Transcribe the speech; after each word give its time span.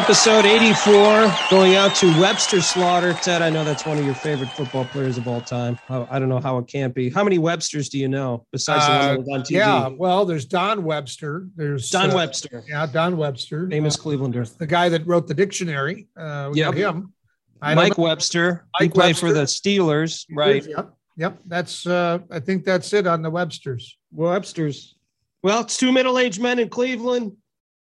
Episode 0.00 0.46
84 0.46 1.30
going 1.50 1.74
out 1.74 1.94
to 1.96 2.06
Webster 2.18 2.62
Slaughter. 2.62 3.12
Ted, 3.12 3.42
I 3.42 3.50
know 3.50 3.64
that's 3.64 3.84
one 3.84 3.98
of 3.98 4.04
your 4.06 4.14
favorite 4.14 4.50
football 4.50 4.86
players 4.86 5.18
of 5.18 5.28
all 5.28 5.42
time. 5.42 5.78
I, 5.90 6.18
don't 6.18 6.30
know 6.30 6.40
how 6.40 6.56
it 6.56 6.66
can't 6.68 6.94
be. 6.94 7.10
How 7.10 7.22
many 7.22 7.38
Websters 7.38 7.90
do 7.90 7.98
you 7.98 8.08
know 8.08 8.46
besides 8.50 8.86
the 8.86 8.92
one 8.92 9.00
that 9.00 9.18
was 9.18 9.28
on 9.28 9.40
TV? 9.42 9.56
Uh, 9.56 9.58
Yeah, 9.58 9.88
well, 9.88 10.24
there's 10.24 10.46
Don 10.46 10.84
Webster. 10.84 11.48
There's 11.54 11.90
Don 11.90 12.12
uh, 12.12 12.14
Webster, 12.14 12.64
Yeah, 12.66 12.86
Don 12.86 13.18
Webster, 13.18 13.68
famous 13.68 13.98
uh, 13.98 14.02
Clevelander. 14.02 14.56
the 14.56 14.66
guy 14.66 14.88
that 14.88 15.06
wrote 15.06 15.28
the 15.28 15.34
dictionary. 15.34 16.08
Uh, 16.16 16.50
Yep. 16.54 16.74
him. 16.74 17.12
I 17.60 17.74
Mike 17.74 17.98
Webster. 17.98 18.64
he 18.78 18.86
Mike 18.86 18.94
played 18.94 19.18
for 19.18 19.34
the 19.34 19.42
Steelers, 19.42 20.24
right? 20.34 20.66
Yep. 20.66 20.94
Yep. 21.18 21.40
That's. 21.44 21.86
Uh, 21.86 22.20
I 22.30 22.40
think 22.40 22.64
that's 22.64 22.94
it 22.94 23.06
on 23.06 23.20
the 23.20 23.30
Websters. 23.30 23.84
Webster's. 24.12 24.96
Well, 25.42 25.60
it's 25.60 25.76
two 25.76 25.92
middle 25.92 26.18
aged 26.18 26.40
men 26.40 26.58
in 26.58 26.70
Cleveland. 26.70 27.36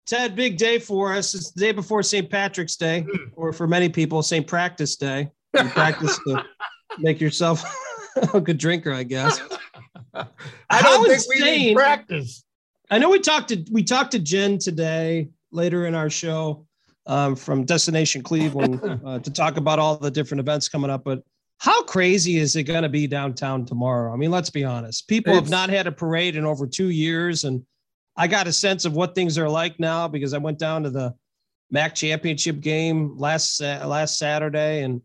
Ted, 0.06 0.36
big 0.36 0.58
day 0.58 0.78
for 0.80 1.14
us. 1.14 1.34
It's 1.34 1.52
the 1.52 1.60
day 1.60 1.72
before 1.72 2.04
St. 2.04 2.30
Patrick's 2.30 2.76
Day, 2.76 3.02
Hmm. 3.02 3.30
or 3.36 3.52
for 3.54 3.68
many 3.68 3.90
people, 3.90 4.22
St. 4.22 4.46
Practice 4.46 4.96
Day. 4.96 5.30
You 5.56 5.64
practice 5.70 6.20
to 6.28 6.44
make 7.00 7.20
yourself 7.20 7.64
a 8.34 8.40
good 8.42 8.58
drinker, 8.58 8.94
I 8.94 9.04
guess. 9.04 9.42
I 10.14 10.26
How 10.70 10.82
don't 10.82 11.08
think 11.10 11.24
we 11.30 11.36
insane- 11.38 11.76
practice. 11.76 12.44
I 12.92 13.00
know 13.00 13.10
we 13.10 13.20
talked 13.20 13.50
to 13.50 13.66
we 13.72 13.84
talked 13.84 14.12
to 14.12 14.20
Jen 14.20 14.60
today 14.60 15.30
later 15.52 15.88
in 15.88 15.96
our 15.96 16.10
show 16.10 16.68
um, 17.08 17.36
from 17.36 17.64
Destination 17.66 18.22
Cleveland 18.22 18.80
uh, 19.06 19.18
to 19.20 19.32
talk 19.32 19.58
about 19.58 19.80
all 19.80 19.98
the 19.98 20.12
different 20.12 20.40
events 20.40 20.70
coming 20.70 20.92
up. 20.92 21.04
But 21.04 21.24
how 21.58 21.82
crazy 21.84 22.38
is 22.38 22.56
it 22.56 22.64
going 22.64 22.84
to 22.84 22.90
be 22.90 23.08
downtown 23.08 23.66
tomorrow? 23.66 24.14
I 24.14 24.18
mean, 24.18 24.30
let's 24.30 24.52
be 24.52 24.64
honest. 24.64 25.08
People 25.08 25.34
have 25.34 25.50
not 25.50 25.70
had 25.70 25.88
a 25.88 25.92
parade 25.92 26.36
in 26.36 26.46
over 26.46 26.68
two 26.68 26.90
years, 26.90 27.44
and 27.44 27.66
I 28.18 28.28
got 28.28 28.48
a 28.48 28.54
sense 28.54 28.86
of 28.86 28.94
what 28.94 29.14
things 29.16 29.38
are 29.38 29.50
like 29.50 29.80
now 29.80 30.08
because 30.08 30.34
I 30.34 30.38
went 30.38 30.58
down 30.60 30.84
to 30.84 30.90
the 30.90 31.14
MAC 31.72 31.96
championship 31.96 32.62
game 32.62 33.18
last 33.18 33.58
Sa- 33.58 33.86
last 33.86 34.18
Saturday, 34.18 34.84
and 34.84 35.02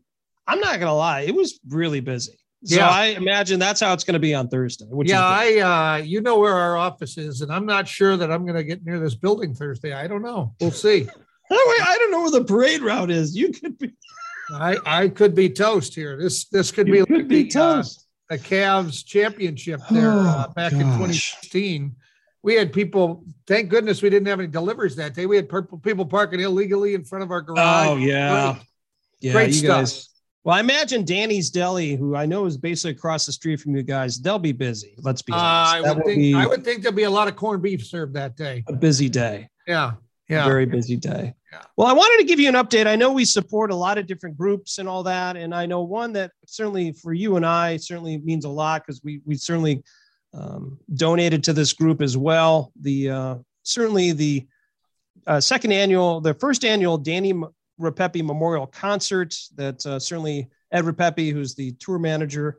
I'm 0.46 0.60
not 0.60 0.78
gonna 0.78 0.94
lie, 0.94 1.22
it 1.22 1.34
was 1.34 1.58
really 1.68 2.00
busy. 2.00 2.38
So 2.64 2.76
Yeah. 2.76 2.88
I 2.90 3.06
imagine 3.06 3.58
that's 3.58 3.80
how 3.80 3.94
it's 3.94 4.04
going 4.04 4.12
to 4.12 4.18
be 4.20 4.34
on 4.34 4.48
Thursday. 4.48 4.84
Yeah. 5.04 5.24
I. 5.24 5.60
Uh, 5.60 6.02
you 6.02 6.20
know 6.20 6.38
where 6.38 6.52
our 6.52 6.76
office 6.76 7.16
is, 7.16 7.40
and 7.40 7.50
I'm 7.50 7.64
not 7.64 7.88
sure 7.88 8.18
that 8.18 8.30
I'm 8.30 8.44
going 8.44 8.56
to 8.56 8.64
get 8.64 8.84
near 8.84 9.00
this 9.00 9.14
building 9.14 9.54
Thursday. 9.54 9.94
I 9.94 10.06
don't 10.06 10.20
know. 10.20 10.54
We'll 10.60 10.70
see. 10.70 11.08
I 11.50 11.96
don't 11.98 12.10
know 12.10 12.20
where 12.20 12.30
the 12.32 12.44
parade 12.44 12.82
route 12.82 13.10
is. 13.10 13.34
You 13.34 13.50
could 13.50 13.78
be, 13.78 13.94
I 14.52 14.76
I 14.84 15.08
could 15.08 15.34
be 15.34 15.48
toast 15.48 15.94
here. 15.94 16.18
This 16.20 16.44
this 16.48 16.70
could 16.70 16.84
be 16.86 16.98
you 16.98 17.00
like 17.00 17.08
could 17.08 17.28
be 17.28 17.44
the, 17.44 17.58
uh, 17.58 17.76
toast. 17.76 18.06
the 18.28 18.38
Cavs 18.38 19.06
championship 19.06 19.80
there 19.90 20.10
uh, 20.12 20.44
Oh, 20.48 20.52
back 20.52 20.72
in 20.72 20.80
2016. 20.80 21.96
We 22.42 22.54
had 22.54 22.72
people. 22.72 23.24
Thank 23.46 23.68
goodness 23.68 24.00
we 24.02 24.08
didn't 24.10 24.28
have 24.28 24.38
any 24.40 24.48
deliveries 24.48 24.96
that 24.96 25.14
day. 25.14 25.26
We 25.26 25.36
had 25.36 25.48
purple 25.48 25.78
people 25.78 26.06
parking 26.06 26.40
illegally 26.40 26.94
in 26.94 27.04
front 27.04 27.22
of 27.24 27.30
our 27.30 27.42
garage. 27.42 27.86
Oh 27.88 27.96
yeah, 27.96 28.52
Great. 28.54 28.62
yeah. 29.20 29.32
Great 29.32 29.46
you 29.48 29.52
stuff. 29.54 29.68
guys. 29.80 30.06
Well, 30.42 30.56
I 30.56 30.60
imagine 30.60 31.04
Danny's 31.04 31.50
Deli, 31.50 31.96
who 31.96 32.16
I 32.16 32.24
know 32.24 32.46
is 32.46 32.56
basically 32.56 32.92
across 32.92 33.26
the 33.26 33.32
street 33.32 33.60
from 33.60 33.76
you 33.76 33.82
guys, 33.82 34.18
they'll 34.18 34.38
be 34.38 34.52
busy. 34.52 34.94
Let's 34.96 35.20
be 35.20 35.34
Uh, 35.34 35.36
honest. 35.36 35.74
I 35.74 35.82
that 35.82 35.96
would 35.96 36.04
think. 36.06 36.18
be 36.18 36.34
I 36.34 36.46
would 36.46 36.64
think 36.64 36.82
there'll 36.82 36.96
be 36.96 37.02
a 37.02 37.10
lot 37.10 37.28
of 37.28 37.36
corned 37.36 37.62
beef 37.62 37.84
served 37.84 38.14
that 38.14 38.36
day. 38.36 38.64
a 38.66 38.72
busy 38.72 39.10
day. 39.10 39.50
Yeah, 39.66 39.88
A 39.90 40.32
yeah. 40.32 40.44
very 40.46 40.64
busy 40.64 40.96
day. 40.96 41.34
Yeah. 41.52 41.60
Well, 41.76 41.88
I 41.88 41.92
wanted 41.92 42.22
to 42.22 42.24
give 42.26 42.40
you 42.40 42.48
an 42.48 42.54
update. 42.54 42.86
I 42.86 42.96
know 42.96 43.12
we 43.12 43.26
support 43.26 43.70
a 43.70 43.74
lot 43.74 43.98
of 43.98 44.06
different 44.06 44.38
groups 44.38 44.78
and 44.78 44.88
all 44.88 45.02
that, 45.02 45.36
and 45.36 45.54
I 45.54 45.66
know 45.66 45.82
one 45.82 46.14
that 46.14 46.30
certainly 46.46 46.92
for 46.92 47.12
you 47.12 47.36
and 47.36 47.44
I 47.44 47.76
certainly 47.76 48.16
means 48.18 48.46
a 48.46 48.48
lot 48.48 48.82
because 48.86 49.02
we 49.04 49.20
we 49.26 49.34
certainly 49.34 49.82
um, 50.32 50.78
donated 50.94 51.44
to 51.44 51.52
this 51.52 51.72
group 51.72 52.00
as 52.00 52.16
well. 52.16 52.72
The 52.80 53.10
uh, 53.10 53.34
certainly 53.62 54.12
the 54.12 54.46
uh, 55.26 55.40
second 55.40 55.72
annual, 55.72 56.20
the 56.20 56.34
first 56.34 56.64
annual 56.64 56.98
Danny 56.98 57.34
Repepe 57.78 58.24
Memorial 58.24 58.66
Concert 58.66 59.34
that 59.56 59.84
uh, 59.86 59.98
certainly 59.98 60.48
Ed 60.72 60.84
Repepe, 60.84 61.32
who's 61.32 61.54
the 61.54 61.72
tour 61.72 61.98
manager 61.98 62.58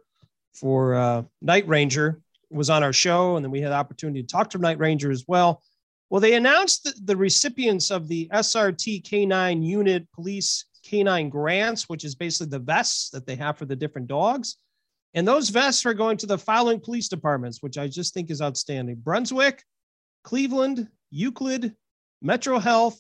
for 0.53 0.95
uh, 0.95 1.23
Night 1.41 1.67
Ranger, 1.67 2.21
was 2.49 2.69
on 2.69 2.83
our 2.83 2.93
show, 2.93 3.37
and 3.37 3.45
then 3.45 3.51
we 3.51 3.61
had 3.61 3.71
the 3.71 3.75
opportunity 3.75 4.21
to 4.21 4.27
talk 4.27 4.49
to 4.49 4.57
Night 4.57 4.79
Ranger 4.79 5.11
as 5.11 5.25
well. 5.27 5.63
Well, 6.09 6.19
they 6.19 6.33
announced 6.33 7.05
the 7.05 7.15
recipients 7.15 7.89
of 7.89 8.09
the 8.09 8.27
SRT 8.33 9.03
K9 9.03 9.65
unit 9.65 10.11
police 10.11 10.65
K9 10.85 11.29
grants, 11.29 11.87
which 11.87 12.03
is 12.03 12.15
basically 12.15 12.49
the 12.49 12.59
vests 12.59 13.09
that 13.11 13.25
they 13.25 13.35
have 13.35 13.57
for 13.57 13.65
the 13.65 13.77
different 13.77 14.07
dogs. 14.07 14.57
And 15.13 15.27
those 15.27 15.49
vests 15.49 15.85
are 15.85 15.93
going 15.93 16.17
to 16.17 16.25
the 16.25 16.37
following 16.37 16.79
police 16.79 17.09
departments, 17.09 17.61
which 17.61 17.77
I 17.77 17.87
just 17.87 18.13
think 18.13 18.31
is 18.31 18.41
outstanding 18.41 18.95
Brunswick, 18.95 19.63
Cleveland, 20.23 20.87
Euclid, 21.09 21.75
Metro 22.21 22.59
Health, 22.59 22.99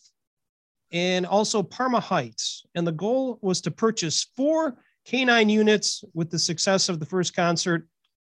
and 0.91 1.25
also 1.25 1.63
Parma 1.63 1.99
Heights. 2.01 2.65
And 2.75 2.85
the 2.85 2.91
goal 2.91 3.39
was 3.41 3.61
to 3.61 3.71
purchase 3.71 4.27
four 4.35 4.77
K9 5.07 5.49
units 5.49 6.03
with 6.13 6.29
the 6.29 6.39
success 6.39 6.89
of 6.89 6.99
the 6.99 7.05
first 7.05 7.33
concert. 7.33 7.87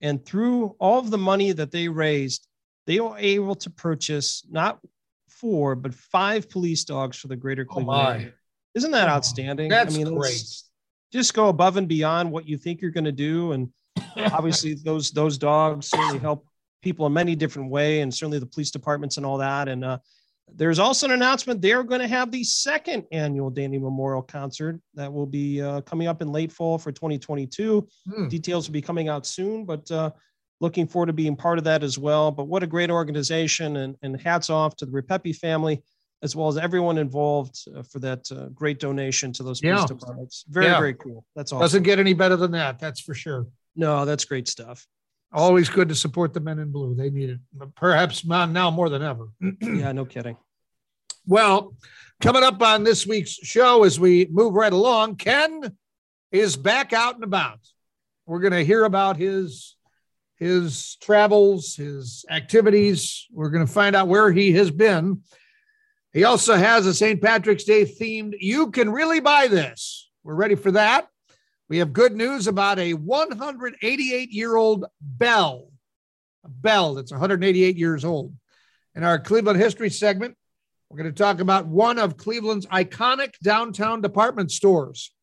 And 0.02 0.24
through 0.24 0.76
all 0.78 0.98
of 0.98 1.10
the 1.10 1.18
money 1.18 1.52
that 1.52 1.70
they 1.70 1.88
raised, 1.88 2.46
they 2.86 3.00
were 3.00 3.16
able 3.16 3.54
to 3.54 3.70
purchase 3.70 4.44
not 4.50 4.80
four, 5.28 5.74
but 5.74 5.94
five 5.94 6.50
police 6.50 6.84
dogs 6.84 7.16
for 7.16 7.28
the 7.28 7.36
greater 7.36 7.66
Oh 7.70 7.72
Cleveland 7.72 8.20
area. 8.20 8.32
Isn't 8.74 8.90
that 8.90 9.08
Oh, 9.08 9.12
outstanding? 9.12 9.70
that's 9.70 9.96
it's- 9.96 10.10
great. 10.10 10.62
Just 11.12 11.34
go 11.34 11.48
above 11.48 11.76
and 11.76 11.88
beyond 11.88 12.30
what 12.30 12.48
you 12.48 12.56
think 12.56 12.80
you're 12.80 12.90
going 12.90 13.04
to 13.04 13.12
do. 13.12 13.52
And 13.52 13.70
obviously 14.16 14.74
those, 14.84 15.10
those 15.10 15.38
dogs 15.38 15.88
certainly 15.88 16.18
help 16.18 16.46
people 16.82 17.06
in 17.06 17.12
many 17.12 17.36
different 17.36 17.70
way 17.70 18.00
and 18.00 18.12
certainly 18.12 18.38
the 18.38 18.46
police 18.46 18.70
departments 18.70 19.16
and 19.16 19.26
all 19.26 19.38
that. 19.38 19.68
And 19.68 19.84
uh, 19.84 19.98
there's 20.54 20.78
also 20.78 21.06
an 21.06 21.12
announcement 21.12 21.62
they're 21.62 21.84
going 21.84 22.00
to 22.00 22.08
have 22.08 22.30
the 22.30 22.44
second 22.44 23.04
annual 23.12 23.50
Danny 23.50 23.78
Memorial 23.78 24.22
Concert 24.22 24.80
that 24.94 25.12
will 25.12 25.26
be 25.26 25.62
uh, 25.62 25.80
coming 25.82 26.08
up 26.08 26.20
in 26.22 26.32
late 26.32 26.52
fall 26.52 26.78
for 26.78 26.92
2022. 26.92 27.86
Hmm. 28.06 28.28
Details 28.28 28.68
will 28.68 28.72
be 28.72 28.82
coming 28.82 29.08
out 29.08 29.26
soon, 29.26 29.64
but 29.64 29.90
uh, 29.90 30.10
looking 30.60 30.86
forward 30.86 31.06
to 31.06 31.12
being 31.12 31.36
part 31.36 31.58
of 31.58 31.64
that 31.64 31.82
as 31.82 31.98
well. 31.98 32.30
But 32.30 32.44
what 32.44 32.62
a 32.62 32.66
great 32.66 32.90
organization, 32.90 33.76
and, 33.76 33.96
and 34.02 34.20
hats 34.20 34.50
off 34.50 34.76
to 34.76 34.86
the 34.86 34.92
Repepe 34.92 35.36
family 35.36 35.82
as 36.22 36.36
well 36.36 36.48
as 36.48 36.56
everyone 36.56 36.98
involved 36.98 37.56
uh, 37.76 37.82
for 37.82 37.98
that 37.98 38.30
uh, 38.30 38.46
great 38.50 38.78
donation 38.78 39.32
to 39.32 39.42
those 39.42 39.60
police 39.60 39.80
Yeah. 39.80 39.86
departments. 39.86 40.44
Very, 40.48 40.66
Yeah. 40.66 40.78
very 40.78 40.94
cool. 40.94 41.24
That's 41.34 41.52
awesome. 41.52 41.62
doesn't 41.62 41.82
get 41.82 41.98
any 41.98 42.12
better 42.14 42.36
than 42.36 42.52
that. 42.52 42.78
That's 42.78 43.00
for 43.00 43.14
sure. 43.14 43.46
no, 43.74 44.04
that's 44.04 44.24
great 44.24 44.46
stuff. 44.48 44.86
Always 45.32 45.68
good 45.70 45.88
to 45.88 45.94
support 45.94 46.34
the 46.34 46.40
men 46.40 46.58
in 46.58 46.70
blue. 46.70 46.94
They 46.94 47.08
need 47.08 47.30
it, 47.30 47.40
perhaps 47.74 48.22
now 48.24 48.44
now 48.44 48.70
more 48.70 48.88
than 48.90 49.02
ever. 49.02 49.28
Yeah, 49.62 49.90
no 49.92 50.04
kidding. 50.04 50.36
Well, 51.26 51.74
coming 52.20 52.42
up 52.42 52.60
on 52.62 52.84
this 52.84 53.06
week's 53.06 53.30
show 53.32 53.84
as 53.84 53.98
we 53.98 54.26
move 54.30 54.54
right 54.54 54.72
along, 54.72 55.16
Ken 55.16 55.74
is 56.32 56.56
back 56.56 56.92
out 56.92 57.14
and 57.14 57.24
about. 57.24 57.60
We're 58.26 58.40
going 58.40 58.52
to 58.52 58.64
hear 58.64 58.84
about 58.84 59.16
his 59.16 59.76
his 60.36 60.96
travels, 61.00 61.76
his 61.76 62.24
activities. 62.28 63.26
We're 63.32 63.50
going 63.50 63.64
to 63.66 63.72
find 63.72 63.94
out 63.94 64.08
where 64.08 64.30
he 64.32 64.52
has 64.52 64.70
been. 64.72 65.22
He 66.12 66.24
also 66.24 66.56
has 66.56 66.86
a 66.86 66.92
St. 66.92 67.22
Patrick's 67.22 67.64
Day 67.64 67.84
themed 67.84 68.34
You 68.38 68.70
Can 68.70 68.90
Really 68.90 69.20
Buy 69.20 69.48
This. 69.48 70.10
We're 70.22 70.34
ready 70.34 70.56
for 70.56 70.70
that. 70.72 71.08
We 71.70 71.78
have 71.78 71.94
good 71.94 72.14
news 72.14 72.46
about 72.46 72.78
a 72.78 72.92
188 72.92 74.30
year 74.30 74.56
old 74.56 74.84
bell, 75.00 75.68
a 76.44 76.50
bell 76.50 76.94
that's 76.94 77.12
188 77.12 77.76
years 77.76 78.04
old. 78.04 78.34
In 78.94 79.04
our 79.04 79.18
Cleveland 79.18 79.58
history 79.58 79.88
segment, 79.88 80.36
we're 80.90 80.98
going 80.98 81.14
to 81.14 81.18
talk 81.18 81.40
about 81.40 81.66
one 81.66 81.98
of 81.98 82.18
Cleveland's 82.18 82.66
iconic 82.66 83.38
downtown 83.42 84.02
department 84.02 84.52
stores. 84.52 85.14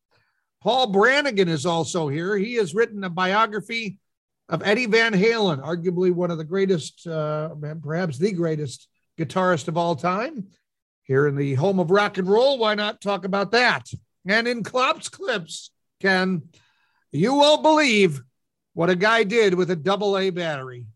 Paul 0.60 0.88
Brannigan 0.88 1.48
is 1.48 1.66
also 1.66 2.08
here. 2.08 2.36
He 2.36 2.54
has 2.54 2.74
written 2.74 3.04
a 3.04 3.10
biography 3.10 4.00
of 4.48 4.64
Eddie 4.64 4.86
Van 4.86 5.12
Halen, 5.12 5.64
arguably 5.64 6.12
one 6.12 6.32
of 6.32 6.38
the 6.38 6.44
greatest, 6.44 7.06
uh, 7.06 7.50
perhaps 7.80 8.18
the 8.18 8.32
greatest 8.32 8.88
guitarist 9.16 9.68
of 9.68 9.76
all 9.76 9.94
time. 9.94 10.48
Here 11.10 11.26
in 11.26 11.34
the 11.34 11.54
home 11.54 11.80
of 11.80 11.90
rock 11.90 12.18
and 12.18 12.28
roll, 12.28 12.56
why 12.56 12.76
not 12.76 13.00
talk 13.00 13.24
about 13.24 13.50
that? 13.50 13.88
And 14.28 14.46
in 14.46 14.62
Klopp's 14.62 15.08
clips, 15.08 15.72
Ken, 16.00 16.42
you 17.10 17.34
won't 17.34 17.64
believe 17.64 18.22
what 18.74 18.90
a 18.90 18.94
guy 18.94 19.24
did 19.24 19.54
with 19.54 19.72
a 19.72 19.74
double 19.74 20.16
A 20.16 20.30
battery. 20.30 20.86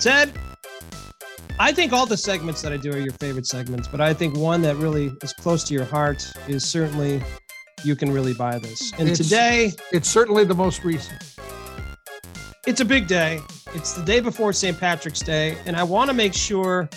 Ted, 0.00 0.32
I 1.60 1.70
think 1.72 1.92
all 1.92 2.06
the 2.06 2.16
segments 2.16 2.60
that 2.62 2.72
I 2.72 2.76
do 2.76 2.90
are 2.90 2.98
your 2.98 3.12
favorite 3.20 3.46
segments, 3.46 3.86
but 3.86 4.00
I 4.00 4.12
think 4.12 4.36
one 4.36 4.62
that 4.62 4.74
really 4.78 5.12
is 5.22 5.32
close 5.32 5.62
to 5.68 5.74
your 5.74 5.84
heart 5.84 6.28
is 6.48 6.64
certainly 6.64 7.22
you 7.84 7.96
can 7.96 8.10
really 8.12 8.34
buy 8.34 8.58
this. 8.58 8.92
And 8.98 9.08
It's- 9.08 9.18
today, 9.18 9.72
It's 9.92 10.08
certainly 10.08 10.44
the 10.44 10.54
most 10.54 10.84
recent. 10.84 11.22
it's 12.66 12.80
a 12.80 12.84
big 12.84 13.06
day. 13.06 13.40
It's 13.74 13.92
the 13.92 14.02
day 14.02 14.20
before 14.20 14.52
St. 14.52 14.78
Patrick's 14.78 15.20
Day, 15.20 15.56
and 15.66 15.76
I 15.76 15.82
want 15.82 16.08
to 16.08 16.14
make 16.14 16.34
sure 16.34 16.88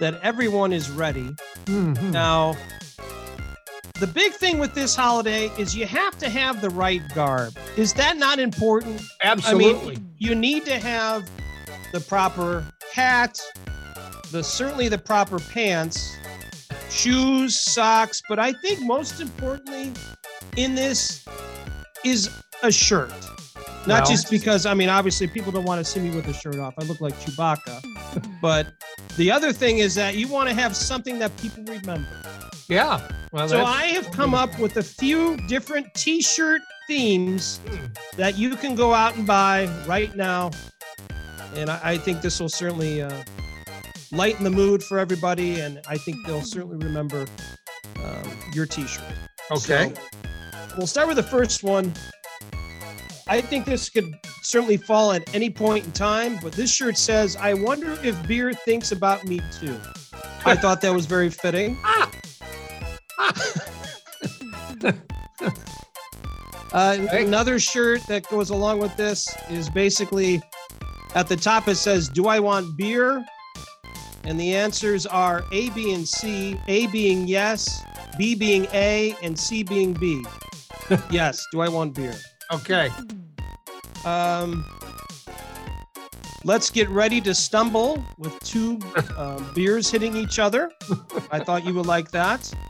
that 0.00 0.18
everyone 0.22 0.72
is 0.72 0.90
ready. 0.90 1.30
Mhm. 1.66 2.10
Now, 2.10 2.56
the 4.00 4.06
big 4.06 4.32
thing 4.32 4.58
with 4.58 4.74
this 4.74 4.94
holiday 4.94 5.50
is 5.58 5.74
you 5.74 5.86
have 5.86 6.18
to 6.18 6.28
have 6.28 6.60
the 6.60 6.70
right 6.70 7.02
garb. 7.14 7.56
Is 7.76 7.92
that 7.94 8.16
not 8.18 8.38
important? 8.38 9.00
Absolutely. 9.22 9.94
I 9.96 9.98
mean, 9.98 10.10
you 10.18 10.34
need 10.34 10.64
to 10.66 10.78
have 10.78 11.28
the 11.92 12.00
proper 12.00 12.64
hat, 12.92 13.38
the 14.32 14.42
certainly 14.42 14.88
the 14.88 14.98
proper 14.98 15.38
pants, 15.38 16.16
shoes, 16.90 17.58
socks, 17.58 18.20
but 18.28 18.38
I 18.38 18.52
think 18.52 18.80
most 18.80 19.20
importantly 19.20 19.92
in 20.56 20.74
this 20.74 21.24
is 22.04 22.30
a 22.62 22.70
shirt. 22.72 23.12
Not 23.86 24.02
Well- 24.02 24.10
just 24.10 24.30
because 24.30 24.66
I 24.66 24.74
mean 24.74 24.88
obviously 24.88 25.26
people 25.28 25.52
don't 25.52 25.64
want 25.64 25.84
to 25.84 25.90
see 25.90 26.00
me 26.00 26.10
with 26.14 26.26
a 26.28 26.32
shirt 26.34 26.56
off. 26.58 26.74
I 26.78 26.84
look 26.84 27.00
like 27.00 27.14
Chewbacca. 27.20 27.82
but 28.42 28.66
the 29.16 29.30
other 29.30 29.52
thing 29.52 29.78
is 29.78 29.94
that 29.94 30.16
you 30.16 30.28
want 30.28 30.48
to 30.48 30.54
have 30.54 30.74
something 30.74 31.18
that 31.20 31.36
people 31.38 31.62
remember. 31.64 32.08
yeah. 32.68 33.00
Well, 33.32 33.48
So 33.48 33.64
I 33.64 33.86
have 33.88 34.10
come 34.12 34.34
up 34.34 34.58
with 34.58 34.76
a 34.78 34.82
few 34.82 35.36
different 35.48 35.92
t-shirt 35.94 36.62
themes 36.88 37.60
that 38.16 38.38
you 38.38 38.56
can 38.56 38.74
go 38.74 38.94
out 38.94 39.16
and 39.16 39.26
buy 39.26 39.66
right 39.86 40.14
now. 40.16 40.50
And 41.54 41.68
I, 41.70 41.80
I 41.82 41.98
think 41.98 42.22
this 42.22 42.40
will 42.40 42.48
certainly 42.48 43.02
uh, 43.02 43.22
lighten 44.12 44.44
the 44.44 44.50
mood 44.50 44.82
for 44.82 44.98
everybody. 44.98 45.60
And 45.60 45.80
I 45.88 45.96
think 45.96 46.16
they'll 46.26 46.42
certainly 46.42 46.76
remember 46.84 47.26
um, 48.04 48.30
your 48.52 48.66
t-shirt. 48.66 49.04
okay. 49.50 49.92
So, 49.94 50.74
we'll 50.76 50.86
start 50.86 51.08
with 51.08 51.16
the 51.16 51.22
first 51.22 51.62
one. 51.62 51.92
I 53.28 53.40
think 53.40 53.64
this 53.64 53.88
could 53.88 54.14
certainly 54.42 54.76
fall 54.76 55.10
at 55.12 55.34
any 55.34 55.50
point 55.50 55.84
in 55.84 55.92
time, 55.92 56.38
but 56.40 56.52
this 56.52 56.72
shirt 56.72 56.96
says, 56.96 57.34
I 57.34 57.54
wonder 57.54 57.98
if 58.04 58.26
beer 58.28 58.52
thinks 58.52 58.92
about 58.92 59.24
me 59.24 59.40
too. 59.58 59.76
I 60.44 60.54
thought 60.60 60.80
that 60.82 60.94
was 60.94 61.06
very 61.06 61.30
fitting. 61.30 61.76
Uh, 66.72 66.96
Hey. 66.96 67.24
Another 67.24 67.58
shirt 67.58 68.02
that 68.06 68.28
goes 68.28 68.50
along 68.50 68.80
with 68.80 68.94
this 68.96 69.28
is 69.48 69.70
basically 69.70 70.42
at 71.14 71.26
the 71.26 71.36
top 71.36 71.68
it 71.68 71.76
says, 71.76 72.08
Do 72.08 72.26
I 72.26 72.38
want 72.38 72.76
beer? 72.76 73.24
And 74.26 74.38
the 74.40 74.56
answers 74.56 75.06
are 75.06 75.44
A, 75.52 75.70
B, 75.70 75.94
and 75.94 76.06
C. 76.06 76.58
A 76.66 76.88
being 76.88 77.28
yes, 77.28 77.84
B 78.18 78.34
being 78.34 78.66
A, 78.74 79.14
and 79.22 79.38
C 79.38 79.62
being 79.62 79.92
B. 79.92 80.24
yes, 81.10 81.44
do 81.52 81.60
I 81.60 81.68
want 81.68 81.94
beer? 81.94 82.14
okay. 82.52 82.90
Um, 84.04 84.64
let's 86.44 86.70
get 86.70 86.88
ready 86.88 87.20
to 87.22 87.34
stumble 87.34 88.04
with 88.18 88.38
two 88.40 88.78
um, 89.16 89.48
beers 89.54 89.90
hitting 89.90 90.16
each 90.16 90.38
other. 90.38 90.70
I 91.30 91.40
thought 91.40 91.64
you 91.64 91.74
would 91.74 91.86
like 91.86 92.10
that. 92.10 92.52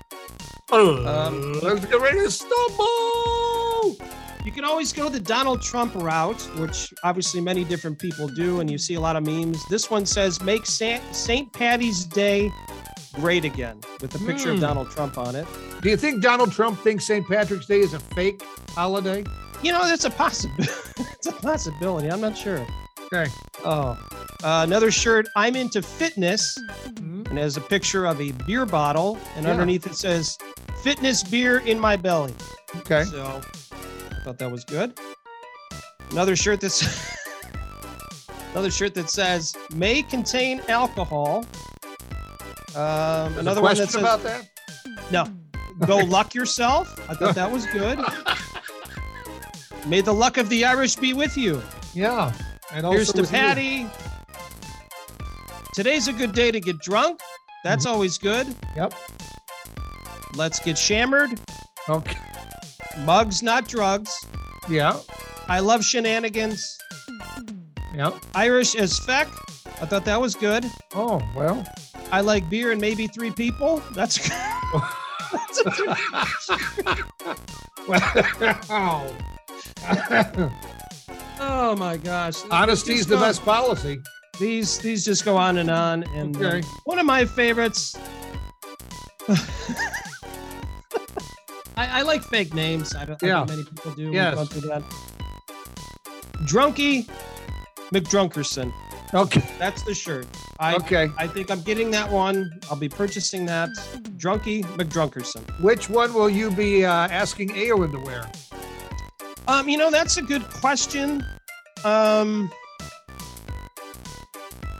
Um, 0.73 1.53
Let's 1.63 1.87
get 1.87 2.01
ready 2.01 2.19
to 2.19 2.31
stumble. 2.31 3.97
You 4.47 4.53
can 4.53 4.65
always 4.65 4.93
go 4.93 5.09
the 5.09 5.19
Donald 5.19 5.61
Trump 5.61 5.93
route, 5.97 6.41
which 6.57 6.95
obviously 7.03 7.41
many 7.41 7.65
different 7.65 7.99
people 7.99 8.29
do, 8.29 8.61
and 8.61 8.71
you 8.71 8.79
see 8.79 8.95
a 8.95 9.01
lot 9.01 9.17
of 9.17 9.27
memes. 9.27 9.61
This 9.69 9.91
one 9.91 10.07
says, 10.07 10.41
Make 10.41 10.67
St. 10.67 11.53
Patty's 11.53 12.05
Day 12.05 12.53
great 13.15 13.45
again, 13.45 13.81
with 14.01 14.15
a 14.15 14.19
picture 14.21 14.51
Hmm. 14.51 14.55
of 14.55 14.61
Donald 14.61 14.89
Trump 14.93 15.19
on 15.19 15.35
it. 15.35 15.49
Do 15.83 15.91
you 15.91 15.97
think 15.97 16.23
Donald 16.23 16.53
Trump 16.53 16.79
thinks 16.83 17.05
St. 17.09 17.27
Patrick's 17.27 17.67
Day 17.67 17.81
is 17.81 17.93
a 17.93 17.99
fake 17.99 18.41
holiday? 18.69 19.25
You 19.63 19.73
know, 19.73 19.85
that's 19.85 20.05
a 20.05 20.11
possibility. 20.11 20.71
it's 20.99 21.27
a 21.27 21.33
possibility. 21.33 22.09
I'm 22.09 22.21
not 22.21 22.39
sure. 22.39 22.65
Okay. 23.13 23.29
Oh, 23.65 23.99
uh, 24.45 24.63
another 24.65 24.93
shirt. 24.93 25.27
I'm 25.35 25.57
into 25.57 25.83
fitness, 25.83 26.57
Mhm. 26.87 27.29
and 27.31 27.39
has 27.39 27.57
a 27.57 27.61
picture 27.61 28.05
of 28.07 28.21
a 28.21 28.31
beer 28.47 28.65
bottle, 28.65 29.19
and 29.35 29.45
Yeah. 29.45 29.51
underneath 29.51 29.87
it 29.89 29.97
says, 29.97 30.39
"Fitness 30.85 31.25
beer 31.25 31.59
in 31.59 31.81
my 31.81 31.97
belly." 31.97 32.35
Okay. 32.77 33.03
So 33.05 33.41
thought 34.27 34.39
that 34.39 34.51
was 34.51 34.65
good. 34.65 34.99
Another 36.11 36.35
shirt 36.35 36.61
that's 36.61 36.83
another 38.53 38.73
shirt 38.73 38.93
that 38.95 39.09
says 39.09 39.55
may 39.73 40.03
contain 40.03 40.61
alcohol. 40.67 41.45
Um, 42.75 43.39
another 43.39 43.63
one 43.63 43.77
that 43.77 43.89
says 43.91 43.95
about 43.95 44.25
that? 44.25 44.49
no. 45.13 45.27
Go 45.87 45.99
luck 45.99 46.35
yourself. 46.35 46.99
I 47.09 47.15
thought 47.15 47.37
that 47.37 47.53
was 47.53 47.67
good. 47.67 48.01
May 49.87 50.01
the 50.01 50.13
luck 50.13 50.39
of 50.39 50.49
the 50.49 50.65
Irish 50.65 50.97
be 50.97 51.13
with 51.13 51.37
you. 51.37 51.63
Yeah. 51.95 52.33
And 52.73 52.85
Here's 52.87 53.13
to 53.13 53.21
with 53.21 53.31
you. 53.31 53.39
Patty. 53.39 53.87
Today's 55.73 56.09
a 56.09 56.13
good 56.13 56.33
day 56.33 56.51
to 56.51 56.59
get 56.61 56.81
drunk. 56.81 57.21
That's 57.63 57.85
Mm-hmm. 57.85 57.95
always 57.95 58.19
good. 58.19 58.53
Yep. 58.75 58.93
Let's 60.35 60.59
get 60.59 60.77
shammered. 60.77 61.39
Okay. 61.89 62.17
Mugs, 63.05 63.43
not 63.43 63.69
drugs. 63.69 64.11
Yeah. 64.69 64.99
I 65.49 65.61
love 65.61 65.85
shenanigans. 65.85 66.79
Yeah. 67.95 68.19
Irish 68.35 68.75
as 68.75 68.99
feck. 69.01 69.29
I 69.81 69.87
thought 69.87 70.05
that 70.05 70.21
was 70.21 70.35
good. 70.35 70.65
Oh, 70.95 71.21
well. 71.35 71.65
I 72.11 72.21
like 72.21 72.49
beer 72.49 72.73
and 72.73 72.81
maybe 72.81 73.07
three 73.07 73.31
people. 73.31 73.83
That's 73.93 74.29
that's 75.33 75.63
wow. 78.69 79.13
Oh 81.41 81.77
my 81.77 81.97
gosh. 81.97 82.43
Honesty's 82.43 83.07
the 83.07 83.17
best 83.17 83.45
policy. 83.45 83.99
These 84.39 84.79
these 84.79 85.05
just 85.05 85.25
go 85.25 85.37
on 85.37 85.59
and 85.59 85.71
on. 85.71 86.05
And 86.15 86.43
uh, 86.43 86.61
one 86.85 86.99
of 86.99 87.07
my 87.07 87.25
favorites. 87.25 87.97
I, 91.87 92.01
I 92.01 92.03
like 92.03 92.23
fake 92.23 92.55
names. 92.55 92.95
I 92.95 93.05
don't 93.05 93.21
Yeah. 93.23 93.43
I 93.43 93.47
think 93.47 93.51
many 93.51 93.65
people 93.65 93.93
do. 93.93 94.05
We've 94.07 94.15
Yes. 94.15 94.35
gone 94.35 94.47
that. 94.69 94.83
Drunky 96.47 97.09
McDrunkerson. 97.93 98.73
Okay. 99.15 99.43
That's 99.59 99.83
the 99.85 99.95
shirt. 99.95 100.27
I 100.59 100.75
Okay. 100.75 101.09
I 101.17 101.27
think 101.27 101.51
I'm 101.51 101.63
getting 101.63 101.91
that 101.93 102.11
one. 102.11 102.51
I'll 102.71 102.77
be 102.77 102.89
purchasing 102.89 103.47
that. 103.47 103.69
Drunky 104.17 104.65
McDrunkerson. 104.77 105.43
Which 105.61 105.89
one 105.89 106.13
will 106.13 106.31
you 106.31 106.51
be 106.51 106.85
uh, 106.85 106.91
asking 107.09 107.51
Eowyn 107.51 107.93
to 107.93 107.99
wear? 107.99 108.31
Um, 109.49 109.69
you 109.69 109.79
know, 109.79 109.91
that's 109.91 110.17
a 110.17 110.23
good 110.23 110.43
question. 110.51 111.25
Um, 111.85 112.51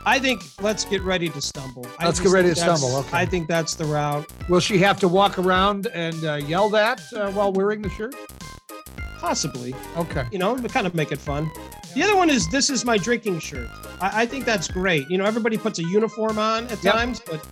I 0.07 0.19
think 0.19 0.41
let's 0.61 0.85
get 0.85 1.01
ready 1.01 1.27
to 1.27 1.41
stumble. 1.41 1.85
I 1.99 2.05
Let's 2.05 2.21
get 2.21 2.31
ready 2.31 2.47
think 2.53 2.59
to 2.65 2.77
stumble, 2.77 2.95
okay. 2.99 3.09
I 3.17 3.25
think 3.25 3.49
that's 3.49 3.75
the 3.75 3.83
route. 3.83 4.25
Will 4.47 4.61
she 4.61 4.77
have 4.77 5.01
to 5.01 5.07
walk 5.09 5.37
around 5.37 5.87
and 5.87 6.23
uh, 6.23 6.35
yell 6.35 6.69
that 6.69 7.01
uh, 7.13 7.29
while 7.31 7.51
wearing 7.51 7.81
the 7.81 7.89
shirt? 7.89 8.15
Possibly, 9.19 9.75
Okay. 9.97 10.25
you 10.31 10.39
know, 10.39 10.55
to 10.55 10.69
kind 10.69 10.87
of 10.87 10.95
make 10.95 11.11
it 11.11 11.17
fun. 11.19 11.51
The 11.93 12.03
other 12.03 12.15
one 12.15 12.29
is 12.29 12.47
this 12.51 12.69
is 12.69 12.85
my 12.85 12.97
drinking 12.97 13.39
shirt. 13.39 13.67
I, 13.99 14.21
I 14.21 14.25
think 14.25 14.45
that's 14.45 14.69
great. 14.69 15.09
You 15.09 15.17
know, 15.17 15.25
everybody 15.25 15.57
puts 15.57 15.77
a 15.79 15.83
uniform 15.83 16.39
on 16.39 16.67
at 16.67 16.81
Yep. 16.81 16.93
times, 16.93 17.19
but 17.25 17.45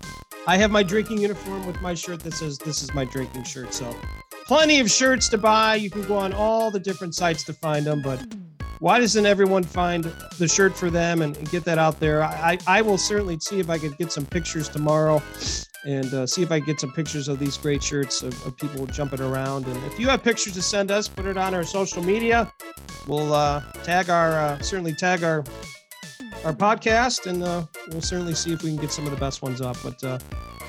I 0.47 0.55
have 0.55 0.71
my 0.71 0.81
drinking 0.83 1.19
uniform 1.19 1.65
with 1.67 1.81
my 1.81 1.93
shirt 1.93 2.21
that 2.21 2.35
says 2.35 2.57
this 2.59 2.81
is 2.81 2.93
my 2.93 3.03
drinking 3.03 3.43
shirt. 3.43 3.73
So 3.73 3.93
plenty 4.45 4.79
of 4.79 4.89
shirts 4.89 5.27
to 5.29 5.37
buy. 5.37 5.75
You 5.75 5.89
can 5.89 6.03
go 6.03 6.15
on 6.15 6.31
all 6.31 6.71
the 6.71 6.79
different 6.79 7.15
sites 7.15 7.43
to 7.45 7.53
find 7.53 7.85
them, 7.85 8.01
but 8.01 8.25
why 8.79 8.99
doesn't 8.99 9.25
everyone 9.25 9.63
find 9.63 10.03
the 10.37 10.47
shirt 10.47 10.75
for 10.75 10.89
them 10.89 11.21
and, 11.21 11.35
and 11.37 11.49
get 11.49 11.63
that 11.65 11.77
out 11.77 11.99
there? 11.99 12.23
I, 12.23 12.57
I 12.67 12.81
will 12.81 12.97
certainly 12.97 13.39
see 13.39 13.59
if 13.59 13.69
I 13.69 13.77
could 13.77 13.97
get 13.97 14.11
some 14.11 14.25
pictures 14.25 14.67
tomorrow 14.69 15.21
and 15.85 16.11
uh, 16.13 16.25
see 16.27 16.41
if 16.41 16.51
I 16.51 16.59
can 16.59 16.65
get 16.67 16.79
some 16.79 16.91
pictures 16.91 17.27
of 17.27 17.37
these 17.39 17.57
great 17.57 17.81
shirts 17.83 18.21
of, 18.23 18.33
of 18.45 18.57
people 18.57 18.85
jumping 18.87 19.21
around. 19.21 19.65
And 19.67 19.77
if 19.85 19.99
you 19.99 20.07
have 20.09 20.23
pictures 20.23 20.53
to 20.53 20.61
send 20.61 20.91
us, 20.91 21.07
put 21.07 21.25
it 21.25 21.37
on 21.37 21.53
our 21.53 21.63
social 21.63 22.03
media. 22.03 22.51
We'll 23.07 23.33
uh, 23.33 23.61
tag 23.83 24.09
our 24.09 24.31
uh, 24.31 24.59
certainly 24.61 24.93
tag 24.95 25.23
our 25.23 25.43
our 26.43 26.53
podcast, 26.53 27.25
and 27.27 27.41
uh, 27.43 27.65
we'll 27.89 28.01
certainly 28.01 28.33
see 28.35 28.51
if 28.53 28.61
we 28.63 28.69
can 28.71 28.79
get 28.79 28.91
some 28.91 29.05
of 29.05 29.11
the 29.11 29.17
best 29.17 29.41
ones 29.41 29.61
up. 29.61 29.77
But 29.83 30.03
uh, 30.03 30.19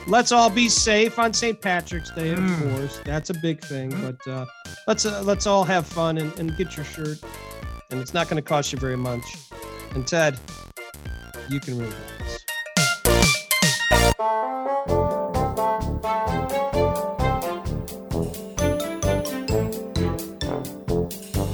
let's 0.07 0.33
all 0.33 0.49
be 0.51 0.69
safe 0.69 1.19
on 1.19 1.33
St. 1.35 1.61
Patrick's 1.61 2.11
Day, 2.13 2.31
of 2.31 2.39
Mm. 2.39 2.77
course. 2.77 3.01
That's 3.05 3.31
a 3.31 3.35
big 3.43 3.63
thing. 3.63 3.91
But 3.91 4.31
uh, 4.31 4.47
let's 4.87 5.05
uh, 5.07 5.23
let's 5.23 5.47
all 5.47 5.65
have 5.65 5.87
fun 5.87 6.19
and, 6.19 6.39
and 6.39 6.57
get 6.59 6.77
your 6.77 6.85
shirt, 6.85 7.19
and 7.91 8.01
it's 8.01 8.15
not 8.15 8.29
going 8.29 8.43
to 8.43 8.49
cost 8.49 8.73
you 8.73 8.79
very 8.79 8.97
much. 8.97 9.37
And 9.95 10.07
Ted, 10.07 10.39
you 11.49 11.61
can 11.61 11.79
this. 11.79 11.95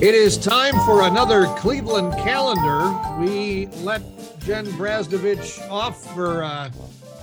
It 0.01 0.17
is 0.17 0.37
time 0.37 0.75
for 0.85 1.03
another 1.03 1.47
Cleveland 1.59 2.13
calendar. 2.15 2.93
We 3.21 3.67
let 3.85 4.03
Jen 4.41 4.67
Brasdovich 4.73 5.71
off 5.71 6.13
for 6.13 6.43
uh, 6.43 6.71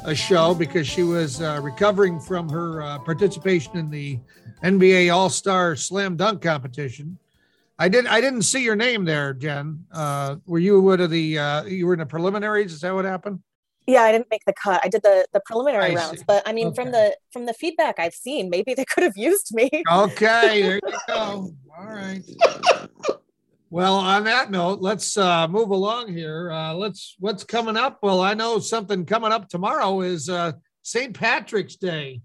a 0.05 0.15
show 0.15 0.53
because 0.53 0.87
she 0.87 1.03
was 1.03 1.41
uh, 1.41 1.59
recovering 1.61 2.21
from 2.21 2.47
her 2.47 2.81
uh, 2.81 2.99
participation 2.99 3.75
in 3.75 3.89
the 3.89 4.17
NBA 4.63 5.13
All 5.13 5.29
Star 5.29 5.75
Slam 5.75 6.15
Dunk 6.15 6.41
competition. 6.41 7.17
I 7.81 7.87
didn't. 7.87 8.07
I 8.07 8.19
didn't 8.19 8.41
see 8.41 8.61
your 8.63 8.75
name 8.75 9.05
there, 9.05 9.33
Jen. 9.33 9.85
Uh, 9.91 10.35
were 10.45 10.59
you 10.59 10.81
one 10.81 10.99
of 10.99 11.09
the? 11.09 11.39
Uh, 11.39 11.63
you 11.63 11.87
were 11.87 11.93
in 11.93 11.99
the 11.99 12.05
preliminaries. 12.05 12.73
Is 12.73 12.81
that 12.81 12.93
what 12.93 13.05
happened? 13.05 13.39
Yeah, 13.87 14.03
I 14.03 14.11
didn't 14.11 14.27
make 14.29 14.43
the 14.45 14.53
cut. 14.53 14.81
I 14.83 14.89
did 14.89 15.01
the 15.01 15.25
the 15.31 15.39
preliminary 15.45 15.93
I 15.93 15.95
rounds, 15.95 16.19
see. 16.19 16.25
but 16.27 16.43
I 16.45 16.51
mean, 16.51 16.73
from 16.73 16.91
the 16.91 17.15
from 17.31 17.45
the 17.45 17.53
feedback 17.53 17.97
I've 17.97 18.13
seen, 18.13 18.49
maybe 18.49 18.73
they 18.73 18.83
could 18.85 19.03
have 19.03 19.15
used 19.17 19.55
me. 19.55 19.69
Okay, 19.89 20.61
there 20.61 20.75
you 20.75 20.97
go. 21.07 21.53
All 21.77 21.85
right. 21.85 22.21
Well, 23.71 23.95
on 23.95 24.23
that 24.23 24.49
note, 24.51 24.81
let's 24.81 25.15
uh, 25.15 25.47
move 25.47 25.69
along 25.69 26.11
here. 26.11 26.51
Uh, 26.51 26.73
let's 26.73 27.15
what's 27.19 27.43
coming 27.43 27.77
up. 27.77 27.99
Well, 28.01 28.19
I 28.19 28.33
know 28.33 28.59
something 28.59 29.05
coming 29.05 29.31
up 29.31 29.47
tomorrow 29.47 30.01
is 30.01 30.27
uh, 30.27 30.53
St. 30.81 31.13
Patrick's 31.13 31.75
Day. 31.75 32.21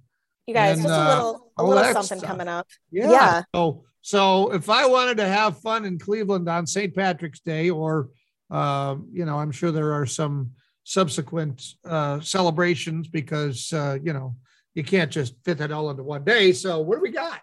You 0.47 0.55
guys, 0.55 0.79
And, 0.79 0.87
just 0.89 0.99
a 0.99 1.03
uh, 1.03 1.15
little 1.15 1.53
a 1.59 1.65
little 1.65 1.93
something 1.93 2.19
stuff. 2.19 2.29
coming 2.31 2.49
up. 2.49 2.67
Yeah. 2.91 3.11
Yeah. 3.11 3.43
So, 3.55 3.85
so 4.05 4.53
if 4.53 4.69
I 4.69 4.87
wanted 4.87 5.17
to 5.17 5.27
have 5.27 5.63
fun 5.63 5.87
in 5.87 5.99
Cleveland 5.99 6.47
on 6.47 6.67
St. 6.67 6.95
Patrick's 6.95 7.41
Day, 7.41 7.71
or 7.71 8.11
um, 8.51 9.09
you 9.11 9.25
know, 9.25 9.39
I'm 9.39 9.51
sure 9.51 9.73
there 9.73 9.95
are 9.95 10.05
some 10.05 10.51
subsequent 10.85 11.65
uh, 11.87 12.21
celebrations 12.21 13.09
because 13.09 13.73
uh, 13.73 13.97
you 14.03 14.13
know 14.13 14.37
you 14.75 14.85
can't 14.85 15.11
just 15.11 15.43
fit 15.43 15.63
it 15.63 15.73
all 15.73 15.89
into 15.89 16.03
one 16.03 16.23
day. 16.23 16.53
So, 16.53 16.81
what 16.81 16.97
do 16.97 17.01
we 17.01 17.13
got? 17.13 17.41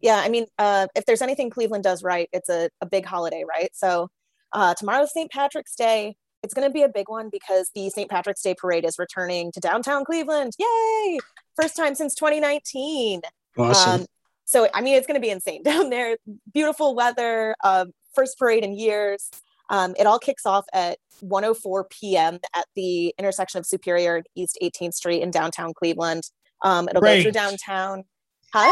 Yeah, 0.00 0.20
I 0.22 0.28
mean, 0.28 0.46
uh, 0.56 0.86
if 0.94 1.04
there's 1.04 1.20
anything 1.20 1.50
Cleveland 1.50 1.82
does 1.82 2.04
right, 2.04 2.28
it's 2.32 2.48
a, 2.48 2.70
a 2.80 2.86
big 2.86 3.04
holiday, 3.04 3.42
right? 3.48 3.70
So 3.72 4.08
uh, 4.52 4.74
tomorrow's 4.74 5.12
St. 5.12 5.32
Patrick's 5.32 5.74
Day. 5.74 6.14
It's 6.44 6.54
going 6.54 6.68
to 6.68 6.72
be 6.72 6.82
a 6.82 6.88
big 6.88 7.08
one 7.08 7.28
because 7.28 7.70
the 7.74 7.90
St. 7.90 8.08
Patrick's 8.08 8.42
Day 8.42 8.54
parade 8.56 8.84
is 8.84 9.00
returning 9.00 9.50
to 9.50 9.60
downtown 9.60 10.04
Cleveland. 10.04 10.52
Yay! 10.58 11.18
First 11.60 11.76
time 11.76 11.96
since 11.96 12.14
2019. 12.14 13.22
Awesome. 13.58 14.00
Um, 14.00 14.06
so, 14.52 14.68
I 14.74 14.82
mean, 14.82 14.96
it's 14.96 15.06
going 15.06 15.14
to 15.14 15.20
be 15.20 15.30
insane 15.30 15.62
down 15.70 15.88
there. 15.90 16.16
Beautiful 16.52 16.94
weather, 16.94 17.54
uh, 17.64 17.86
first 18.14 18.38
parade 18.38 18.64
in 18.64 18.74
years. 18.74 19.30
Um, 19.70 19.94
it 19.98 20.06
all 20.06 20.18
kicks 20.18 20.44
off 20.44 20.66
at 20.74 20.98
1:04 21.24 21.84
p.m. 21.88 22.38
at 22.54 22.66
the 22.76 23.14
intersection 23.18 23.58
of 23.58 23.64
Superior 23.66 24.16
and 24.16 24.26
East 24.34 24.58
18th 24.62 24.92
Street 24.94 25.22
in 25.22 25.30
downtown 25.30 25.72
Cleveland. 25.72 26.24
Um, 26.62 26.88
it'll 26.88 27.00
go 27.00 27.22
through 27.22 27.32
downtown. 27.32 28.04
Huh? 28.52 28.70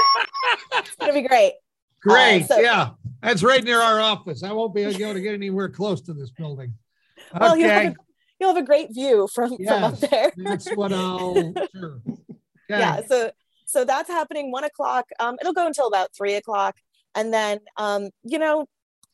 it's 0.74 0.94
going 0.96 1.12
to 1.14 1.20
be 1.22 1.26
great. 1.26 1.54
Great. 2.02 2.46
so- 2.46 2.58
yeah. 2.58 2.90
That's 3.22 3.42
right 3.42 3.62
near 3.62 3.80
our 3.80 4.00
office. 4.00 4.42
I 4.42 4.52
won't 4.52 4.74
be 4.74 4.82
able 4.82 4.94
to 5.14 5.20
get 5.20 5.34
anywhere 5.34 5.68
close 5.68 6.00
to 6.02 6.14
this 6.14 6.30
building. 6.30 6.72
Well, 7.38 7.56
you'll 7.58 7.68
have, 7.68 7.82
Okay. 7.82 7.86
a, 7.88 7.94
you'll 8.38 8.54
have 8.54 8.62
a 8.62 8.66
great 8.66 8.94
view 8.94 9.28
from, 9.34 9.56
from 9.58 9.84
up 9.84 9.98
there. 10.00 10.32
That's 10.36 10.68
what 10.74 10.92
I'll, 10.94 11.34
sure. 11.74 12.00
Okay. 12.08 12.16
yeah 12.68 13.00
so 13.06 13.30
so 13.70 13.84
that's 13.84 14.08
happening 14.08 14.50
one 14.50 14.64
o'clock. 14.64 15.06
Um 15.18 15.36
it'll 15.40 15.52
go 15.52 15.66
until 15.66 15.86
about 15.86 16.10
three 16.16 16.34
o'clock. 16.34 16.76
And 17.14 17.32
then 17.32 17.60
um 17.76 18.10
you 18.24 18.38
know 18.38 18.66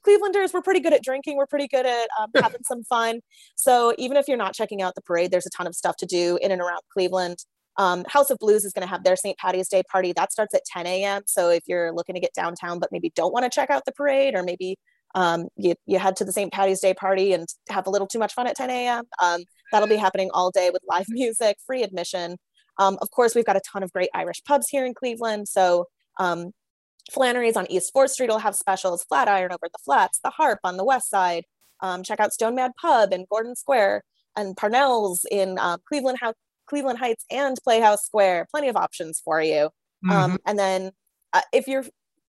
clevelanders 0.06 0.54
we're 0.54 0.62
pretty 0.62 0.80
good 0.80 0.92
at 0.92 1.02
drinking. 1.02 1.36
We're 1.36 1.46
pretty 1.46 1.68
good 1.68 1.86
at 1.86 2.08
um, 2.20 2.30
having 2.42 2.62
some 2.64 2.82
fun. 2.84 3.20
So 3.56 3.94
even 3.98 4.16
if 4.16 4.28
you're 4.28 4.36
not 4.36 4.54
checking 4.54 4.82
out 4.82 4.94
the 4.94 5.02
parade 5.02 5.30
there's 5.30 5.46
a 5.46 5.50
ton 5.50 5.66
of 5.66 5.74
stuff 5.74 5.96
to 5.98 6.06
do 6.06 6.38
in 6.40 6.50
and 6.50 6.60
around 6.60 6.80
cleveland. 6.92 7.38
Um, 7.78 8.06
house 8.08 8.30
of 8.30 8.38
blues 8.38 8.64
is 8.64 8.72
going 8.72 8.86
to 8.86 8.88
have 8.88 9.04
their 9.04 9.16
st 9.16 9.36
patty's 9.36 9.68
day 9.68 9.82
party. 9.90 10.14
That 10.14 10.32
starts 10.32 10.54
at 10.54 10.62
10 10.72 10.86
a.m 10.86 11.22
so 11.26 11.50
if 11.50 11.62
you're 11.66 11.92
looking 11.92 12.14
to 12.14 12.20
get 12.20 12.32
downtown 12.32 12.78
but 12.78 12.90
maybe 12.90 13.12
don't 13.14 13.34
want 13.34 13.44
to 13.44 13.50
check 13.54 13.68
out 13.70 13.84
the 13.84 13.92
parade 13.92 14.34
or 14.34 14.42
maybe 14.42 14.78
um, 15.14 15.48
you, 15.56 15.74
you 15.86 15.98
head 15.98 16.16
to 16.16 16.24
the 16.24 16.32
st 16.32 16.52
patty's 16.52 16.80
day 16.80 16.94
party 16.94 17.32
and 17.32 17.46
have 17.68 17.86
a 17.86 17.90
little 17.90 18.06
too 18.06 18.18
much 18.18 18.32
fun 18.32 18.46
at 18.46 18.56
10 18.56 18.70
a.m 18.70 19.04
um, 19.22 19.40
that'll 19.72 19.88
be 19.88 19.96
happening 19.96 20.30
all 20.32 20.50
day 20.50 20.70
with 20.70 20.82
live 20.88 21.06
music 21.10 21.58
free 21.66 21.82
admission 21.82 22.36
um, 22.78 22.98
of 23.00 23.10
course, 23.10 23.34
we've 23.34 23.44
got 23.44 23.56
a 23.56 23.60
ton 23.60 23.82
of 23.82 23.92
great 23.92 24.10
Irish 24.14 24.42
pubs 24.44 24.68
here 24.68 24.84
in 24.84 24.94
Cleveland. 24.94 25.48
So 25.48 25.86
um, 26.18 26.52
Flannery's 27.10 27.56
on 27.56 27.70
East 27.70 27.92
4th 27.94 28.10
Street 28.10 28.30
will 28.30 28.38
have 28.38 28.54
specials, 28.54 29.04
Flatiron 29.04 29.52
over 29.52 29.66
at 29.66 29.72
the 29.72 29.78
Flats, 29.84 30.20
the 30.22 30.30
Harp 30.30 30.60
on 30.64 30.76
the 30.76 30.84
West 30.84 31.10
Side. 31.10 31.44
Um, 31.80 32.02
check 32.02 32.20
out 32.20 32.32
Stone 32.32 32.54
Mad 32.54 32.72
Pub 32.80 33.12
in 33.12 33.26
Gordon 33.30 33.54
Square 33.54 34.02
and 34.34 34.56
Parnell's 34.56 35.26
in 35.30 35.58
uh, 35.58 35.78
Cleveland, 35.88 36.18
House, 36.20 36.34
Cleveland 36.66 36.98
Heights 36.98 37.24
and 37.30 37.56
Playhouse 37.62 38.04
Square. 38.04 38.48
Plenty 38.50 38.68
of 38.68 38.76
options 38.76 39.20
for 39.24 39.40
you. 39.40 39.70
Um, 40.10 40.38
and 40.46 40.58
then 40.58 40.90
uh, 41.32 41.40
if 41.52 41.66
you're 41.66 41.84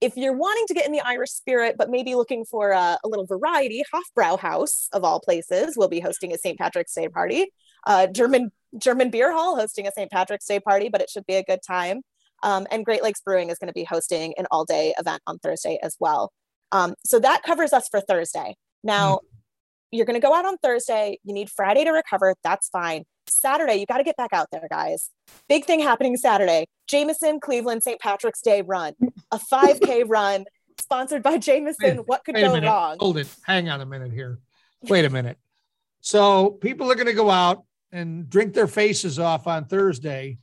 if 0.01 0.17
you're 0.17 0.35
wanting 0.35 0.65
to 0.67 0.73
get 0.73 0.85
in 0.85 0.91
the 0.91 0.99
Irish 0.99 1.31
spirit, 1.31 1.75
but 1.77 1.89
maybe 1.89 2.13
looking 2.13 2.43
for 2.43 2.71
a, 2.71 2.97
a 3.03 3.07
little 3.07 3.25
variety, 3.25 3.83
Hofbrau 3.93 4.37
House 4.37 4.89
of 4.91 5.05
all 5.05 5.21
places 5.21 5.77
will 5.77 5.87
be 5.87 6.01
hosting 6.01 6.33
a 6.33 6.37
St. 6.37 6.59
Patrick's 6.59 6.93
Day 6.93 7.07
party. 7.07 7.53
Uh, 7.85 8.07
German 8.07 8.51
German 8.77 9.09
Beer 9.09 9.31
Hall 9.31 9.55
hosting 9.55 9.87
a 9.87 9.91
St. 9.91 10.09
Patrick's 10.11 10.45
Day 10.45 10.59
party, 10.59 10.89
but 10.89 11.01
it 11.01 11.09
should 11.09 11.25
be 11.25 11.35
a 11.35 11.43
good 11.43 11.59
time. 11.65 12.01
Um, 12.41 12.67
and 12.71 12.83
Great 12.83 13.03
Lakes 13.03 13.21
Brewing 13.21 13.49
is 13.49 13.57
going 13.57 13.67
to 13.67 13.73
be 13.73 13.83
hosting 13.83 14.33
an 14.37 14.47
all 14.51 14.65
day 14.65 14.93
event 14.99 15.21
on 15.27 15.39
Thursday 15.39 15.79
as 15.81 15.95
well. 15.99 16.31
Um, 16.71 16.95
so 17.05 17.19
that 17.19 17.43
covers 17.43 17.71
us 17.71 17.87
for 17.87 18.01
Thursday. 18.01 18.55
Now, 18.83 19.19
you're 19.91 20.05
going 20.05 20.19
to 20.19 20.25
go 20.25 20.33
out 20.33 20.45
on 20.45 20.57
Thursday. 20.57 21.19
You 21.23 21.33
need 21.33 21.49
Friday 21.49 21.83
to 21.83 21.91
recover. 21.91 22.35
That's 22.43 22.67
fine. 22.69 23.03
Saturday, 23.27 23.75
you 23.75 23.85
got 23.85 23.99
to 23.99 24.03
get 24.03 24.17
back 24.17 24.33
out 24.33 24.47
there, 24.51 24.67
guys. 24.69 25.09
Big 25.47 25.65
thing 25.65 25.79
happening 25.79 26.17
Saturday 26.17 26.65
Jameson 26.87 27.39
Cleveland 27.39 27.83
St. 27.83 27.99
Patrick's 27.99 28.41
Day 28.41 28.61
run, 28.61 28.93
a 29.31 29.39
5K 29.39 30.03
run 30.07 30.45
sponsored 30.81 31.23
by 31.23 31.37
Jameson. 31.37 31.97
What 32.05 32.25
could 32.25 32.35
go 32.35 32.59
wrong? 32.59 32.97
Hold 32.99 33.17
it. 33.17 33.27
Hang 33.43 33.69
on 33.69 33.79
a 33.79 33.85
minute 33.85 34.11
here. 34.11 34.39
Wait 34.89 35.05
a 35.05 35.09
minute. 35.09 35.37
So 36.01 36.49
people 36.49 36.91
are 36.91 36.95
going 36.95 37.07
to 37.07 37.13
go 37.13 37.29
out 37.29 37.63
and 37.93 38.29
drink 38.29 38.53
their 38.53 38.67
faces 38.67 39.19
off 39.19 39.47
on 39.47 39.65
Thursday, 39.65 40.39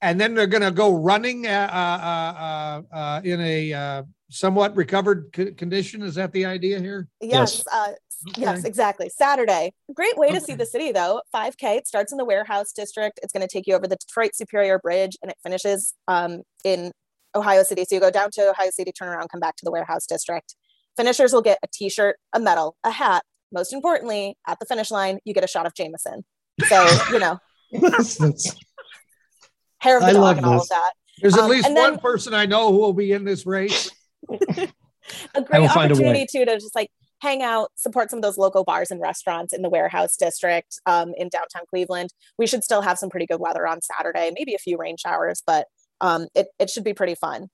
and 0.00 0.18
then 0.20 0.34
they're 0.34 0.46
going 0.46 0.62
to 0.62 0.70
go 0.72 0.92
running 0.94 1.46
uh, 1.46 1.68
uh, 1.70 2.40
uh, 2.94 2.96
uh, 2.96 3.20
in 3.22 3.40
a 3.40 3.72
uh, 3.72 4.02
somewhat 4.30 4.74
recovered 4.74 5.28
co- 5.32 5.52
condition. 5.52 6.02
Is 6.02 6.14
that 6.16 6.32
the 6.32 6.46
idea 6.46 6.80
here? 6.80 7.06
Yes. 7.20 7.62
Uh, 7.70 7.92
Yes, 8.36 8.58
Okay. 8.58 8.68
exactly. 8.68 9.08
Saturday. 9.08 9.72
Great 9.94 10.18
way 10.18 10.30
to 10.30 10.42
see 10.42 10.54
the 10.54 10.66
city, 10.66 10.92
though. 10.92 11.22
5K. 11.34 11.78
It 11.78 11.86
starts 11.86 12.12
in 12.12 12.18
the 12.18 12.24
warehouse 12.26 12.70
district. 12.70 13.18
It's 13.22 13.32
going 13.32 13.40
to 13.40 13.48
take 13.50 13.66
you 13.66 13.74
over 13.74 13.86
the 13.86 13.96
Detroit 13.96 14.34
Superior 14.34 14.78
Bridge 14.78 15.16
and 15.22 15.30
it 15.30 15.38
finishes 15.42 15.94
um, 16.06 16.42
in 16.62 16.92
Ohio 17.34 17.62
City. 17.62 17.86
So 17.88 17.94
you 17.94 18.00
go 18.02 18.10
down 18.10 18.28
to 18.32 18.50
Ohio 18.50 18.68
City, 18.72 18.92
turn 18.92 19.08
around, 19.08 19.28
come 19.30 19.40
back 19.40 19.56
to 19.56 19.64
the 19.64 19.70
warehouse 19.70 20.04
district. 20.06 20.54
Finishers 20.98 21.32
will 21.32 21.40
get 21.40 21.58
a 21.62 21.66
t 21.72 21.88
shirt, 21.88 22.16
a 22.34 22.38
medal, 22.40 22.76
a 22.84 22.90
hat. 22.90 23.22
Most 23.52 23.72
importantly, 23.72 24.36
at 24.46 24.58
the 24.60 24.66
finish 24.66 24.90
line, 24.90 25.18
you 25.24 25.34
get 25.34 25.44
a 25.44 25.48
shot 25.48 25.66
of 25.66 25.74
Jameson. 25.74 26.24
So, 26.68 26.86
you 27.12 27.18
know, 27.18 27.38
hair 29.78 29.96
of 29.96 30.02
the 30.02 30.08
I 30.08 30.12
dog 30.12 30.22
love 30.22 30.36
and 30.38 30.46
all 30.46 30.60
of 30.60 30.68
that. 30.68 30.92
There's 31.20 31.34
at 31.34 31.40
Um, 31.44 31.50
least 31.50 31.64
one 31.66 31.74
then- 31.74 31.98
person 31.98 32.34
I 32.34 32.46
know 32.46 32.72
who 32.72 32.78
will 32.78 32.92
be 32.92 33.12
in 33.12 33.24
this 33.24 33.46
race. 33.46 33.90
a 34.30 35.42
great 35.42 35.60
will 35.60 35.68
find 35.68 35.90
a 35.90 35.94
opportunity 35.94 36.26
too 36.30 36.44
to 36.44 36.54
just 36.54 36.74
like 36.74 36.90
hang 37.20 37.42
out, 37.42 37.70
support 37.74 38.10
some 38.10 38.18
of 38.18 38.22
those 38.22 38.38
local 38.38 38.64
bars 38.64 38.90
and 38.90 39.00
restaurants 39.00 39.52
in 39.52 39.60
the 39.62 39.68
warehouse 39.68 40.16
district 40.16 40.80
um, 40.86 41.12
in 41.16 41.28
downtown 41.28 41.62
Cleveland. 41.68 42.10
We 42.38 42.46
should 42.46 42.64
still 42.64 42.80
have 42.80 42.98
some 42.98 43.10
pretty 43.10 43.26
good 43.26 43.40
weather 43.40 43.66
on 43.66 43.80
Saturday, 43.82 44.30
maybe 44.34 44.54
a 44.54 44.58
few 44.58 44.78
rain 44.78 44.96
showers, 44.96 45.42
but 45.46 45.66
um, 46.00 46.28
it, 46.34 46.48
it 46.58 46.70
should 46.70 46.84
be 46.84 46.94
pretty 46.94 47.14
fun. 47.14 47.44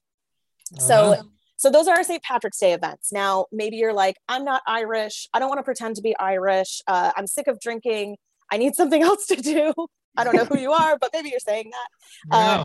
Uh-huh. 0.79 0.81
so 0.81 1.31
those 1.71 1.89
are 1.89 1.97
our 1.97 2.05
St. 2.05 2.23
Patrick's 2.23 2.59
Day 2.59 2.73
events. 2.73 3.13
Now, 3.13 3.47
maybe 3.53 3.77
you're 3.77 3.95
like, 3.95 4.17
I'm 4.29 4.45
not 4.45 4.63
Irish. 4.67 5.29
I 5.33 5.39
don't 5.39 5.49
want 5.49 5.59
to 5.59 5.65
pretend 5.65 5.97
to 5.97 6.03
be 6.03 6.17
Irish. 6.19 6.83
Uh, 6.87 7.13
I'm 7.17 7.27
sick 7.27 7.47
of 7.47 7.61
drinking. 7.61 8.17
I 8.51 8.57
need 8.57 8.75
something 8.75 9.03
else 9.11 9.27
to 9.27 9.37
do. 9.37 9.73
I 10.17 10.25
don't 10.25 10.35
know 10.35 10.45
who 10.45 10.59
you 10.59 10.73
are, 10.73 10.97
but 10.99 11.11
maybe 11.13 11.31
you're 11.31 11.41
saying 11.41 11.71
that 11.71 11.89
uh, 12.37 12.65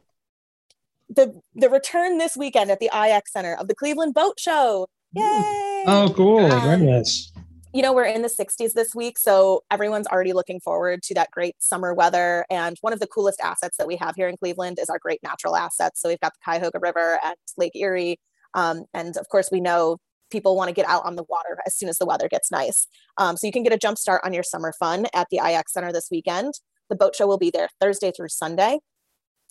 the 1.10 1.42
the 1.56 1.70
return 1.70 2.18
this 2.18 2.38
weekend 2.38 2.72
at 2.72 2.80
the 2.80 2.90
IX 2.94 3.30
Center 3.32 3.56
of 3.56 3.68
the 3.68 3.76
Cleveland 3.76 4.14
Boat 4.14 4.40
Show. 4.40 4.88
Yay! 5.14 5.84
oh, 5.88 6.14
cool. 6.16 6.46
Um, 6.46 6.62
Very 6.62 6.86
nice. 6.86 7.32
You 7.74 7.82
know, 7.82 7.94
we're 7.94 8.06
in 8.06 8.22
the 8.22 8.28
60s 8.28 8.74
this 8.74 8.94
week, 8.94 9.18
so 9.18 9.64
everyone's 9.72 10.08
already 10.08 10.34
looking 10.34 10.60
forward 10.60 11.02
to 11.04 11.14
that 11.14 11.32
great 11.32 11.56
summer 11.60 11.94
weather. 11.94 12.46
And 12.50 12.78
one 12.82 12.92
of 12.92 13.00
the 13.00 13.08
coolest 13.08 13.40
assets 13.40 13.78
that 13.78 13.88
we 13.88 13.96
have 13.96 14.16
here 14.16 14.28
in 14.28 14.36
Cleveland 14.36 14.78
is 14.82 14.90
our 14.90 15.00
great 15.00 15.24
natural 15.24 15.56
assets. 15.56 16.02
So 16.02 16.10
we've 16.10 16.20
got 16.20 16.34
the 16.34 16.40
Cuyahoga 16.44 16.80
River 16.80 17.18
and 17.24 17.36
Lake 17.58 17.76
Erie. 17.76 18.20
Um, 18.54 18.86
and 18.94 19.18
of 19.18 19.28
course, 19.30 19.50
we 19.52 19.62
know 19.62 19.98
people 20.30 20.56
want 20.56 20.70
to 20.70 20.74
get 20.74 20.88
out 20.88 21.06
on 21.06 21.16
the 21.16 21.24
water 21.28 21.60
as 21.66 21.76
soon 21.76 21.90
as 21.90 21.98
the 21.98 22.06
weather 22.06 22.30
gets 22.30 22.52
nice. 22.52 22.88
Um, 23.18 23.36
so 23.36 23.48
you 23.48 23.54
can 23.54 23.64
get 23.64 23.74
a 23.74 23.78
jump 23.78 23.98
start 23.98 24.22
on 24.24 24.34
your 24.34 24.44
summer 24.44 24.74
fun 24.80 25.08
at 25.14 25.28
the 25.30 25.38
IX 25.38 25.72
Center 25.72 25.92
this 25.92 26.08
weekend. 26.10 26.54
The 26.90 26.96
boat 26.96 27.16
show 27.16 27.28
will 27.28 27.38
be 27.38 27.52
there 27.52 27.68
Thursday 27.80 28.12
through 28.16 28.30
Sunday 28.30 28.80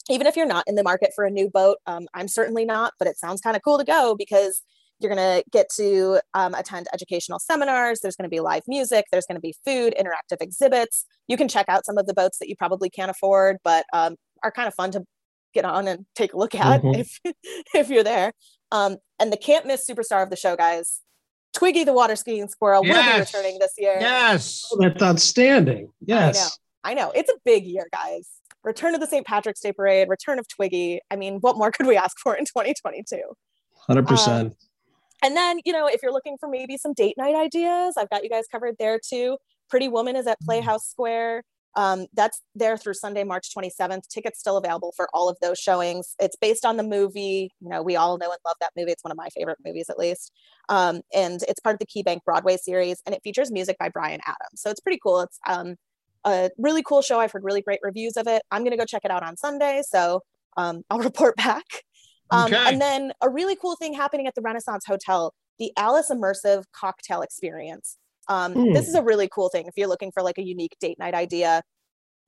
even 0.09 0.27
if 0.27 0.37
you're 0.37 0.47
not 0.47 0.65
in 0.67 0.75
the 0.75 0.83
market 0.83 1.13
for 1.15 1.25
a 1.25 1.31
new 1.31 1.49
boat, 1.49 1.79
um, 1.87 2.07
I'm 2.15 2.29
certainly 2.29 2.65
not, 2.65 2.95
but 2.99 3.07
it 3.07 3.19
sounds 3.19 3.41
kind 3.41 3.57
of 3.57 3.63
cool 3.63 3.79
to 3.79 3.85
go 3.85 4.15
because 4.17 4.63
you're 4.99 5.15
going 5.15 5.43
to 5.43 5.45
get 5.51 5.69
to 5.77 6.21
um, 6.35 6.55
attend 6.55 6.89
educational 6.93 7.39
seminars. 7.39 8.01
There's 8.01 8.17
going 8.17 8.29
to 8.29 8.35
be 8.35 8.41
live 8.41 8.63
music. 8.67 9.07
There's 9.11 9.25
going 9.27 9.37
to 9.37 9.41
be 9.41 9.55
food, 9.65 9.95
interactive 9.99 10.41
exhibits. 10.41 11.07
You 11.27 11.37
can 11.37 11.49
check 11.49 11.67
out 11.69 11.87
some 11.87 11.97
of 11.97 12.07
the 12.07 12.13
boats 12.13 12.39
that 12.39 12.49
you 12.49 12.57
probably 12.57 12.91
can't 12.91 13.11
afford, 13.11 13.59
but 13.65 13.87
um, 13.93 14.17
are 14.43 14.51
kind 14.51 14.69
of 14.69 14.75
fun 14.75 14.91
to 14.93 15.05
get 15.53 15.65
on 15.65 15.89
and 15.89 16.07
take 16.15 16.33
a 16.33 16.37
look 16.37 16.55
at 16.55 16.83
Mhm. 16.83 16.99
if, 16.99 17.19
if 17.75 17.89
you're 17.91 18.05
there. 18.05 18.33
Um, 18.73 18.97
and 19.19 19.33
the 19.33 19.37
can't 19.37 19.67
miss 19.67 19.89
superstar 19.89 20.23
of 20.23 20.31
the 20.31 20.37
show, 20.37 20.57
guys, 20.57 21.01
Twiggy 21.53 21.83
the 21.85 21.93
water 21.93 22.15
skiing 22.15 22.49
squirrel 22.49 22.83
will 22.85 22.95
be 23.03 23.19
returning 23.19 23.59
this 23.59 23.73
year. 23.77 23.97
Yes. 24.01 24.65
Oh, 24.73 24.79
that's 24.81 25.03
outstanding. 25.03 25.93
Yes. 26.01 26.57
I 26.85 26.95
know 26.95 27.11
it's 27.11 27.29
a 27.31 27.35
big 27.45 27.65
year, 27.67 27.89
guys. 27.93 28.29
Return 28.63 28.95
of 28.95 29.01
the 29.01 29.07
St. 29.09 29.27
Patrick's 29.27 29.61
Day 29.61 29.73
Parade, 29.73 30.09
return 30.09 30.39
of 30.39 30.47
Twiggy. 30.47 31.01
I 31.11 31.17
mean, 31.17 31.39
what 31.41 31.57
more 31.59 31.73
could 31.73 31.87
we 31.87 31.97
ask 31.97 32.19
for 32.21 32.35
in 32.37 32.45
2022? 32.47 33.21
100%. 33.89 34.55
And 35.23 35.37
then, 35.37 35.59
you 35.65 35.73
know, 35.73 35.87
if 35.87 36.03
you're 36.03 36.13
looking 36.13 36.37
for 36.39 36.49
maybe 36.49 36.77
some 36.77 36.93
date 36.95 37.15
night 37.19 37.35
ideas, 37.35 37.95
I've 37.99 38.09
got 38.11 38.23
you 38.23 38.31
guys 38.31 38.45
covered 38.51 38.77
there 38.79 38.99
too. 39.05 39.37
Pretty 39.69 39.89
Woman 39.89 40.15
is 40.17 40.27
at 40.27 40.39
Playhouse 40.41 40.87
Square. 40.87 41.43
Um, 41.77 42.07
that's 42.15 42.43
there 42.55 42.77
through 42.77 42.95
Sunday, 42.95 43.25
March 43.25 43.55
27th. 43.57 44.09
Tickets 44.09 44.41
still 44.41 44.57
available 44.57 44.93
for 44.97 45.09
all 45.15 45.29
of 45.29 45.37
those 45.41 45.59
showings. 45.59 46.15
It's 46.19 46.37
based 46.37 46.65
on 46.65 46.77
the 46.77 46.83
movie. 46.83 47.53
You 47.61 47.69
know, 47.69 47.83
we 47.83 47.97
all 47.97 48.19
know 48.19 48.31
and 48.31 48.39
love 48.45 48.57
that 48.61 48.73
movie. 48.77 48.93
It's 48.93 49.05
one 49.05 49.13
of 49.13 49.17
my 49.17 49.29
favorite 49.29 49.59
movies, 49.65 49.89
at 49.89 49.99
least. 49.99 50.33
Um, 50.69 51.03
and 51.15 51.43
it's 51.49 51.61
part 51.61 51.75
of 51.75 51.79
the 51.79 51.87
KeyBank 51.87 52.25
Broadway 52.25 52.57
series, 52.57 53.03
and 53.07 53.15
it 53.15 53.23
features 53.23 53.51
music 53.51 53.77
by 53.79 53.89
Bryan 53.89 54.21
Adams. 54.27 54.61
So 54.61 54.71
it's 54.71 54.81
pretty 54.81 55.01
cool. 55.03 55.21
It's 55.21 55.39
um, 55.47 55.77
a 56.25 56.51
really 56.59 56.83
cool 56.83 57.03
show. 57.03 57.21
I've 57.21 57.33
heard 57.33 57.45
really 57.45 57.63
great 57.63 57.81
reviews 57.83 58.17
of 58.17 58.27
it. 58.27 58.43
I'm 58.51 58.63
going 58.63 58.73
to 58.73 58.77
go 58.77 58.85
check 58.85 59.03
it 59.05 59.11
out 59.11 59.23
on 59.23 59.37
Sunday. 59.37 59.83
So 59.89 60.23
um, 60.57 60.83
I'll 60.91 60.99
report 60.99 61.37
back. 61.37 61.65
Um, 62.33 62.47
okay. 62.47 62.57
And 62.69 62.81
then 62.81 63.13
a 63.21 63.29
really 63.29 63.57
cool 63.57 63.77
thing 63.77 63.93
happening 63.93 64.27
at 64.27 64.35
the 64.35 64.43
Renaissance 64.43 64.85
Hotel 64.87 65.35
the 65.61 65.73
Alice 65.77 66.11
Immersive 66.11 66.65
Cocktail 66.73 67.21
Experience. 67.21 67.99
Um, 68.31 68.55
mm. 68.55 68.75
This 68.75 68.89
is 68.89 68.95
a 68.95 69.03
really 69.03 69.29
cool 69.29 69.49
thing 69.49 69.67
if 69.67 69.75
you're 69.77 69.89
looking 69.89 70.13
for 70.13 70.23
like 70.23 70.39
a 70.39 70.43
unique 70.43 70.77
date 70.81 70.99
night 70.99 71.15
idea. 71.15 71.63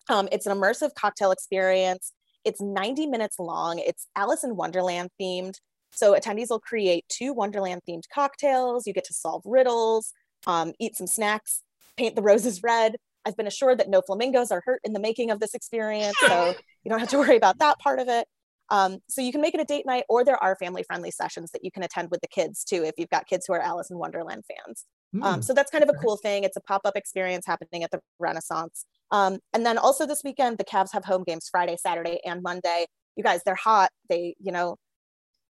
Um, 0.09 0.29
it's 0.33 0.47
an 0.47 0.59
immersive 0.59 0.91
cocktail 0.95 1.31
experience. 1.31 2.13
It's 2.45 2.61
90 2.61 3.07
minutes 3.07 3.39
long. 3.39 3.79
It's 3.79 4.09
Alice 4.17 4.43
in 4.43 4.57
Wonderland 4.57 5.11
themed. 5.21 5.55
So 5.93 6.15
attendees 6.15 6.51
will 6.51 6.59
create 6.59 7.05
two 7.09 7.33
Wonderland 7.33 7.83
themed 7.89 8.03
cocktails. 8.13 8.85
You 8.85 8.93
get 8.93 9.05
to 9.05 9.15
solve 9.15 9.43
riddles, 9.45 10.13
um, 10.47 10.73
eat 10.81 10.97
some 10.97 11.07
snacks, 11.07 11.63
paint 11.97 12.17
the 12.17 12.23
roses 12.23 12.65
red. 12.65 12.97
I've 13.25 13.37
been 13.37 13.47
assured 13.47 13.79
that 13.79 13.89
no 13.89 14.03
flamingos 14.03 14.51
are 14.51 14.63
hurt 14.65 14.81
in 14.83 14.95
the 14.95 14.99
making 14.99 15.31
of 15.31 15.39
this 15.39 15.55
experience, 15.55 16.17
so 16.27 16.55
you 16.85 16.91
don't 16.91 16.99
have 16.99 17.11
to 17.11 17.19
worry 17.19 17.37
about 17.37 17.61
that 17.61 17.79
part 17.79 18.01
of 18.01 18.09
it. 18.09 18.27
Um, 18.71 18.99
so 19.09 19.21
you 19.21 19.31
can 19.31 19.41
make 19.41 19.55
it 19.55 19.61
a 19.61 19.65
date 19.65 19.87
night, 19.87 20.05
or 20.09 20.25
there 20.25 20.43
are 20.43 20.57
family 20.57 20.83
friendly 20.83 21.13
sessions 21.13 21.53
that 21.53 21.63
you 21.63 21.71
can 21.71 21.85
attend 21.85 22.11
with 22.11 22.21
the 22.23 22.27
kids 22.27 22.65
too, 22.65 22.83
if 22.83 22.95
you've 22.97 23.11
got 23.11 23.29
kids 23.29 23.47
who 23.47 23.53
are 23.53 23.61
Alice 23.61 23.91
in 23.91 23.99
Wonderland 23.99 24.43
fans. 24.49 24.85
Mm. 25.15 25.25
Um, 25.25 25.43
so 25.43 25.53
that's 25.53 25.71
kind 25.71 25.85
of 25.85 25.91
a 25.91 25.99
cool 25.99 26.17
thing. 26.17 26.45
It's 26.45 26.57
a 26.57 26.61
pop 26.61 26.83
up 26.85 26.97
experience 26.97 27.47
happening 27.47 27.83
at 27.83 27.91
the 27.91 28.01
Renaissance. 28.19 28.87
Um, 29.11 29.39
and 29.53 29.65
then 29.67 29.77
also 29.77 30.07
this 30.07 30.23
weekend, 30.25 30.59
the 30.59 30.65
Cavs 30.65 30.93
have 30.93 31.05
home 31.05 31.23
games 31.25 31.49
Friday, 31.51 31.77
Saturday, 31.77 32.21
and 32.25 32.43
Monday. 32.43 32.87
You 33.17 33.23
guys, 33.23 33.43
they're 33.45 33.55
hot. 33.55 33.91
They, 34.09 34.35
you 34.39 34.53
know, 34.53 34.77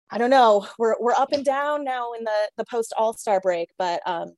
I 0.09 0.17
don't 0.17 0.31
know. 0.31 0.67
We're 0.79 0.95
we're 0.99 1.13
up 1.13 1.31
and 1.31 1.45
down 1.45 1.83
now 1.83 2.13
in 2.13 2.23
the 2.23 2.49
the 2.57 2.65
post 2.65 2.93
All 2.97 3.13
Star 3.13 3.39
break, 3.39 3.69
but 3.77 4.01
um, 4.05 4.33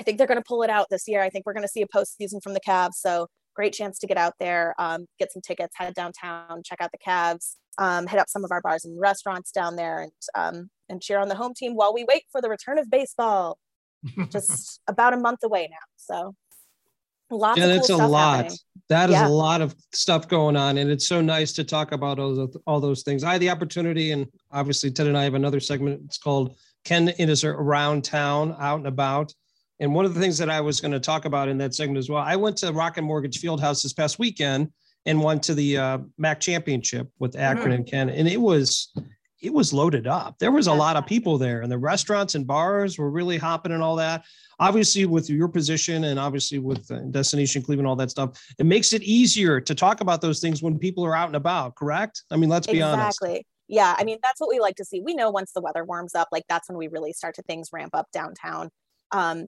I 0.00 0.02
think 0.02 0.18
they're 0.18 0.26
going 0.26 0.40
to 0.40 0.44
pull 0.46 0.62
it 0.62 0.70
out 0.70 0.88
this 0.90 1.06
year. 1.06 1.22
I 1.22 1.30
think 1.30 1.46
we're 1.46 1.54
going 1.54 1.66
to 1.66 1.68
see 1.68 1.82
a 1.82 1.88
postseason 1.88 2.42
from 2.42 2.54
the 2.54 2.60
Cavs. 2.60 2.94
So 2.94 3.28
great 3.54 3.72
chance 3.72 3.98
to 3.98 4.06
get 4.06 4.16
out 4.16 4.34
there, 4.40 4.74
um, 4.78 5.06
get 5.18 5.30
some 5.32 5.42
tickets, 5.42 5.74
head 5.76 5.94
downtown, 5.94 6.62
check 6.64 6.80
out 6.80 6.90
the 6.90 6.98
Cavs, 7.06 7.56
um, 7.78 8.06
hit 8.06 8.18
up 8.18 8.28
some 8.28 8.44
of 8.44 8.50
our 8.50 8.60
bars 8.60 8.84
and 8.84 8.98
restaurants 8.98 9.52
down 9.52 9.76
there, 9.76 10.00
and 10.00 10.12
um, 10.34 10.70
and 10.88 11.00
cheer 11.00 11.18
on 11.18 11.28
the 11.28 11.34
home 11.34 11.54
team 11.54 11.74
while 11.74 11.94
we 11.94 12.04
wait 12.04 12.24
for 12.30 12.40
the 12.40 12.48
return 12.48 12.78
of 12.78 12.90
baseball. 12.90 13.58
Just 14.30 14.80
about 14.88 15.14
a 15.14 15.16
month 15.16 15.44
away 15.44 15.68
now. 15.70 15.76
So 15.96 16.34
Lots 17.32 17.58
yeah, 17.58 17.66
that's 17.66 17.88
cool 17.88 18.04
a 18.04 18.06
lot. 18.06 18.36
Happening. 18.36 18.58
That 18.88 19.08
is 19.08 19.14
yeah. 19.14 19.28
a 19.28 19.30
lot 19.30 19.62
of 19.62 19.74
stuff 19.92 20.28
going 20.28 20.56
on, 20.56 20.76
and 20.76 20.90
it's 20.90 21.06
so 21.06 21.20
nice 21.20 21.52
to 21.54 21.64
talk 21.64 21.92
about 21.92 22.18
all 22.18 22.34
those, 22.34 22.56
all 22.66 22.80
those 22.80 23.02
things. 23.02 23.24
I 23.24 23.32
had 23.32 23.40
the 23.40 23.48
opportunity, 23.50 24.12
and 24.12 24.26
obviously 24.50 24.90
Ted 24.90 25.06
and 25.06 25.16
I 25.16 25.24
have 25.24 25.34
another 25.34 25.60
segment. 25.60 26.02
It's 26.04 26.18
called 26.18 26.58
"Ken 26.84 27.08
is 27.08 27.44
around 27.44 28.04
town, 28.04 28.54
out 28.58 28.78
and 28.78 28.86
about." 28.86 29.32
And 29.80 29.94
one 29.94 30.04
of 30.04 30.14
the 30.14 30.20
things 30.20 30.38
that 30.38 30.50
I 30.50 30.60
was 30.60 30.80
going 30.80 30.92
to 30.92 31.00
talk 31.00 31.24
about 31.24 31.48
in 31.48 31.58
that 31.58 31.74
segment 31.74 31.98
as 31.98 32.08
well, 32.08 32.22
I 32.22 32.36
went 32.36 32.58
to 32.58 32.72
Rocket 32.72 33.02
Mortgage 33.02 33.40
Fieldhouse 33.40 33.82
this 33.82 33.94
past 33.94 34.18
weekend 34.18 34.70
and 35.06 35.20
went 35.20 35.42
to 35.44 35.54
the 35.54 35.78
uh, 35.78 35.98
MAC 36.18 36.38
Championship 36.38 37.08
with 37.18 37.34
Akron 37.36 37.64
mm-hmm. 37.64 37.72
and 37.72 37.86
Ken, 37.86 38.10
and 38.10 38.28
it 38.28 38.40
was 38.40 38.92
it 39.42 39.52
was 39.52 39.72
loaded 39.72 40.06
up. 40.06 40.38
There 40.38 40.52
was 40.52 40.68
a 40.68 40.72
lot 40.72 40.96
of 40.96 41.04
people 41.04 41.36
there, 41.36 41.62
and 41.62 41.70
the 41.70 41.78
restaurants 41.78 42.36
and 42.36 42.46
bars 42.46 42.96
were 42.96 43.10
really 43.10 43.36
hopping 43.36 43.72
and 43.72 43.82
all 43.82 43.96
that. 43.96 44.24
Obviously, 44.60 45.04
with 45.04 45.28
your 45.28 45.48
position 45.48 46.04
and 46.04 46.18
obviously 46.18 46.60
with 46.60 46.88
uh, 46.90 47.00
Destination 47.10 47.62
Cleveland, 47.62 47.88
all 47.88 47.96
that 47.96 48.10
stuff, 48.10 48.40
it 48.58 48.66
makes 48.66 48.92
it 48.92 49.02
easier 49.02 49.60
to 49.60 49.74
talk 49.74 50.00
about 50.00 50.20
those 50.20 50.40
things 50.40 50.62
when 50.62 50.78
people 50.78 51.04
are 51.04 51.16
out 51.16 51.26
and 51.26 51.36
about. 51.36 51.74
Correct? 51.74 52.22
I 52.30 52.36
mean, 52.36 52.48
let's 52.48 52.68
be 52.68 52.74
exactly. 52.74 53.00
honest. 53.00 53.22
Exactly. 53.22 53.46
Yeah, 53.68 53.94
I 53.98 54.04
mean 54.04 54.18
that's 54.22 54.40
what 54.40 54.50
we 54.50 54.60
like 54.60 54.76
to 54.76 54.84
see. 54.84 55.00
We 55.00 55.14
know 55.14 55.30
once 55.30 55.52
the 55.52 55.60
weather 55.60 55.84
warms 55.84 56.14
up, 56.14 56.28
like 56.30 56.44
that's 56.48 56.68
when 56.68 56.78
we 56.78 56.88
really 56.88 57.12
start 57.12 57.34
to 57.36 57.42
things 57.42 57.70
ramp 57.72 57.94
up 57.94 58.06
downtown. 58.12 58.70
Um, 59.10 59.46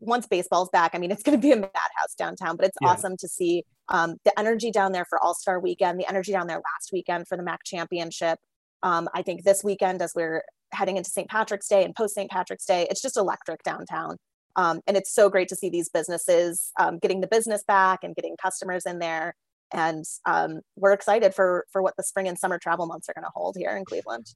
once 0.00 0.26
baseball's 0.26 0.68
back, 0.70 0.92
I 0.94 0.98
mean, 0.98 1.10
it's 1.10 1.22
going 1.22 1.36
to 1.36 1.42
be 1.42 1.52
a 1.52 1.56
madhouse 1.56 2.14
downtown, 2.16 2.56
but 2.56 2.66
it's 2.66 2.76
yeah. 2.80 2.88
awesome 2.88 3.16
to 3.16 3.28
see 3.28 3.64
um, 3.88 4.16
the 4.24 4.38
energy 4.38 4.70
down 4.70 4.92
there 4.92 5.04
for 5.04 5.18
All 5.18 5.34
Star 5.34 5.58
Weekend, 5.58 5.98
the 5.98 6.08
energy 6.08 6.32
down 6.32 6.46
there 6.46 6.56
last 6.56 6.90
weekend 6.92 7.26
for 7.26 7.36
the 7.36 7.42
MAC 7.42 7.64
Championship. 7.64 8.38
Um, 8.82 9.08
I 9.14 9.22
think 9.22 9.44
this 9.44 9.64
weekend, 9.64 10.02
as 10.02 10.12
we're 10.14 10.44
heading 10.72 10.96
into 10.96 11.10
St. 11.10 11.28
Patrick's 11.28 11.68
Day 11.68 11.84
and 11.84 11.94
post 11.94 12.14
St. 12.14 12.30
Patrick's 12.30 12.64
Day, 12.64 12.86
it's 12.90 13.02
just 13.02 13.16
electric 13.16 13.62
downtown. 13.62 14.16
Um, 14.56 14.80
and 14.86 14.96
it's 14.96 15.12
so 15.12 15.28
great 15.28 15.48
to 15.48 15.56
see 15.56 15.70
these 15.70 15.88
businesses 15.88 16.72
um, 16.78 16.98
getting 16.98 17.20
the 17.20 17.28
business 17.28 17.62
back 17.66 18.00
and 18.02 18.14
getting 18.14 18.36
customers 18.42 18.86
in 18.86 18.98
there. 18.98 19.34
And 19.72 20.04
um, 20.26 20.60
we're 20.76 20.92
excited 20.92 21.34
for 21.34 21.66
for 21.70 21.82
what 21.82 21.94
the 21.96 22.02
spring 22.02 22.26
and 22.26 22.38
summer 22.38 22.58
travel 22.58 22.86
months 22.86 23.08
are 23.08 23.14
going 23.14 23.24
to 23.24 23.30
hold 23.34 23.56
here 23.56 23.76
in 23.76 23.84
Cleveland. 23.84 24.26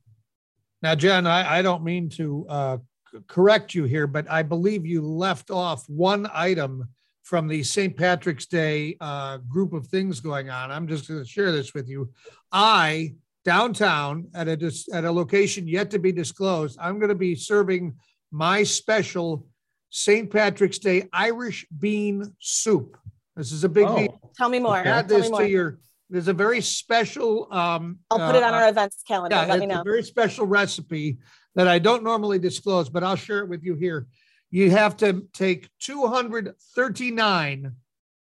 Now, 0.82 0.94
Jen, 0.94 1.26
I, 1.26 1.58
I 1.58 1.62
don't 1.62 1.82
mean 1.84 2.08
to 2.10 2.46
uh, 2.48 2.78
correct 3.26 3.74
you 3.74 3.84
here, 3.84 4.06
but 4.06 4.30
I 4.30 4.42
believe 4.42 4.84
you 4.84 5.02
left 5.02 5.50
off 5.50 5.88
one 5.88 6.28
item 6.32 6.88
from 7.22 7.48
the 7.48 7.62
St. 7.62 7.96
Patrick's 7.96 8.46
Day 8.46 8.96
uh, 9.00 9.38
group 9.48 9.72
of 9.72 9.86
things 9.86 10.20
going 10.20 10.50
on. 10.50 10.70
I'm 10.70 10.88
just 10.88 11.08
going 11.08 11.20
to 11.20 11.28
share 11.28 11.52
this 11.52 11.72
with 11.72 11.88
you. 11.88 12.10
I 12.50 13.14
downtown 13.44 14.28
at 14.34 14.48
a 14.48 14.72
at 14.92 15.04
a 15.04 15.12
location 15.12 15.66
yet 15.66 15.90
to 15.90 15.98
be 15.98 16.12
disclosed. 16.12 16.78
I'm 16.80 16.98
going 16.98 17.08
to 17.08 17.14
be 17.14 17.34
serving 17.34 17.94
my 18.30 18.62
special 18.62 19.46
St. 19.90 20.30
Patrick's 20.30 20.78
Day 20.78 21.08
Irish 21.12 21.66
bean 21.78 22.34
soup. 22.38 22.96
This 23.36 23.52
is 23.52 23.64
a 23.64 23.68
big 23.68 23.86
oh. 23.86 23.96
deal. 23.96 24.32
Tell 24.36 24.48
me 24.48 24.58
more. 24.58 24.76
Add 24.76 25.08
Tell 25.08 25.18
this 25.18 25.30
to 25.30 25.48
your. 25.48 25.78
There's 26.10 26.28
a 26.28 26.34
very 26.34 26.60
special. 26.60 27.48
Um, 27.50 27.98
I'll 28.10 28.18
put 28.18 28.36
it 28.36 28.42
on 28.42 28.52
uh, 28.52 28.58
our 28.58 28.68
events 28.68 29.02
calendar. 29.06 29.36
Yeah, 29.36 29.46
Let 29.46 29.60
me 29.60 29.66
know. 29.66 29.80
A 29.80 29.84
very 29.84 30.02
special 30.02 30.46
recipe 30.46 31.18
that 31.54 31.68
I 31.68 31.78
don't 31.78 32.02
normally 32.02 32.38
disclose, 32.38 32.90
but 32.90 33.02
I'll 33.02 33.16
share 33.16 33.38
it 33.40 33.48
with 33.48 33.62
you 33.62 33.74
here. 33.74 34.06
You 34.50 34.70
have 34.70 34.98
to 34.98 35.26
take 35.32 35.70
239 35.80 37.72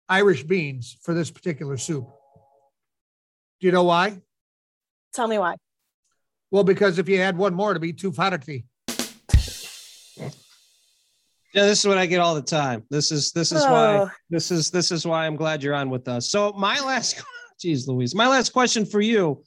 Irish 0.09 0.43
beans 0.43 0.97
for 1.01 1.13
this 1.13 1.31
particular 1.31 1.77
soup. 1.77 2.09
Do 3.59 3.67
you 3.67 3.71
know 3.71 3.83
why? 3.83 4.21
Tell 5.17 5.27
me 5.27 5.39
why. 5.39 5.55
Well, 6.51 6.63
because 6.63 6.99
if 6.99 7.09
you 7.09 7.19
add 7.19 7.35
one 7.35 7.55
more, 7.55 7.73
to 7.73 7.79
be 7.79 7.91
240. 7.91 8.63
Yeah, 11.55 11.65
this 11.65 11.79
is 11.79 11.87
what 11.87 11.97
I 11.97 12.05
get 12.05 12.19
all 12.19 12.35
the 12.35 12.41
time. 12.43 12.83
This 12.91 13.11
is 13.11 13.31
this 13.31 13.51
is 13.51 13.63
oh. 13.65 13.71
why 13.71 14.11
this 14.29 14.51
is 14.51 14.69
this 14.69 14.91
is 14.91 15.07
why 15.07 15.25
I'm 15.25 15.35
glad 15.35 15.63
you're 15.63 15.73
on 15.73 15.89
with 15.89 16.07
us. 16.07 16.29
So 16.29 16.53
my 16.53 16.79
last, 16.81 17.23
geez, 17.59 17.87
Louise, 17.87 18.13
my 18.13 18.27
last 18.27 18.51
question 18.53 18.85
for 18.85 19.01
you. 19.01 19.43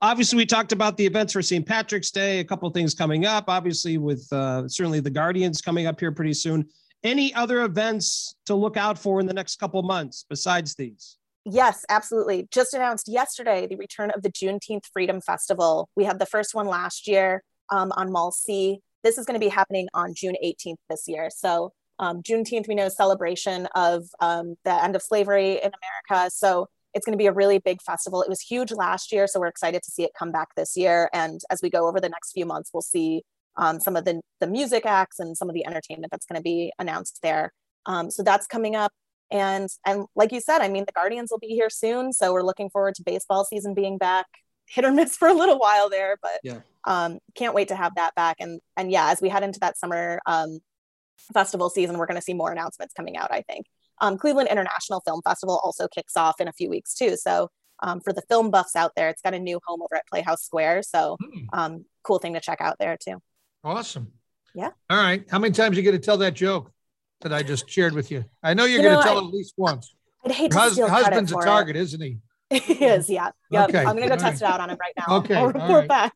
Obviously, 0.00 0.36
we 0.36 0.46
talked 0.46 0.70
about 0.70 0.96
the 0.96 1.06
events 1.06 1.32
for 1.32 1.42
St. 1.42 1.66
Patrick's 1.66 2.12
Day. 2.12 2.38
A 2.38 2.44
couple 2.44 2.70
things 2.70 2.94
coming 2.94 3.26
up. 3.26 3.46
Obviously, 3.48 3.98
with 3.98 4.32
uh, 4.32 4.68
certainly 4.68 5.00
the 5.00 5.10
Guardians 5.10 5.60
coming 5.60 5.88
up 5.88 5.98
here 5.98 6.12
pretty 6.12 6.34
soon. 6.34 6.68
Any 7.02 7.34
other 7.34 7.64
events 7.64 8.36
to 8.46 8.54
look 8.54 8.76
out 8.76 8.96
for 8.96 9.18
in 9.18 9.26
the 9.26 9.34
next 9.34 9.56
couple 9.56 9.82
months 9.82 10.24
besides 10.30 10.76
these? 10.76 11.16
Yes, 11.44 11.84
absolutely. 11.88 12.48
Just 12.50 12.74
announced 12.74 13.08
yesterday 13.08 13.66
the 13.66 13.76
return 13.76 14.10
of 14.14 14.22
the 14.22 14.30
Juneteenth 14.30 14.84
Freedom 14.92 15.20
Festival. 15.20 15.88
We 15.96 16.04
had 16.04 16.18
the 16.18 16.26
first 16.26 16.54
one 16.54 16.66
last 16.66 17.08
year 17.08 17.42
um, 17.70 17.92
on 17.92 18.12
Mall 18.12 18.30
C. 18.30 18.80
This 19.02 19.16
is 19.16 19.24
going 19.24 19.40
to 19.40 19.44
be 19.44 19.50
happening 19.50 19.88
on 19.94 20.14
June 20.14 20.36
18th 20.44 20.76
this 20.90 21.04
year. 21.06 21.30
So 21.34 21.72
um, 21.98 22.22
Juneteenth, 22.22 22.68
we 22.68 22.74
know, 22.74 22.88
celebration 22.88 23.68
of 23.74 24.04
um, 24.20 24.56
the 24.64 24.84
end 24.84 24.96
of 24.96 25.02
slavery 25.02 25.52
in 25.52 25.70
America. 26.10 26.30
So 26.30 26.66
it's 26.92 27.06
going 27.06 27.16
to 27.16 27.22
be 27.22 27.26
a 27.26 27.32
really 27.32 27.58
big 27.58 27.80
festival. 27.82 28.22
It 28.22 28.28
was 28.28 28.40
huge 28.40 28.72
last 28.72 29.12
year, 29.12 29.26
so 29.26 29.40
we're 29.40 29.46
excited 29.46 29.82
to 29.82 29.90
see 29.90 30.02
it 30.02 30.10
come 30.18 30.32
back 30.32 30.48
this 30.56 30.76
year. 30.76 31.08
And 31.12 31.40
as 31.50 31.60
we 31.62 31.70
go 31.70 31.86
over 31.88 32.00
the 32.00 32.08
next 32.08 32.32
few 32.32 32.44
months, 32.44 32.70
we'll 32.74 32.82
see 32.82 33.22
um, 33.56 33.80
some 33.80 33.96
of 33.96 34.04
the, 34.04 34.20
the 34.40 34.46
music 34.46 34.86
acts 34.86 35.20
and 35.20 35.36
some 35.36 35.48
of 35.48 35.54
the 35.54 35.66
entertainment 35.66 36.10
that's 36.10 36.26
going 36.26 36.38
to 36.38 36.42
be 36.42 36.72
announced 36.78 37.20
there. 37.22 37.52
Um, 37.86 38.10
so 38.10 38.22
that's 38.22 38.46
coming 38.46 38.76
up. 38.76 38.92
And 39.30 39.68
and 39.86 40.06
like 40.14 40.32
you 40.32 40.40
said, 40.40 40.60
I 40.60 40.68
mean, 40.68 40.84
the 40.86 40.92
Guardians 40.92 41.30
will 41.30 41.38
be 41.38 41.48
here 41.48 41.70
soon, 41.70 42.12
so 42.12 42.32
we're 42.32 42.42
looking 42.42 42.70
forward 42.70 42.94
to 42.96 43.02
baseball 43.02 43.44
season 43.44 43.74
being 43.74 43.98
back. 43.98 44.26
Hit 44.70 44.84
or 44.84 44.92
miss 44.92 45.16
for 45.16 45.26
a 45.26 45.34
little 45.34 45.58
while 45.58 45.90
there, 45.90 46.16
but 46.22 46.38
yeah. 46.44 46.60
um, 46.84 47.18
can't 47.34 47.56
wait 47.56 47.68
to 47.68 47.74
have 47.74 47.96
that 47.96 48.14
back. 48.14 48.36
And 48.38 48.60
and 48.76 48.90
yeah, 48.90 49.10
as 49.10 49.20
we 49.20 49.28
head 49.28 49.42
into 49.42 49.58
that 49.60 49.76
summer 49.76 50.20
um, 50.26 50.60
festival 51.32 51.70
season, 51.70 51.98
we're 51.98 52.06
going 52.06 52.20
to 52.20 52.22
see 52.22 52.34
more 52.34 52.52
announcements 52.52 52.94
coming 52.94 53.16
out. 53.16 53.32
I 53.32 53.42
think 53.42 53.66
um, 54.00 54.16
Cleveland 54.16 54.48
International 54.48 55.00
Film 55.00 55.22
Festival 55.22 55.60
also 55.62 55.88
kicks 55.88 56.16
off 56.16 56.40
in 56.40 56.48
a 56.48 56.52
few 56.52 56.70
weeks 56.70 56.94
too. 56.94 57.16
So 57.16 57.48
um, 57.82 58.00
for 58.00 58.12
the 58.12 58.22
film 58.28 58.50
buffs 58.50 58.76
out 58.76 58.92
there, 58.96 59.08
it's 59.08 59.22
got 59.22 59.34
a 59.34 59.38
new 59.38 59.60
home 59.66 59.82
over 59.82 59.96
at 59.96 60.06
Playhouse 60.06 60.44
Square. 60.44 60.82
So 60.84 61.16
hmm. 61.20 61.44
um, 61.52 61.84
cool 62.02 62.18
thing 62.18 62.34
to 62.34 62.40
check 62.40 62.60
out 62.60 62.76
there 62.78 62.96
too. 62.96 63.20
Awesome. 63.64 64.12
Yeah. 64.54 64.70
All 64.88 64.96
right. 64.96 65.24
How 65.30 65.38
many 65.38 65.52
times 65.52 65.76
you 65.76 65.82
get 65.82 65.92
to 65.92 65.98
tell 65.98 66.18
that 66.18 66.34
joke? 66.34 66.72
That 67.22 67.32
I 67.32 67.42
just 67.42 67.68
shared 67.68 67.94
with 67.94 68.10
you? 68.10 68.24
I 68.42 68.54
know 68.54 68.64
you're 68.64 68.82
you 68.82 68.88
going 68.88 68.98
to 68.98 69.02
tell 69.02 69.18
I, 69.18 69.26
at 69.26 69.32
least 69.32 69.54
once. 69.56 69.94
I'd 70.24 70.32
hate 70.32 70.52
Your 70.52 70.68
to 70.76 70.92
hus- 70.92 71.04
husband's 71.04 71.32
a 71.32 71.36
target, 71.36 71.76
is 71.76 71.88
isn't 71.94 72.02
he? 72.02 72.18
he 72.50 72.84
is, 72.84 73.08
yeah. 73.08 73.30
Yep. 73.50 73.68
Okay. 73.68 73.78
I'm 73.78 73.94
gonna 73.94 74.08
go 74.08 74.14
All 74.14 74.18
test 74.18 74.42
right. 74.42 74.48
it 74.48 74.54
out 74.54 74.60
on 74.60 74.70
him 74.70 74.78
right 74.80 74.92
now. 74.98 75.16
Okay. 75.18 75.36
I'll 75.36 75.46
report 75.46 75.70
right. 75.70 75.88
back. 75.88 76.14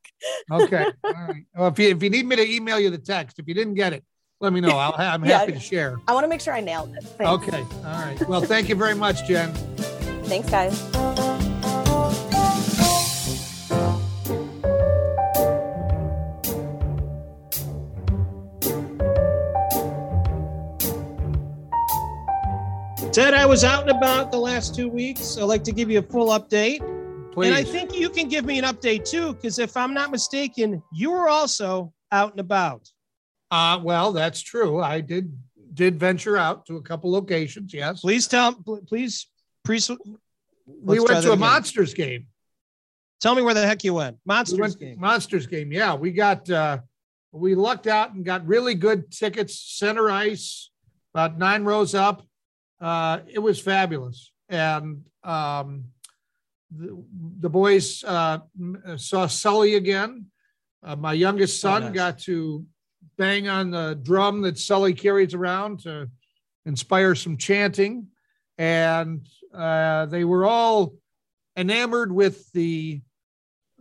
okay. 0.50 0.84
All 1.04 1.12
right. 1.12 1.44
Well, 1.56 1.68
if 1.68 1.78
you 1.78 1.90
if 1.90 2.02
you 2.02 2.10
need 2.10 2.26
me 2.26 2.34
to 2.34 2.50
email 2.50 2.80
you 2.80 2.90
the 2.90 2.98
text, 2.98 3.38
if 3.38 3.46
you 3.46 3.54
didn't 3.54 3.74
get 3.74 3.92
it, 3.92 4.04
let 4.40 4.52
me 4.52 4.60
know. 4.60 4.76
I'll 4.76 4.94
I'm 4.98 5.24
yeah. 5.24 5.38
happy 5.38 5.52
to 5.52 5.60
share. 5.60 5.96
I 6.08 6.12
want 6.12 6.24
to 6.24 6.28
make 6.28 6.40
sure 6.40 6.52
I 6.52 6.60
nailed 6.60 6.92
it. 6.96 7.04
Thanks. 7.04 7.48
Okay. 7.48 7.60
All 7.60 7.82
right. 7.84 8.28
Well, 8.28 8.40
thank 8.40 8.68
you 8.68 8.74
very 8.74 8.96
much, 8.96 9.24
Jen. 9.28 9.52
Thanks, 10.24 10.50
guys. 10.50 11.33
Ted, 23.14 23.32
I 23.32 23.46
was 23.46 23.62
out 23.62 23.82
and 23.82 23.96
about 23.96 24.32
the 24.32 24.38
last 24.38 24.74
two 24.74 24.88
weeks. 24.88 25.38
I'd 25.38 25.44
like 25.44 25.62
to 25.62 25.70
give 25.70 25.88
you 25.88 26.00
a 26.00 26.02
full 26.02 26.30
update. 26.30 26.80
Please. 27.30 27.46
And 27.46 27.54
I 27.54 27.62
think 27.62 27.96
you 27.96 28.10
can 28.10 28.26
give 28.26 28.44
me 28.44 28.58
an 28.58 28.64
update 28.64 29.08
too, 29.08 29.34
because 29.34 29.60
if 29.60 29.76
I'm 29.76 29.94
not 29.94 30.10
mistaken, 30.10 30.82
you 30.92 31.12
were 31.12 31.28
also 31.28 31.92
out 32.10 32.32
and 32.32 32.40
about. 32.40 32.90
Uh, 33.52 33.78
well, 33.80 34.10
that's 34.10 34.40
true. 34.40 34.82
I 34.82 35.00
did 35.00 35.32
did 35.74 35.96
venture 35.96 36.36
out 36.36 36.66
to 36.66 36.76
a 36.76 36.82
couple 36.82 37.12
locations. 37.12 37.72
Yes. 37.72 38.00
Please 38.00 38.26
tell, 38.26 38.52
please, 38.88 39.28
please. 39.62 39.88
we 40.66 40.98
went 40.98 41.06
to 41.06 41.14
a 41.14 41.18
again. 41.34 41.38
Monsters 41.38 41.94
game. 41.94 42.26
Tell 43.20 43.36
me 43.36 43.42
where 43.42 43.54
the 43.54 43.64
heck 43.64 43.84
you 43.84 43.94
went. 43.94 44.16
We 44.24 44.34
Monsters 44.34 44.58
went 44.58 44.80
game. 44.80 44.98
Monsters 44.98 45.46
game. 45.46 45.70
Yeah, 45.70 45.94
we 45.94 46.10
got 46.10 46.50
uh 46.50 46.78
we 47.30 47.54
lucked 47.54 47.86
out 47.86 48.12
and 48.12 48.24
got 48.24 48.44
really 48.44 48.74
good 48.74 49.12
tickets, 49.12 49.56
center 49.56 50.10
ice, 50.10 50.70
about 51.14 51.38
nine 51.38 51.62
rows 51.62 51.94
up. 51.94 52.26
Uh 52.84 53.16
it 53.36 53.38
was 53.48 53.58
fabulous. 53.72 54.18
And 54.50 54.86
um 55.22 55.84
the, 56.70 56.90
the 57.44 57.48
boys 57.60 57.86
uh 58.04 58.38
saw 58.96 59.26
Sully 59.26 59.74
again. 59.76 60.12
Uh, 60.86 60.96
my 60.96 61.14
youngest 61.14 61.54
Oh, 61.64 61.68
son 61.68 61.82
nice. 61.84 61.94
got 62.02 62.18
to 62.28 62.66
bang 63.16 63.48
on 63.48 63.70
the 63.70 63.98
drum 64.08 64.42
that 64.42 64.58
Sully 64.58 64.92
carries 64.92 65.32
around 65.34 65.80
to 65.86 66.10
inspire 66.66 67.14
some 67.14 67.36
chanting. 67.38 68.08
And 68.58 69.26
uh, 69.54 70.06
they 70.06 70.24
were 70.24 70.44
all 70.44 70.94
enamored 71.56 72.12
with 72.12 72.36
the 72.52 73.00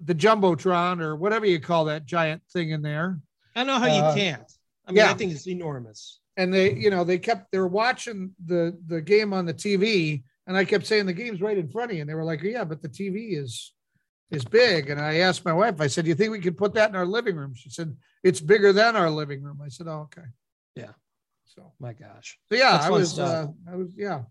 the 0.10 0.16
jumbotron 0.16 1.02
or 1.02 1.16
whatever 1.16 1.46
you 1.46 1.60
call 1.60 1.86
that 1.86 2.06
giant 2.06 2.42
thing 2.54 2.70
in 2.72 2.82
there. 2.82 3.20
I 3.56 3.64
know 3.64 3.80
how 3.80 3.88
Uh, 3.90 3.96
you 4.10 4.22
can't. 4.22 4.50
I 4.88 4.92
mean, 4.92 5.04
I 5.04 5.14
think 5.14 5.32
it's 5.34 5.48
enormous. 5.48 6.20
And 6.38 6.54
they, 6.54 6.74
you 6.74 6.90
know, 6.90 7.04
they 7.04 7.20
kept 7.20 7.52
they 7.52 7.60
were 7.60 7.68
watching 7.68 8.32
the 8.46 8.78
the 8.88 9.02
game 9.02 9.34
on 9.34 9.46
the 9.46 9.54
TV, 9.54 10.24
and 10.48 10.58
I 10.58 10.66
kept 10.66 10.88
saying 10.88 11.06
the 11.06 11.14
game's 11.14 11.42
right 11.42 11.58
in 11.58 11.70
front 11.70 11.92
of 11.92 11.96
you, 11.96 12.02
and 12.02 12.10
they 12.10 12.16
were 12.16 12.24
like, 12.24 12.42
"Yeah, 12.42 12.64
but 12.64 12.82
the 12.82 12.90
TV 12.90 13.38
is 13.38 13.74
is 14.32 14.44
big." 14.44 14.90
And 14.90 15.00
I 15.00 15.18
asked 15.18 15.46
my 15.46 15.54
wife, 15.54 15.80
I 15.80 15.88
said, 15.88 16.06
"Do 16.06 16.10
you 16.10 16.16
think 16.16 16.32
we 16.32 16.40
could 16.40 16.58
put 16.58 16.74
that 16.74 16.90
in 16.90 16.96
our 16.96 17.06
living 17.06 17.36
room?" 17.36 17.54
She 17.54 17.70
said, 17.70 17.96
"It's 18.24 18.42
bigger 18.42 18.74
than 18.74 18.96
our 18.96 19.12
living 19.12 19.44
room." 19.44 19.62
I 19.64 19.70
said, 19.70 19.88
"Oh, 19.88 20.08
okay." 20.12 20.28
Yeah. 20.76 20.94
So, 21.46 21.72
My 21.80 21.94
gosh, 21.94 22.40
so 22.50 22.56
yeah, 22.56 22.72
That's 22.72 22.86
I 22.86 22.90
was, 22.90 23.20
uh, 23.20 23.46
I 23.72 23.76
was, 23.76 23.94
yeah, 23.96 24.24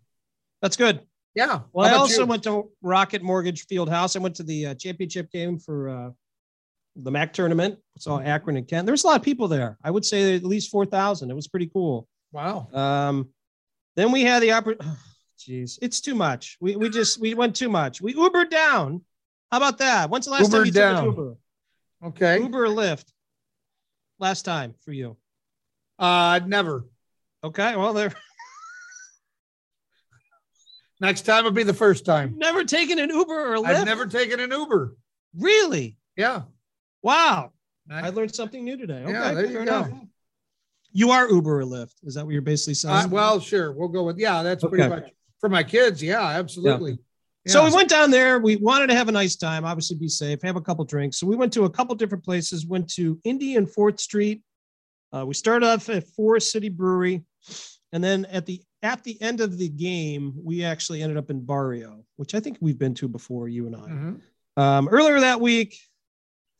that's 0.60 0.76
good. 0.76 1.06
yeah. 1.36 1.60
Well, 1.72 1.88
How 1.88 1.94
I 1.94 1.98
also 1.98 2.22
you? 2.22 2.26
went 2.26 2.42
to 2.42 2.68
Rocket 2.82 3.22
Mortgage 3.22 3.66
Field 3.66 3.88
House. 3.88 4.16
I 4.16 4.18
went 4.18 4.34
to 4.36 4.42
the 4.42 4.66
uh, 4.66 4.74
championship 4.74 5.30
game 5.30 5.56
for 5.60 5.88
uh, 5.88 6.10
the 6.96 7.10
MAC 7.10 7.32
tournament. 7.32 7.78
Saw 7.98 8.20
Akron 8.20 8.56
and 8.56 8.66
Kent. 8.68 8.86
There's 8.86 9.04
a 9.04 9.06
lot 9.06 9.16
of 9.16 9.22
people 9.22 9.48
there. 9.48 9.78
I 9.82 9.90
would 9.90 10.04
say 10.04 10.34
at 10.36 10.44
least 10.44 10.70
four 10.70 10.86
thousand. 10.86 11.30
It 11.30 11.34
was 11.34 11.48
pretty 11.48 11.68
cool. 11.72 12.08
Wow. 12.32 12.68
Um, 12.72 13.28
then 13.96 14.12
we 14.12 14.22
had 14.22 14.42
the 14.42 14.52
opportunity. 14.52 14.88
Jeez, 15.38 15.78
it's 15.82 16.00
too 16.00 16.14
much. 16.14 16.56
We 16.60 16.76
we 16.76 16.88
just 16.88 17.20
we 17.20 17.34
went 17.34 17.56
too 17.56 17.68
much. 17.68 18.00
We 18.00 18.14
Ubered 18.14 18.50
down. 18.50 19.02
How 19.50 19.56
about 19.58 19.78
that? 19.78 20.08
When's 20.08 20.24
the 20.26 20.30
last 20.32 20.50
time 20.50 20.62
Ubered 20.62 20.66
you 20.66 20.72
took 20.72 20.74
down. 20.82 20.96
an 20.98 21.04
Uber? 21.10 21.36
Okay. 22.04 22.38
Uber 22.40 22.64
or 22.64 22.68
Lyft? 22.68 23.06
Last 24.18 24.42
time 24.42 24.74
for 24.84 24.92
you. 24.92 25.16
Uh, 25.98 26.40
never. 26.46 26.86
Okay. 27.44 27.74
Well, 27.76 27.92
they're 27.92 28.14
Next 31.00 31.22
time 31.22 31.42
will 31.44 31.50
be 31.50 31.64
the 31.64 31.74
first 31.74 32.04
time. 32.04 32.34
never 32.38 32.64
taken 32.64 32.98
an 33.00 33.10
Uber 33.10 33.52
or 33.54 33.56
Lyft. 33.56 33.66
I've 33.66 33.84
never 33.84 34.06
taken 34.06 34.38
an 34.40 34.50
Uber. 34.52 34.94
really. 35.36 35.96
Yeah. 36.16 36.42
Wow. 37.02 37.52
I- 37.90 38.06
I 38.06 38.10
learned 38.10 38.34
something 38.34 38.64
new 38.64 38.76
today. 38.76 39.02
Okay, 39.02 39.12
yeah, 39.12 39.32
there 39.34 39.46
you 39.46 39.52
go. 39.54 39.60
enough. 39.62 39.90
You 40.92 41.10
are 41.10 41.28
Uber 41.28 41.60
or 41.60 41.64
Lyft. 41.64 41.94
Is 42.04 42.14
that 42.14 42.24
what 42.24 42.32
you're 42.32 42.42
basically 42.42 42.74
saying? 42.74 43.06
Uh, 43.06 43.08
well, 43.08 43.40
sure. 43.40 43.72
We'll 43.72 43.88
go 43.88 44.04
with 44.04 44.18
yeah. 44.18 44.42
That's 44.42 44.62
pretty 44.64 44.88
much 44.88 45.10
for 45.40 45.48
my 45.48 45.62
kids. 45.62 46.02
Yeah, 46.02 46.22
absolutely. 46.22 46.98
So 47.48 47.62
Yeah. 47.62 47.70
we 47.70 47.74
went 47.76 47.88
down 47.88 48.10
there. 48.10 48.38
We 48.38 48.56
wanted 48.56 48.88
to 48.88 48.94
have 48.94 49.08
a 49.08 49.12
nice 49.12 49.34
time, 49.34 49.64
obviously 49.64 49.96
be 49.96 50.06
safe, 50.08 50.40
have 50.42 50.56
a 50.56 50.60
couple 50.60 50.84
drinks. 50.84 51.16
So 51.18 51.26
we 51.26 51.34
went 51.34 51.52
to 51.54 51.64
a 51.64 51.70
couple 51.70 51.94
different 51.96 52.22
places. 52.24 52.66
Went 52.66 52.88
to 52.94 53.18
Indy 53.24 53.56
and 53.56 53.68
Fourth 53.68 53.98
Street. 54.00 54.42
Uh, 55.12 55.24
we 55.26 55.34
started 55.34 55.66
off 55.66 55.88
at 55.88 56.06
Forest 56.08 56.52
City 56.52 56.68
Brewery, 56.68 57.24
and 57.92 58.02
then 58.04 58.26
at 58.26 58.46
the 58.46 58.62
at 58.82 59.02
the 59.04 59.20
end 59.22 59.40
of 59.40 59.58
the 59.58 59.68
game, 59.68 60.34
we 60.42 60.62
actually 60.64 61.02
ended 61.02 61.16
up 61.16 61.30
in 61.30 61.40
Barrio, 61.44 62.04
which 62.16 62.34
I 62.34 62.40
think 62.40 62.58
we've 62.60 62.78
been 62.78 62.94
to 62.94 63.08
before, 63.08 63.48
you 63.48 63.66
and 63.66 63.76
I. 63.76 63.78
Mhm. 63.88 64.20
Um, 64.56 64.88
earlier 64.88 65.20
that 65.20 65.40
week, 65.40 65.78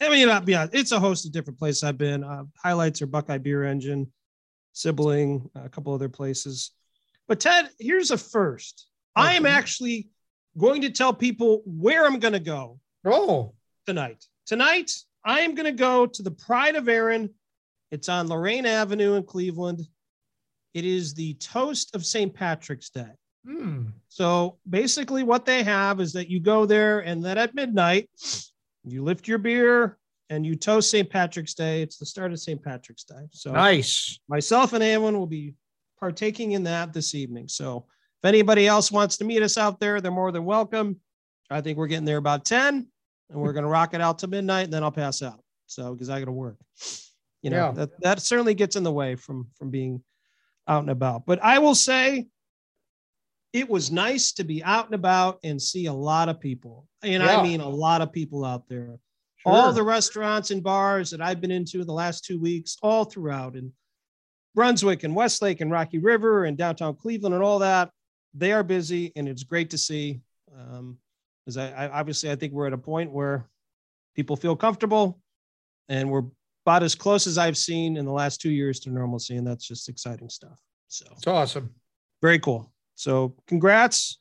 I 0.03 0.09
mean, 0.11 0.27
not 0.27 0.45
be 0.45 0.55
honest, 0.55 0.75
it's 0.75 0.93
a 0.93 1.01
host 1.01 1.27
of 1.27 1.33
different 1.33 1.59
places 1.59 1.83
I've 1.85 1.99
been. 1.99 2.25
Uh, 2.25 2.45
highlights 2.63 3.01
are 3.03 3.07
Buckeye 3.07 3.39
Beer 3.39 3.65
Engine, 3.65 4.13
Sibling, 4.73 5.49
a 5.55 5.69
couple 5.69 5.95
other 5.95 6.09
places. 6.09 6.73
But 7.29 7.41
Ted, 7.41 7.71
here's 7.79 8.11
a 8.11 8.19
first. 8.19 8.87
I 9.15 9.35
am 9.35 9.47
actually 9.47 10.09
going 10.59 10.83
to 10.83 10.91
tell 10.91 11.13
people 11.13 11.63
where 11.67 12.07
I'm 12.07 12.19
going 12.19 12.33
to 12.33 12.41
go 12.41 12.79
Oh, 13.05 13.55
tonight. 13.87 14.25
Tonight, 14.47 14.93
I 15.25 15.41
am 15.41 15.55
going 15.55 15.67
to 15.67 15.73
go 15.79 16.07
to 16.07 16.23
the 16.23 16.31
Pride 16.31 16.77
of 16.77 16.89
Erin. 16.89 17.31
It's 17.91 18.09
on 18.09 18.29
Lorain 18.29 18.65
Avenue 18.65 19.15
in 19.15 19.25
Cleveland. 19.25 19.81
It 20.75 20.85
is 20.85 21.15
the 21.15 21.35
toast 21.35 21.95
of 21.95 22.07
St. 22.07 22.33
Patrick's 22.33 22.91
Day. 22.91 23.11
hmm. 23.45 23.87
So 24.09 24.59
basically, 24.69 25.23
what 25.23 25.45
they 25.45 25.63
have 25.63 26.01
is 26.01 26.13
that 26.13 26.29
you 26.29 26.41
go 26.41 26.65
there, 26.65 27.01
and 27.01 27.25
then 27.25 27.39
at 27.39 27.55
midnight, 27.55 28.09
you 28.85 29.03
lift 29.03 29.29
your 29.29 29.39
beer 29.39 29.99
and 30.31 30.45
you 30.47 30.55
toast 30.57 30.91
St. 30.91 31.09
Patrick's 31.09 31.55
Day. 31.55 31.83
It's 31.83 31.99
the 31.99 32.07
start 32.07 32.33
of 32.33 32.41
St. 32.41 32.63
Patrick's 32.63 33.05
Day. 33.05 33.29
So 33.31 33.53
nice. 33.53 34.19
myself 34.29 34.73
and 34.73 34.83
Alan 34.83 35.19
will 35.19 35.27
be 35.27 35.55
partaking 36.01 36.53
in 36.53 36.65
that 36.65 36.93
this 36.93 37.15
evening. 37.15 37.49
So 37.49 37.87
if 38.23 38.29
anybody 38.29 38.67
else 38.67 38.91
wants 38.91 39.17
to 39.19 39.25
meet 39.25 39.43
us 39.43 39.59
out 39.59 39.79
there, 39.79 40.01
they're 40.01 40.11
more 40.11 40.33
than 40.33 40.45
welcome. 40.45 41.01
I 41.51 41.61
think 41.61 41.77
we're 41.79 41.87
getting 41.87 42.05
there 42.07 42.17
about 42.17 42.45
10 42.45 42.87
and 43.31 43.41
we're 43.41 43.53
going 43.53 43.65
to 43.65 43.69
rock 43.71 43.95
it 43.95 44.01
out 44.01 44.21
to 44.21 44.27
midnight 44.27 44.65
and 44.65 44.73
then 44.73 44.83
I'll 44.83 44.91
pass 44.91 45.23
out. 45.23 45.41
So, 45.67 45.95
cause 45.95 46.09
I 46.11 46.19
got 46.19 46.27
to 46.27 46.33
work, 46.33 46.57
you 47.43 47.51
know, 47.51 47.57
Yeah. 47.57 47.73
that, 47.73 48.01
that 48.03 48.21
certainly 48.21 48.55
gets 48.55 48.77
in 48.77 48.83
the 48.83 48.93
way 48.93 49.17
from, 49.17 49.49
from 49.57 49.71
being 49.71 50.03
out 50.69 50.81
and 50.83 50.91
about, 50.91 51.27
but 51.27 51.43
I 51.43 51.59
will 51.59 51.75
say 51.75 52.27
it 53.53 53.69
was 53.69 53.91
nice 53.91 54.33
to 54.33 54.45
be 54.45 54.63
out 54.65 54.87
and 54.87 54.95
about 54.95 55.39
and 55.45 55.61
see 55.61 55.87
a 55.87 55.93
lot 55.93 56.29
of 56.29 56.41
people. 56.41 56.87
And 57.03 57.23
Yeah. 57.23 57.39
I 57.39 57.43
mean, 57.43 57.61
a 57.61 57.69
lot 57.69 58.01
of 58.01 58.13
people 58.13 58.45
out 58.45 58.69
there 58.69 58.99
all 59.45 59.73
the 59.73 59.83
restaurants 59.83 60.51
and 60.51 60.63
bars 60.63 61.11
that 61.11 61.21
I've 61.21 61.41
been 61.41 61.51
into 61.51 61.85
the 61.85 61.93
last 61.93 62.25
two 62.25 62.39
weeks, 62.39 62.77
all 62.83 63.05
throughout 63.05 63.57
in 63.57 63.73
Brunswick 64.55 65.05
and 65.05 65.17
Westlake 65.17 65.61
and 65.61 65.71
Rocky 65.71 65.99
River 65.99 66.45
and 66.45 66.57
downtown 66.57 66.95
Cleveland 66.95 67.35
and 67.35 67.43
all 67.43 67.59
that, 67.61 67.91
they 68.35 68.53
are 68.53 68.63
busy 68.63 69.13
and 69.17 69.29
it's 69.29 69.43
great 69.43 69.71
to 69.71 69.79
see. 69.79 70.21
Um, 70.57 70.99
because 71.45 71.57
I, 71.57 71.71
I 71.71 71.89
obviously 71.89 72.31
I 72.31 72.37
think 72.37 72.53
we're 72.53 72.69
at 72.69 72.73
a 72.73 72.79
point 72.79 73.11
where 73.11 73.49
people 74.15 74.37
feel 74.37 74.55
comfortable 74.55 75.21
and 75.89 76.09
we're 76.09 76.23
about 76.65 76.85
as 76.85 76.95
close 76.95 77.27
as 77.27 77.39
I've 77.39 77.57
seen 77.57 77.97
in 77.97 78.05
the 78.05 78.13
last 78.13 78.41
two 78.41 78.51
years 78.51 78.79
to 78.81 78.91
normalcy, 78.91 79.37
and 79.37 79.45
that's 79.45 79.67
just 79.67 79.89
exciting 79.89 80.29
stuff. 80.29 80.61
So 80.87 81.07
It's 81.13 81.27
awesome. 81.27 81.75
very 82.21 82.39
cool. 82.39 82.72
So 82.95 83.35
congrats 83.47 84.19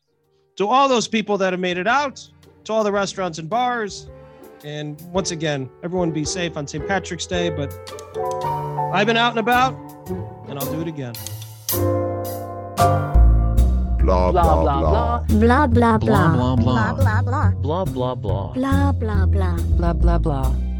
to 0.57 0.67
all 0.67 0.87
those 0.87 1.07
people 1.07 1.37
that 1.39 1.53
have 1.53 1.59
made 1.59 1.77
it 1.77 1.87
out, 1.87 2.27
to 2.65 2.73
all 2.73 2.83
the 2.83 2.91
restaurants 2.91 3.37
and 3.39 3.49
bars. 3.49 4.09
And 4.63 5.01
once 5.11 5.31
again, 5.31 5.69
everyone 5.83 6.11
be 6.11 6.23
safe 6.25 6.55
on 6.57 6.67
St. 6.67 6.87
Patrick's 6.87 7.25
Day. 7.25 7.49
But 7.49 7.73
I've 8.93 9.07
been 9.07 9.17
out 9.17 9.31
and 9.31 9.39
about, 9.39 9.73
and 10.47 10.59
I'll 10.59 10.71
do 10.71 10.81
it 10.81 10.87
again. 10.87 11.13
blah 14.01 14.31
blah 14.31 14.43
blah 14.63 15.23
Blah 15.29 15.67
blah 15.67 15.97
blah 15.97 15.97
blah 15.97 16.55
blah. 16.55 16.55
blah 16.55 16.95
blah 16.95 16.95
Blah 17.05 17.23
blah. 17.23 17.51
blah 17.61 17.85
blah 17.85 18.15
blah 18.15 18.53
Blah 18.53 18.91
blah 18.93 19.25
blah. 19.25 19.55
blah 19.77 19.93
blah 19.93 20.17
blah. 20.17 20.70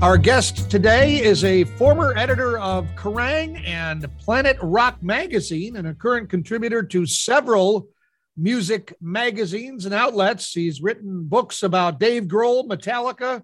Our 0.00 0.16
guest 0.16 0.70
today 0.70 1.20
is 1.20 1.42
a 1.42 1.64
former 1.64 2.16
editor 2.16 2.56
of 2.60 2.86
Kerrang 2.94 3.60
and 3.66 4.06
Planet 4.18 4.56
Rock 4.62 5.02
magazine 5.02 5.74
and 5.74 5.88
a 5.88 5.94
current 5.94 6.30
contributor 6.30 6.84
to 6.84 7.04
several 7.04 7.88
music 8.36 8.94
magazines 9.00 9.86
and 9.86 9.94
outlets. 9.94 10.52
He's 10.52 10.80
written 10.80 11.24
books 11.24 11.64
about 11.64 11.98
Dave 11.98 12.28
Grohl, 12.28 12.68
Metallica, 12.68 13.42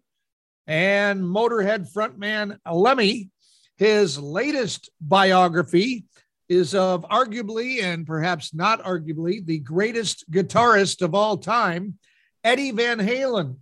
and 0.69 1.23
Motorhead 1.23 1.93
frontman 1.93 2.57
Lemmy. 2.73 3.31
His 3.77 4.17
latest 4.17 4.91
biography 5.01 6.05
is 6.49 6.73
of 6.73 7.05
arguably 7.09 7.83
and 7.83 8.07
perhaps 8.07 8.55
not 8.55 8.81
arguably 8.85 9.45
the 9.45 9.59
greatest 9.59 10.31
guitarist 10.31 11.03
of 11.03 11.17
all 11.17 11.37
time, 11.37 11.99
Eddie 12.45 12.71
Van 12.71 13.01
Halen. 13.01 13.57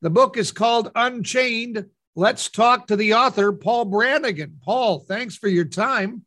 The 0.00 0.08
book 0.08 0.38
is 0.38 0.52
called 0.52 0.90
Unchained. 0.94 1.84
Let's 2.20 2.50
talk 2.50 2.88
to 2.88 2.96
the 2.96 3.14
author, 3.14 3.50
Paul 3.50 3.86
Brannigan. 3.86 4.58
Paul, 4.62 4.98
thanks 4.98 5.38
for 5.38 5.48
your 5.48 5.64
time. 5.64 6.26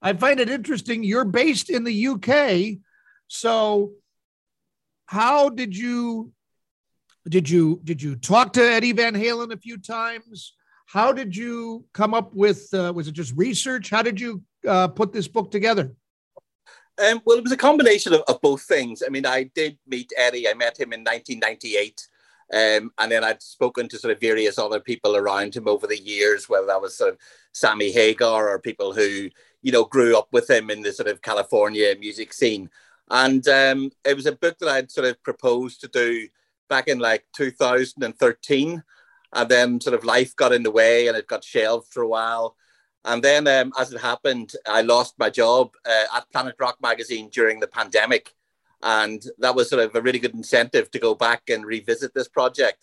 I 0.00 0.12
find 0.12 0.38
it 0.38 0.48
interesting. 0.48 1.02
You're 1.02 1.24
based 1.24 1.70
in 1.70 1.82
the 1.82 2.06
UK. 2.06 2.78
So 3.26 3.94
how 5.06 5.48
did 5.48 5.76
you 5.76 6.30
did 7.28 7.50
you 7.50 7.80
did 7.82 8.00
you 8.00 8.14
talk 8.14 8.52
to 8.52 8.62
Eddie 8.62 8.92
Van 8.92 9.12
Halen 9.12 9.52
a 9.52 9.56
few 9.56 9.76
times? 9.76 10.54
How 10.86 11.12
did 11.12 11.34
you 11.34 11.84
come 11.92 12.14
up 12.14 12.32
with? 12.32 12.72
Uh, 12.72 12.92
was 12.94 13.08
it 13.08 13.14
just 13.14 13.34
research? 13.36 13.90
How 13.90 14.02
did 14.02 14.20
you 14.20 14.40
uh, 14.68 14.86
put 14.86 15.12
this 15.12 15.26
book 15.26 15.50
together? 15.50 15.96
Um, 17.04 17.20
well, 17.24 17.38
it 17.38 17.42
was 17.42 17.50
a 17.50 17.56
combination 17.56 18.14
of, 18.14 18.20
of, 18.28 18.40
both 18.40 18.62
things. 18.62 19.02
I 19.04 19.10
mean, 19.10 19.26
I 19.26 19.50
did 19.52 19.78
meet 19.84 20.12
Eddie. 20.16 20.48
I 20.48 20.54
met 20.54 20.78
him 20.78 20.92
in 20.92 21.00
1998. 21.00 22.06
Um, 22.54 22.92
and 22.98 23.10
then 23.10 23.24
I'd 23.24 23.42
spoken 23.42 23.88
to 23.88 23.98
sort 23.98 24.12
of 24.12 24.20
various 24.20 24.58
other 24.58 24.78
people 24.78 25.16
around 25.16 25.56
him 25.56 25.66
over 25.66 25.88
the 25.88 25.98
years, 25.98 26.48
whether 26.48 26.66
that 26.68 26.80
was 26.80 26.96
sort 26.96 27.10
of 27.10 27.18
Sammy 27.52 27.90
Hagar 27.90 28.48
or 28.48 28.60
people 28.60 28.92
who, 28.92 29.28
you 29.62 29.72
know, 29.72 29.84
grew 29.84 30.16
up 30.16 30.28
with 30.30 30.48
him 30.48 30.70
in 30.70 30.82
the 30.82 30.92
sort 30.92 31.08
of 31.08 31.20
California 31.20 31.96
music 31.98 32.32
scene. 32.32 32.70
And 33.10 33.46
um, 33.48 33.90
it 34.04 34.14
was 34.14 34.26
a 34.26 34.32
book 34.32 34.58
that 34.58 34.68
I'd 34.68 34.92
sort 34.92 35.08
of 35.08 35.20
proposed 35.24 35.80
to 35.80 35.88
do 35.88 36.28
back 36.68 36.86
in 36.86 37.00
like 37.00 37.24
2013. 37.34 38.84
And 39.32 39.48
then 39.48 39.80
sort 39.80 39.94
of 39.94 40.04
life 40.04 40.36
got 40.36 40.52
in 40.52 40.62
the 40.62 40.70
way 40.70 41.08
and 41.08 41.16
it 41.16 41.26
got 41.26 41.42
shelved 41.42 41.92
for 41.92 42.04
a 42.04 42.08
while. 42.08 42.56
And 43.04 43.22
then, 43.22 43.48
um, 43.48 43.72
as 43.76 43.92
it 43.92 44.00
happened, 44.00 44.52
I 44.66 44.82
lost 44.82 45.18
my 45.18 45.28
job 45.28 45.72
uh, 45.84 46.16
at 46.16 46.30
Planet 46.30 46.54
Rock 46.60 46.76
magazine 46.80 47.30
during 47.30 47.58
the 47.58 47.66
pandemic. 47.66 48.32
And 48.84 49.24
that 49.38 49.54
was 49.54 49.70
sort 49.70 49.82
of 49.82 49.94
a 49.94 50.02
really 50.02 50.18
good 50.18 50.34
incentive 50.34 50.90
to 50.90 50.98
go 50.98 51.14
back 51.14 51.48
and 51.48 51.64
revisit 51.64 52.12
this 52.14 52.28
project. 52.28 52.78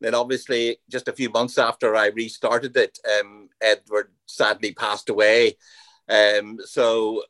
Then, 0.00 0.14
obviously, 0.14 0.78
just 0.90 1.08
a 1.08 1.12
few 1.12 1.30
months 1.30 1.56
after 1.56 1.94
I 1.94 2.08
restarted 2.08 2.76
it, 2.76 2.98
um, 3.18 3.48
Edward 3.60 4.10
sadly 4.26 4.74
passed 4.74 5.08
away. 5.08 5.56
Um, 6.08 6.58
so, 6.64 7.22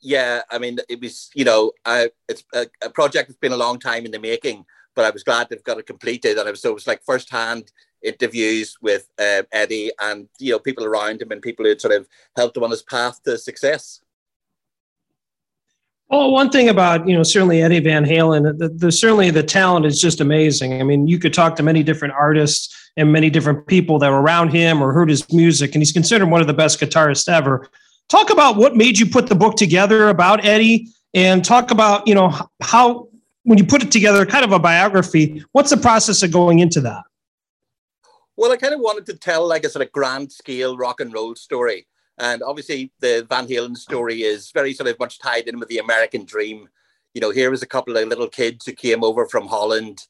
yeah, 0.00 0.42
I 0.50 0.58
mean, 0.58 0.78
it 0.88 1.00
was, 1.00 1.30
you 1.34 1.44
know, 1.44 1.72
I, 1.84 2.10
it's 2.28 2.44
a, 2.54 2.68
a, 2.82 2.88
project 2.88 3.28
that's 3.28 3.38
been 3.38 3.52
a 3.52 3.56
long 3.56 3.78
time 3.78 4.06
in 4.06 4.12
the 4.12 4.18
making, 4.20 4.64
but 4.94 5.04
I 5.04 5.10
was 5.10 5.24
glad 5.24 5.48
to 5.48 5.56
have 5.56 5.64
got 5.64 5.78
it 5.78 5.86
completed. 5.86 6.38
And 6.38 6.48
it 6.48 6.52
was, 6.52 6.62
so 6.62 6.70
it 6.70 6.74
was 6.74 6.86
like 6.86 7.04
firsthand 7.04 7.72
interviews 8.02 8.76
with 8.80 9.08
uh, 9.18 9.42
Eddie 9.52 9.90
and 10.00 10.28
you 10.38 10.52
know 10.52 10.58
people 10.58 10.84
around 10.84 11.22
him 11.22 11.30
and 11.30 11.42
people 11.42 11.64
who 11.64 11.78
sort 11.78 11.94
of 11.94 12.08
helped 12.36 12.56
him 12.56 12.64
on 12.64 12.70
his 12.70 12.82
path 12.82 13.22
to 13.24 13.38
success. 13.38 14.00
Well, 16.12 16.30
one 16.30 16.50
thing 16.50 16.68
about 16.68 17.08
you 17.08 17.16
know 17.16 17.22
certainly 17.22 17.62
Eddie 17.62 17.80
Van 17.80 18.04
Halen, 18.04 18.58
the, 18.58 18.68
the, 18.68 18.92
certainly 18.92 19.30
the 19.30 19.42
talent 19.42 19.86
is 19.86 19.98
just 19.98 20.20
amazing. 20.20 20.78
I 20.78 20.84
mean, 20.84 21.08
you 21.08 21.18
could 21.18 21.32
talk 21.32 21.56
to 21.56 21.62
many 21.62 21.82
different 21.82 22.12
artists 22.12 22.92
and 22.98 23.10
many 23.10 23.30
different 23.30 23.66
people 23.66 23.98
that 24.00 24.10
were 24.10 24.20
around 24.20 24.50
him 24.50 24.82
or 24.82 24.92
heard 24.92 25.08
his 25.08 25.32
music, 25.32 25.74
and 25.74 25.80
he's 25.80 25.90
considered 25.90 26.26
one 26.26 26.42
of 26.42 26.46
the 26.46 26.52
best 26.52 26.78
guitarists 26.78 27.30
ever. 27.30 27.66
Talk 28.10 28.28
about 28.28 28.56
what 28.56 28.76
made 28.76 28.98
you 28.98 29.06
put 29.06 29.28
the 29.28 29.34
book 29.34 29.56
together 29.56 30.10
about 30.10 30.44
Eddie, 30.44 30.88
and 31.14 31.42
talk 31.42 31.70
about 31.70 32.06
you 32.06 32.14
know 32.14 32.38
how 32.60 33.08
when 33.44 33.56
you 33.56 33.64
put 33.64 33.82
it 33.82 33.90
together, 33.90 34.26
kind 34.26 34.44
of 34.44 34.52
a 34.52 34.58
biography. 34.58 35.42
What's 35.52 35.70
the 35.70 35.78
process 35.78 36.22
of 36.22 36.30
going 36.30 36.58
into 36.58 36.82
that? 36.82 37.04
Well, 38.36 38.52
I 38.52 38.58
kind 38.58 38.74
of 38.74 38.80
wanted 38.80 39.06
to 39.06 39.16
tell 39.16 39.48
like 39.48 39.64
a 39.64 39.70
sort 39.70 39.86
of 39.86 39.90
grand 39.92 40.30
scale 40.30 40.76
rock 40.76 41.00
and 41.00 41.10
roll 41.10 41.34
story. 41.36 41.86
And 42.22 42.40
obviously, 42.40 42.92
the 43.00 43.26
Van 43.28 43.48
Halen 43.48 43.76
story 43.76 44.22
is 44.22 44.52
very 44.52 44.72
sort 44.74 44.88
of 44.88 44.98
much 45.00 45.18
tied 45.18 45.48
in 45.48 45.58
with 45.58 45.68
the 45.68 45.78
American 45.78 46.24
dream. 46.24 46.68
You 47.14 47.20
know, 47.20 47.30
here 47.30 47.50
was 47.50 47.62
a 47.62 47.66
couple 47.74 47.96
of 47.96 48.06
little 48.06 48.28
kids 48.28 48.64
who 48.64 48.72
came 48.74 49.02
over 49.02 49.26
from 49.26 49.48
Holland. 49.48 50.06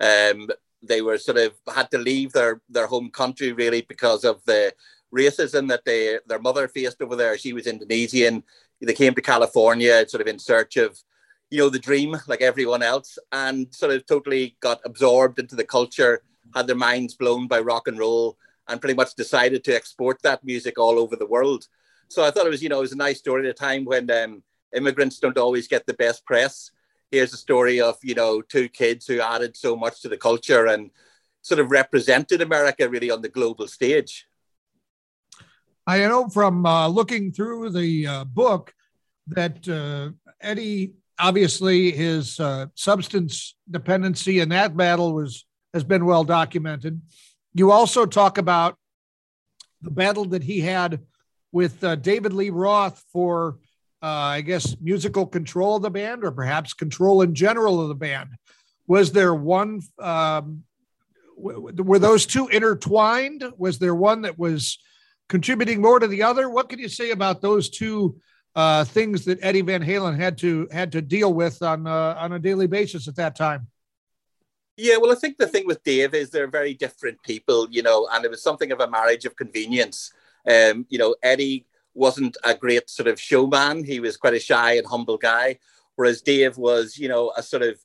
Um, 0.00 0.48
they 0.80 1.02
were 1.02 1.18
sort 1.18 1.38
of 1.38 1.54
had 1.74 1.90
to 1.90 1.98
leave 1.98 2.32
their 2.32 2.60
their 2.68 2.86
home 2.86 3.10
country 3.10 3.50
really 3.52 3.82
because 3.82 4.22
of 4.24 4.44
the 4.44 4.72
racism 5.12 5.68
that 5.68 5.84
they 5.84 6.20
their 6.28 6.38
mother 6.38 6.68
faced 6.68 7.02
over 7.02 7.16
there. 7.16 7.36
She 7.36 7.52
was 7.52 7.66
Indonesian. 7.66 8.44
They 8.80 8.94
came 8.94 9.14
to 9.14 9.20
California 9.20 10.08
sort 10.08 10.20
of 10.20 10.28
in 10.28 10.38
search 10.38 10.76
of, 10.76 10.96
you 11.50 11.58
know, 11.58 11.68
the 11.68 11.80
dream 11.80 12.16
like 12.28 12.42
everyone 12.42 12.84
else, 12.84 13.18
and 13.32 13.74
sort 13.74 13.90
of 13.92 14.06
totally 14.06 14.56
got 14.60 14.78
absorbed 14.84 15.40
into 15.40 15.56
the 15.56 15.64
culture 15.64 16.22
had 16.54 16.68
their 16.68 16.76
minds 16.76 17.14
blown 17.16 17.48
by 17.48 17.58
rock 17.58 17.88
and 17.88 17.98
roll 17.98 18.38
and 18.68 18.80
pretty 18.80 18.94
much 18.94 19.14
decided 19.14 19.64
to 19.64 19.74
export 19.74 20.20
that 20.22 20.44
music 20.44 20.78
all 20.78 20.98
over 20.98 21.16
the 21.16 21.26
world. 21.26 21.66
So 22.08 22.24
I 22.24 22.30
thought 22.30 22.46
it 22.46 22.50
was, 22.50 22.62
you 22.62 22.68
know, 22.68 22.78
it 22.78 22.82
was 22.82 22.92
a 22.92 22.96
nice 22.96 23.18
story 23.18 23.46
at 23.46 23.50
a 23.50 23.54
time 23.54 23.84
when 23.84 24.10
um, 24.10 24.42
immigrants 24.74 25.18
don't 25.18 25.38
always 25.38 25.68
get 25.68 25.86
the 25.86 25.94
best 25.94 26.24
press. 26.24 26.70
Here's 27.10 27.32
a 27.32 27.36
story 27.36 27.80
of, 27.80 27.96
you 28.02 28.14
know, 28.14 28.42
two 28.42 28.68
kids 28.68 29.06
who 29.06 29.20
added 29.20 29.56
so 29.56 29.76
much 29.76 30.02
to 30.02 30.08
the 30.08 30.16
culture 30.16 30.66
and 30.66 30.90
sort 31.42 31.60
of 31.60 31.70
represented 31.70 32.40
America 32.42 32.88
really 32.88 33.10
on 33.10 33.22
the 33.22 33.28
global 33.28 33.68
stage. 33.68 34.26
I 35.86 35.98
know 35.98 36.28
from 36.28 36.66
uh, 36.66 36.88
looking 36.88 37.32
through 37.32 37.70
the 37.70 38.06
uh, 38.06 38.24
book 38.24 38.74
that 39.28 39.68
uh, 39.68 40.10
Eddie, 40.40 40.94
obviously, 41.18 41.92
his 41.92 42.40
uh, 42.40 42.66
substance 42.74 43.54
dependency 43.70 44.40
in 44.40 44.48
that 44.48 44.76
battle 44.76 45.14
was 45.14 45.44
has 45.72 45.84
been 45.84 46.04
well 46.06 46.24
documented. 46.24 47.00
You 47.56 47.70
also 47.70 48.04
talk 48.04 48.36
about 48.36 48.76
the 49.80 49.90
battle 49.90 50.26
that 50.26 50.42
he 50.42 50.60
had 50.60 51.00
with 51.52 51.82
uh, 51.82 51.96
David 51.96 52.34
Lee 52.34 52.50
Roth 52.50 53.02
for, 53.14 53.56
uh, 54.02 54.06
I 54.06 54.42
guess, 54.42 54.76
musical 54.78 55.26
control 55.26 55.76
of 55.76 55.82
the 55.82 55.90
band 55.90 56.22
or 56.22 56.32
perhaps 56.32 56.74
control 56.74 57.22
in 57.22 57.34
general 57.34 57.80
of 57.80 57.88
the 57.88 57.94
band. 57.94 58.28
Was 58.86 59.10
there 59.12 59.34
one, 59.34 59.80
um, 59.98 60.64
w- 61.42 61.72
were 61.82 61.98
those 61.98 62.26
two 62.26 62.46
intertwined? 62.48 63.42
Was 63.56 63.78
there 63.78 63.94
one 63.94 64.20
that 64.22 64.38
was 64.38 64.78
contributing 65.30 65.80
more 65.80 65.98
to 65.98 66.06
the 66.06 66.24
other? 66.24 66.50
What 66.50 66.68
can 66.68 66.78
you 66.78 66.90
say 66.90 67.10
about 67.10 67.40
those 67.40 67.70
two 67.70 68.20
uh, 68.54 68.84
things 68.84 69.24
that 69.24 69.38
Eddie 69.40 69.62
Van 69.62 69.82
Halen 69.82 70.16
had 70.16 70.36
to 70.38 70.68
had 70.70 70.92
to 70.92 71.00
deal 71.00 71.32
with 71.32 71.62
on 71.62 71.86
uh, 71.86 72.16
on 72.18 72.34
a 72.34 72.38
daily 72.38 72.66
basis 72.66 73.08
at 73.08 73.16
that 73.16 73.34
time? 73.34 73.68
Yeah, 74.76 74.98
well, 74.98 75.12
I 75.12 75.14
think 75.14 75.38
the 75.38 75.46
thing 75.46 75.66
with 75.66 75.82
Dave 75.84 76.12
is 76.12 76.30
they're 76.30 76.48
very 76.48 76.74
different 76.74 77.22
people, 77.22 77.66
you 77.70 77.82
know, 77.82 78.08
and 78.12 78.24
it 78.24 78.30
was 78.30 78.42
something 78.42 78.72
of 78.72 78.80
a 78.80 78.90
marriage 78.90 79.24
of 79.24 79.34
convenience. 79.34 80.12
Um, 80.46 80.86
you 80.90 80.98
know, 80.98 81.16
Eddie 81.22 81.66
wasn't 81.94 82.36
a 82.44 82.54
great 82.54 82.90
sort 82.90 83.08
of 83.08 83.18
showman. 83.18 83.84
He 83.84 84.00
was 84.00 84.18
quite 84.18 84.34
a 84.34 84.38
shy 84.38 84.74
and 84.76 84.86
humble 84.86 85.16
guy, 85.16 85.58
whereas 85.94 86.20
Dave 86.20 86.58
was, 86.58 86.98
you 86.98 87.08
know, 87.08 87.32
a 87.36 87.42
sort 87.42 87.62
of 87.62 87.78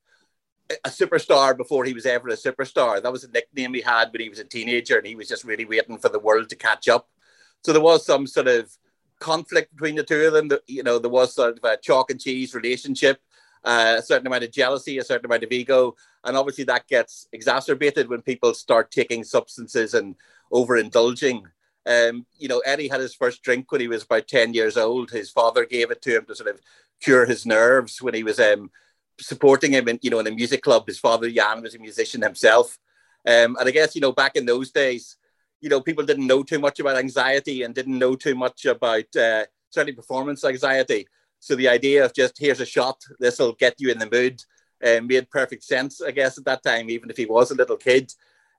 a 0.86 0.90
superstar 0.90 1.56
before 1.56 1.86
he 1.86 1.94
was 1.94 2.06
ever 2.06 2.28
a 2.30 2.34
superstar. 2.34 3.02
That 3.02 3.12
was 3.12 3.24
a 3.24 3.32
nickname 3.32 3.74
he 3.74 3.82
had 3.82 4.12
when 4.12 4.22
he 4.22 4.30
was 4.30 4.40
a 4.40 4.44
teenager, 4.44 4.98
and 4.98 5.08
he 5.08 5.16
was 5.16 5.30
just 5.30 5.46
really 5.46 5.66
waiting 5.66 5.98
for 5.98 6.10
the 6.10 6.20
world 6.20 6.50
to 6.50 6.56
catch 6.58 6.90
up. 6.90 7.10
So 7.64 7.72
there 7.72 7.82
was 7.82 8.06
some 8.06 8.28
sort 8.28 8.48
of 8.48 8.70
conflict 9.20 9.74
between 9.76 9.96
the 9.96 10.04
two 10.04 10.28
of 10.28 10.34
them. 10.34 10.50
That, 10.50 10.62
you 10.68 10.84
know, 10.84 11.00
there 11.00 11.10
was 11.10 11.36
sort 11.36 11.58
of 11.58 11.64
a 11.64 11.78
chalk 11.78 12.12
and 12.12 12.20
cheese 12.20 12.54
relationship 12.54 13.22
uh, 13.64 13.96
a 14.00 14.02
certain 14.02 14.28
amount 14.28 14.44
of 14.44 14.52
jealousy, 14.52 14.98
a 14.98 15.04
certain 15.04 15.26
amount 15.26 15.44
of 15.44 15.52
ego. 15.52 15.96
And 16.24 16.38
obviously, 16.38 16.64
that 16.66 16.88
gets 16.88 17.28
exacerbated 17.32 18.10
when 18.10 18.22
people 18.22 18.54
start 18.54 18.92
taking 18.92 19.24
substances 19.24 19.94
and 19.94 20.16
overindulging. 20.52 21.44
Um, 21.86 22.26
you 22.38 22.48
know, 22.48 22.60
Eddie 22.60 22.88
had 22.88 23.02
his 23.02 23.16
first 23.16 23.42
drink 23.44 23.72
when 23.72 23.82
he 23.82 23.88
was 23.88 24.04
about 24.04 24.28
10 24.28 24.54
years 24.54 24.78
old. 24.78 25.10
His 25.10 25.32
father 25.32 25.66
gave 25.66 25.92
it 25.92 26.02
to 26.04 26.18
him 26.18 26.26
to 26.26 26.36
sort 26.36 26.50
of 26.50 26.62
cure 27.02 27.26
his 27.26 27.46
nerves 27.46 28.02
when 28.02 28.14
he 28.14 28.24
was 28.24 28.40
um, 28.40 28.70
supporting 29.20 29.72
him 29.72 29.88
in, 29.88 30.00
you 30.02 30.10
know, 30.10 30.20
in 30.20 30.28
a 30.28 30.32
music 30.32 30.62
club. 30.62 30.86
His 30.88 31.00
father, 31.00 31.30
Jan, 31.30 31.62
was 31.62 31.76
a 31.76 31.80
musician 31.80 32.22
himself. 32.22 32.78
Um, 33.28 33.56
and 33.60 33.68
I 33.68 33.72
guess, 33.72 33.96
you 33.96 34.02
know, 34.02 34.12
back 34.12 34.36
in 34.36 34.46
those 34.46 34.72
days, 34.72 35.18
you 35.60 35.70
know, 35.70 35.82
people 35.82 36.06
didn't 36.06 36.28
know 36.28 36.44
too 36.44 36.60
much 36.60 36.80
about 36.80 36.98
anxiety 36.98 37.62
and 37.62 37.74
didn't 37.74 38.00
know 38.00 38.16
too 38.16 38.36
much 38.36 38.66
about 38.66 39.16
uh, 39.16 39.46
certainly 39.70 39.94
performance 39.94 40.44
anxiety. 40.44 41.08
So 41.42 41.56
the 41.56 41.68
idea 41.70 42.06
of 42.06 42.14
just 42.14 42.38
here's 42.38 42.60
a 42.60 42.66
shot, 42.66 43.02
this 43.20 43.40
will 43.40 43.54
get 43.54 43.76
you 43.80 43.90
in 43.90 43.98
the 43.98 44.10
mood, 44.10 44.44
um, 44.88 45.08
made 45.08 45.30
perfect 45.32 45.64
sense, 45.64 46.00
I 46.00 46.12
guess, 46.12 46.38
at 46.38 46.46
that 46.46 46.62
time, 46.62 46.90
even 46.92 47.10
if 47.10 47.18
he 47.18 47.26
was 47.26 47.50
a 47.50 47.56
little 47.56 47.78
kid. 47.78 48.14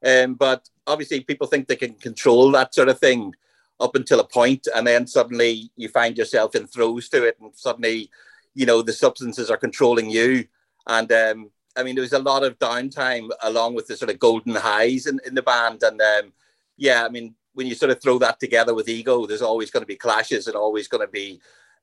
Um, 0.05 0.35
but 0.35 0.69
obviously, 0.85 1.21
people 1.21 1.47
think 1.47 1.69
they 1.69 1.77
can 1.77 1.95
control 1.95 2.51
that 2.51 2.75
sort 2.75 2.89
of 2.89 2.99
thing 2.99 3.35
up 3.79 3.95
until 3.95 4.19
a 4.19 4.27
point, 4.27 4.67
and 4.75 4.85
then 4.85 5.07
suddenly 5.07 5.71
you 5.77 5.89
find 5.89 6.19
yourself 6.19 6.57
in 6.57 6.67
throes 6.67 7.09
to 7.11 7.25
it, 7.25 7.37
and 7.41 7.53
suddenly, 7.55 8.11
you 8.53 8.67
know, 8.67 8.83
the 8.83 8.93
substances 8.93 9.49
are 9.49 9.57
controlling 9.57 10.11
you. 10.11 10.45
And 10.89 11.11
um, 11.13 11.51
I 11.77 11.85
mean, 11.85 11.95
there 11.95 12.03
was 12.03 12.13
a 12.13 12.19
lot 12.19 12.43
of 12.43 12.59
downtime 12.59 13.31
along 13.45 13.75
with 13.75 13.87
the 13.87 13.97
sort 13.97 14.11
of 14.11 14.19
golden 14.19 14.57
highs 14.57 15.07
in, 15.07 15.21
in 15.25 15.37
the 15.37 15.43
band. 15.43 15.85
And 15.85 16.01
um, 16.01 16.33
yeah, 16.77 17.05
I 17.05 17.09
mean, 17.09 17.37
when 17.55 17.69
you 17.69 17.77
sort 17.77 17.93
of 17.93 18.03
throw 18.03 18.19
that 18.19 18.41
together 18.41 18.75
with 18.75 18.89
ego, 18.89 19.25
there's 19.27 19.41
always 19.41 19.71
going 19.71 19.83
to 19.83 19.87
be 19.87 19.97
clashes 19.97 20.49
and 20.49 20.57
always 20.57 20.89
going 20.89 21.07
to 21.07 21.13
be 21.13 21.41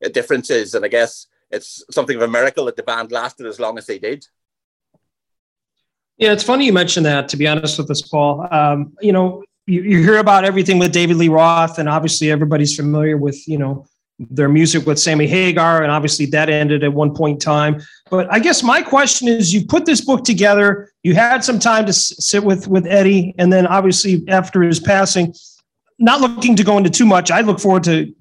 differences. 0.07 0.73
And 0.75 0.85
I 0.85 0.87
guess 0.87 1.27
it's 1.51 1.83
something 1.91 2.15
of 2.15 2.21
a 2.21 2.27
miracle 2.27 2.65
that 2.65 2.75
the 2.75 2.83
band 2.83 3.11
lasted 3.11 3.45
as 3.45 3.59
long 3.59 3.77
as 3.77 3.85
they 3.85 3.99
did. 3.99 4.25
Yeah, 6.17 6.33
it's 6.33 6.43
funny 6.43 6.65
you 6.65 6.73
mentioned 6.73 7.05
that. 7.05 7.29
To 7.29 7.37
be 7.37 7.47
honest 7.47 7.77
with 7.77 7.89
us, 7.89 8.01
Paul, 8.01 8.47
um, 8.51 8.93
you 9.01 9.13
know, 9.13 9.43
you, 9.65 9.83
you, 9.83 10.03
hear 10.03 10.17
about 10.17 10.43
everything 10.43 10.77
with 10.77 10.91
David 10.91 11.15
Lee 11.15 11.29
Roth, 11.29 11.79
and 11.79 11.87
obviously 11.87 12.29
everybody's 12.29 12.75
familiar 12.75 13.15
with 13.15 13.47
you 13.47 13.57
know 13.57 13.87
their 14.19 14.49
music 14.49 14.85
with 14.85 14.99
Sammy 14.99 15.27
Hagar, 15.27 15.81
and 15.81 15.91
obviously 15.91 16.25
that 16.27 16.49
ended 16.49 16.83
at 16.83 16.91
one 16.91 17.15
point 17.15 17.35
in 17.35 17.39
time. 17.39 17.81
But 18.09 18.29
I 18.31 18.39
guess 18.39 18.63
my 18.63 18.81
question 18.81 19.29
is, 19.29 19.53
you 19.53 19.65
put 19.65 19.85
this 19.85 20.01
book 20.01 20.25
together, 20.25 20.91
you 21.03 21.15
had 21.15 21.41
some 21.41 21.57
time 21.57 21.85
to 21.85 21.93
sit 21.93 22.43
with 22.43 22.67
with 22.67 22.85
Eddie, 22.85 23.33
and 23.37 23.51
then 23.53 23.65
obviously 23.65 24.25
after 24.27 24.61
his 24.61 24.81
passing, 24.81 25.33
not 25.99 26.19
looking 26.19 26.57
to 26.57 26.65
go 26.65 26.77
into 26.77 26.89
too 26.89 27.05
much. 27.05 27.31
I 27.31 27.39
look 27.41 27.61
forward 27.61 27.85
to 27.85 28.13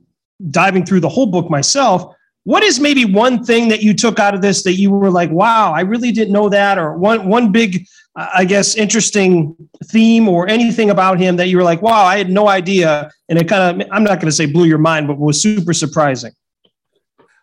diving 0.51 0.85
through 0.85 1.01
the 1.01 1.09
whole 1.09 1.27
book 1.27 1.51
myself, 1.51 2.15
what 2.45 2.63
is 2.63 2.81
maybe 2.81 3.05
one 3.05 3.45
thing 3.45 3.69
that 3.69 3.83
you 3.83 3.93
took 3.93 4.19
out 4.19 4.35
of 4.35 4.41
this 4.41 4.63
that 4.63 4.75
you 4.75 4.91
were 4.91 5.11
like, 5.11 5.31
wow, 5.31 5.73
I 5.73 5.81
really 5.81 6.13
didn't 6.13 6.33
know 6.33 6.49
that, 6.49 6.79
or 6.79 6.97
one 6.97 7.29
one 7.29 7.53
big, 7.53 7.87
uh, 8.17 8.29
I 8.35 8.45
guess, 8.47 8.75
interesting 8.75 9.55
theme 9.85 10.29
or 10.29 10.49
anything 10.49 10.89
about 10.89 11.21
him 11.21 11.37
that 11.37 11.49
you 11.49 11.59
were 11.59 11.63
like, 11.63 11.83
wow, 11.83 12.05
I 12.05 12.17
had 12.17 12.31
no 12.31 12.49
idea, 12.49 13.11
and 13.29 13.39
it 13.39 13.49
kind 13.49 13.83
of, 13.83 13.89
I'm 13.93 14.05
not 14.05 14.21
going 14.21 14.31
to 14.31 14.33
say 14.33 14.47
blew 14.47 14.65
your 14.65 14.79
mind, 14.79 15.09
but 15.09 15.19
was 15.19 15.43
super 15.43 15.75
surprising. 15.75 16.33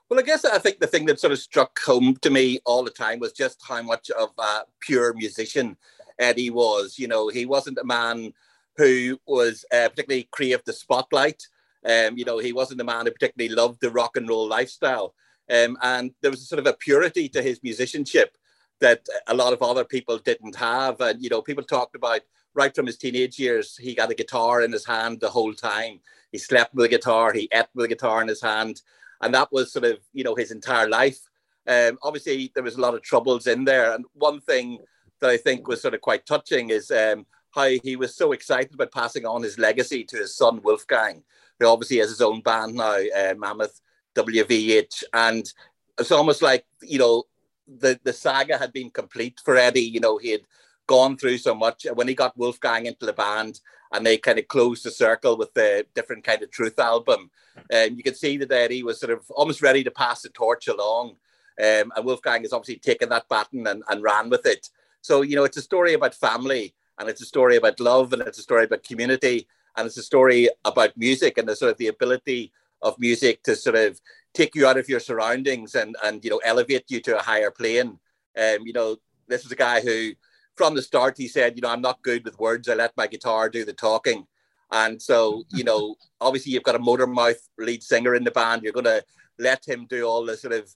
Well, 0.10 0.20
I 0.20 0.24
guess 0.24 0.46
I 0.46 0.60
think 0.60 0.80
the 0.80 0.88
thing 0.88 1.06
that 1.08 1.20
sort 1.20 1.34
of 1.34 1.40
struck 1.40 1.80
home 1.80 2.16
to 2.22 2.30
me 2.30 2.60
all 2.66 2.84
the 2.84 2.92
time 2.92 3.20
was 3.20 3.34
just 3.34 3.60
how 3.68 3.82
much 3.82 4.10
of 4.12 4.30
a 4.38 4.62
pure 4.80 5.14
musician 5.14 5.78
Eddie 6.20 6.52
was. 6.52 6.98
You 6.98 7.08
know, 7.08 7.28
he 7.28 7.46
wasn't 7.46 7.80
a 7.80 7.84
man 7.84 8.34
who 8.78 9.20
was 9.28 9.66
uh, 9.72 9.90
particularly 9.90 10.28
craved 10.32 10.66
the 10.66 10.74
spotlight. 10.74 11.48
Um, 11.86 12.18
you 12.18 12.26
know, 12.26 12.40
he 12.40 12.54
wasn't 12.54 12.82
a 12.82 12.86
man 12.86 13.06
who 13.06 13.12
particularly 13.12 13.54
loved 13.54 13.82
the 13.82 13.92
rock 13.92 14.18
and 14.18 14.28
roll 14.28 14.48
lifestyle. 14.48 15.14
Um, 15.50 15.78
and 15.82 16.12
there 16.22 16.32
was 16.32 16.42
a 16.42 16.46
sort 16.46 16.60
of 16.60 16.68
a 16.68 16.74
purity 16.74 17.30
to 17.30 17.42
his 17.42 17.62
musicianship 17.62 18.38
that 18.82 19.06
a 19.28 19.34
lot 19.34 19.54
of 19.54 19.62
other 19.62 19.86
people 19.86 20.18
didn't 20.18 20.56
have. 20.56 21.00
And, 21.02 21.22
you 21.22 21.30
know, 21.30 21.42
people 21.42 21.64
talked 21.64 21.96
about 21.96 22.22
right 22.56 22.74
from 22.74 22.88
his 22.88 22.98
teenage 22.98 23.38
years, 23.38 23.78
he 23.78 23.94
got 23.94 24.12
a 24.12 24.16
guitar 24.16 24.62
in 24.62 24.72
his 24.72 24.86
hand 24.86 25.20
the 25.20 25.30
whole 25.30 25.54
time. 25.54 26.00
He 26.32 26.38
slept 26.38 26.74
with 26.74 26.86
a 26.86 26.90
guitar, 26.90 27.34
he 27.34 27.50
ate 27.54 27.68
with 27.76 27.86
a 27.86 27.90
guitar 27.90 28.22
in 28.22 28.28
his 28.28 28.42
hand. 28.42 28.82
And 29.22 29.34
that 29.34 29.52
was 29.52 29.72
sort 29.72 29.86
of, 29.86 30.00
you 30.14 30.24
know, 30.24 30.36
his 30.36 30.52
entire 30.52 30.90
life. 30.90 31.20
Um, 31.68 31.98
obviously, 32.04 32.52
there 32.54 32.64
was 32.64 32.76
a 32.76 32.82
lot 32.82 32.94
of 32.94 33.02
troubles 33.02 33.48
in 33.48 33.66
there. 33.66 33.94
And 33.94 34.06
one 34.14 34.42
thing 34.42 34.80
that 35.20 35.30
I 35.30 35.38
think 35.38 35.68
was 35.68 35.82
sort 35.82 35.94
of 35.94 36.02
quite 36.02 36.26
touching 36.26 36.70
is 36.70 36.92
um, 36.92 37.26
how 37.52 37.70
he 37.84 37.96
was 37.96 38.16
so 38.16 38.32
excited 38.32 38.74
about 38.74 38.92
passing 38.92 39.26
on 39.26 39.44
his 39.44 39.58
legacy 39.58 40.04
to 40.06 40.18
his 40.18 40.36
son 40.36 40.62
Wolfgang, 40.64 41.24
who 41.60 41.68
obviously 41.68 41.98
has 41.98 42.10
his 42.10 42.22
own 42.22 42.42
band 42.42 42.76
now, 42.76 42.98
uh, 43.16 43.34
Mammoth 43.38 43.82
WVH, 44.16 45.04
and 45.14 45.52
it's 46.00 46.12
almost 46.12 46.42
like 46.42 46.66
you 46.82 47.00
know 47.00 47.24
the 47.68 48.00
the 48.04 48.14
saga 48.14 48.58
had 48.58 48.74
been 48.74 48.90
complete 48.90 49.40
for 49.44 49.56
Eddie. 49.56 49.82
You 49.82 50.00
know 50.00 50.18
he 50.18 50.32
had 50.32 50.42
gone 50.88 51.18
through 51.18 51.38
so 51.38 51.56
much 51.56 51.86
when 51.94 52.08
he 52.08 52.14
got 52.14 52.38
Wolfgang 52.38 52.86
into 52.86 53.06
the 53.06 53.14
band, 53.14 53.60
and 53.92 54.06
they 54.06 54.18
kind 54.18 54.40
of 54.40 54.48
closed 54.48 54.84
the 54.84 54.92
circle 54.92 55.38
with 55.38 55.54
the 55.54 55.86
different 55.96 56.24
kind 56.24 56.42
of 56.42 56.52
Truth 56.52 56.80
album. 56.80 57.32
And 57.70 57.92
um, 57.92 57.98
you 57.98 58.04
can 58.04 58.16
see 58.16 58.38
that 58.38 58.52
Eddie 58.52 58.84
was 58.84 59.00
sort 59.00 59.14
of 59.14 59.30
almost 59.32 59.62
ready 59.62 59.84
to 59.84 59.92
pass 59.92 60.22
the 60.22 60.30
torch 60.30 60.68
along. 60.68 61.16
Um, 61.58 61.94
and 61.96 62.04
Wolfgang 62.04 62.42
has 62.42 62.52
obviously 62.52 62.80
taken 62.80 63.10
that 63.10 63.30
baton 63.30 63.66
and, 63.66 63.82
and 63.90 64.04
ran 64.04 64.30
with 64.30 64.46
it. 64.46 64.70
So, 65.02 65.22
you 65.22 65.36
know, 65.38 65.46
it's 65.46 65.56
a 65.56 65.62
story 65.62 65.94
about 65.94 66.14
family 66.14 66.76
and 67.00 67.08
it's 67.08 67.22
a 67.22 67.26
story 67.26 67.56
about 67.56 67.80
love 67.80 68.12
and 68.12 68.22
it's 68.24 68.40
a 68.40 68.42
story 68.42 68.66
about 68.66 68.84
community 68.84 69.48
and 69.78 69.88
it's 69.88 69.98
a 69.98 70.04
story 70.04 70.50
about 70.64 70.98
music 70.98 71.38
and 71.38 71.48
the 71.48 71.56
sort 71.56 71.72
of 71.72 71.78
the 71.78 71.88
ability 71.88 72.52
of 72.82 73.00
music 73.00 73.44
to 73.44 73.56
sort 73.56 73.76
of 73.76 74.00
take 74.34 74.56
you 74.56 74.68
out 74.68 74.78
of 74.78 74.90
your 74.90 75.00
surroundings 75.00 75.76
and 75.76 75.96
and 76.04 76.24
you 76.24 76.30
know 76.30 76.42
elevate 76.44 76.86
you 76.90 77.00
to 77.02 77.18
a 77.18 77.22
higher 77.22 77.52
plane. 77.52 78.00
Um, 78.38 78.60
you 78.66 78.74
know, 78.74 78.98
this 79.28 79.44
was 79.44 79.52
a 79.52 79.56
guy 79.56 79.82
who, 79.82 80.12
from 80.56 80.76
the 80.76 80.82
start, 80.82 81.18
he 81.18 81.28
said, 81.28 81.56
you 81.56 81.62
know, 81.62 81.70
I'm 81.70 81.82
not 81.82 82.02
good 82.02 82.26
with 82.26 82.40
words. 82.40 82.68
I 82.68 82.74
let 82.76 82.98
my 82.98 83.08
guitar 83.08 83.50
do 83.50 83.64
the 83.64 83.74
talking. 83.74 84.28
And 84.72 85.02
so, 85.02 85.44
you 85.52 85.64
know, 85.64 85.96
obviously 86.22 86.52
you've 86.52 86.64
got 86.64 86.76
a 86.76 86.80
motor 86.80 87.08
mouth 87.08 87.40
lead 87.58 87.82
singer 87.82 88.14
in 88.14 88.26
the 88.26 88.32
band. 88.32 88.64
You're 88.64 88.74
going 88.74 88.86
to 88.86 89.06
let 89.40 89.66
him 89.66 89.86
do 89.86 90.06
all 90.06 90.26
the 90.26 90.36
sort 90.36 90.54
of, 90.54 90.70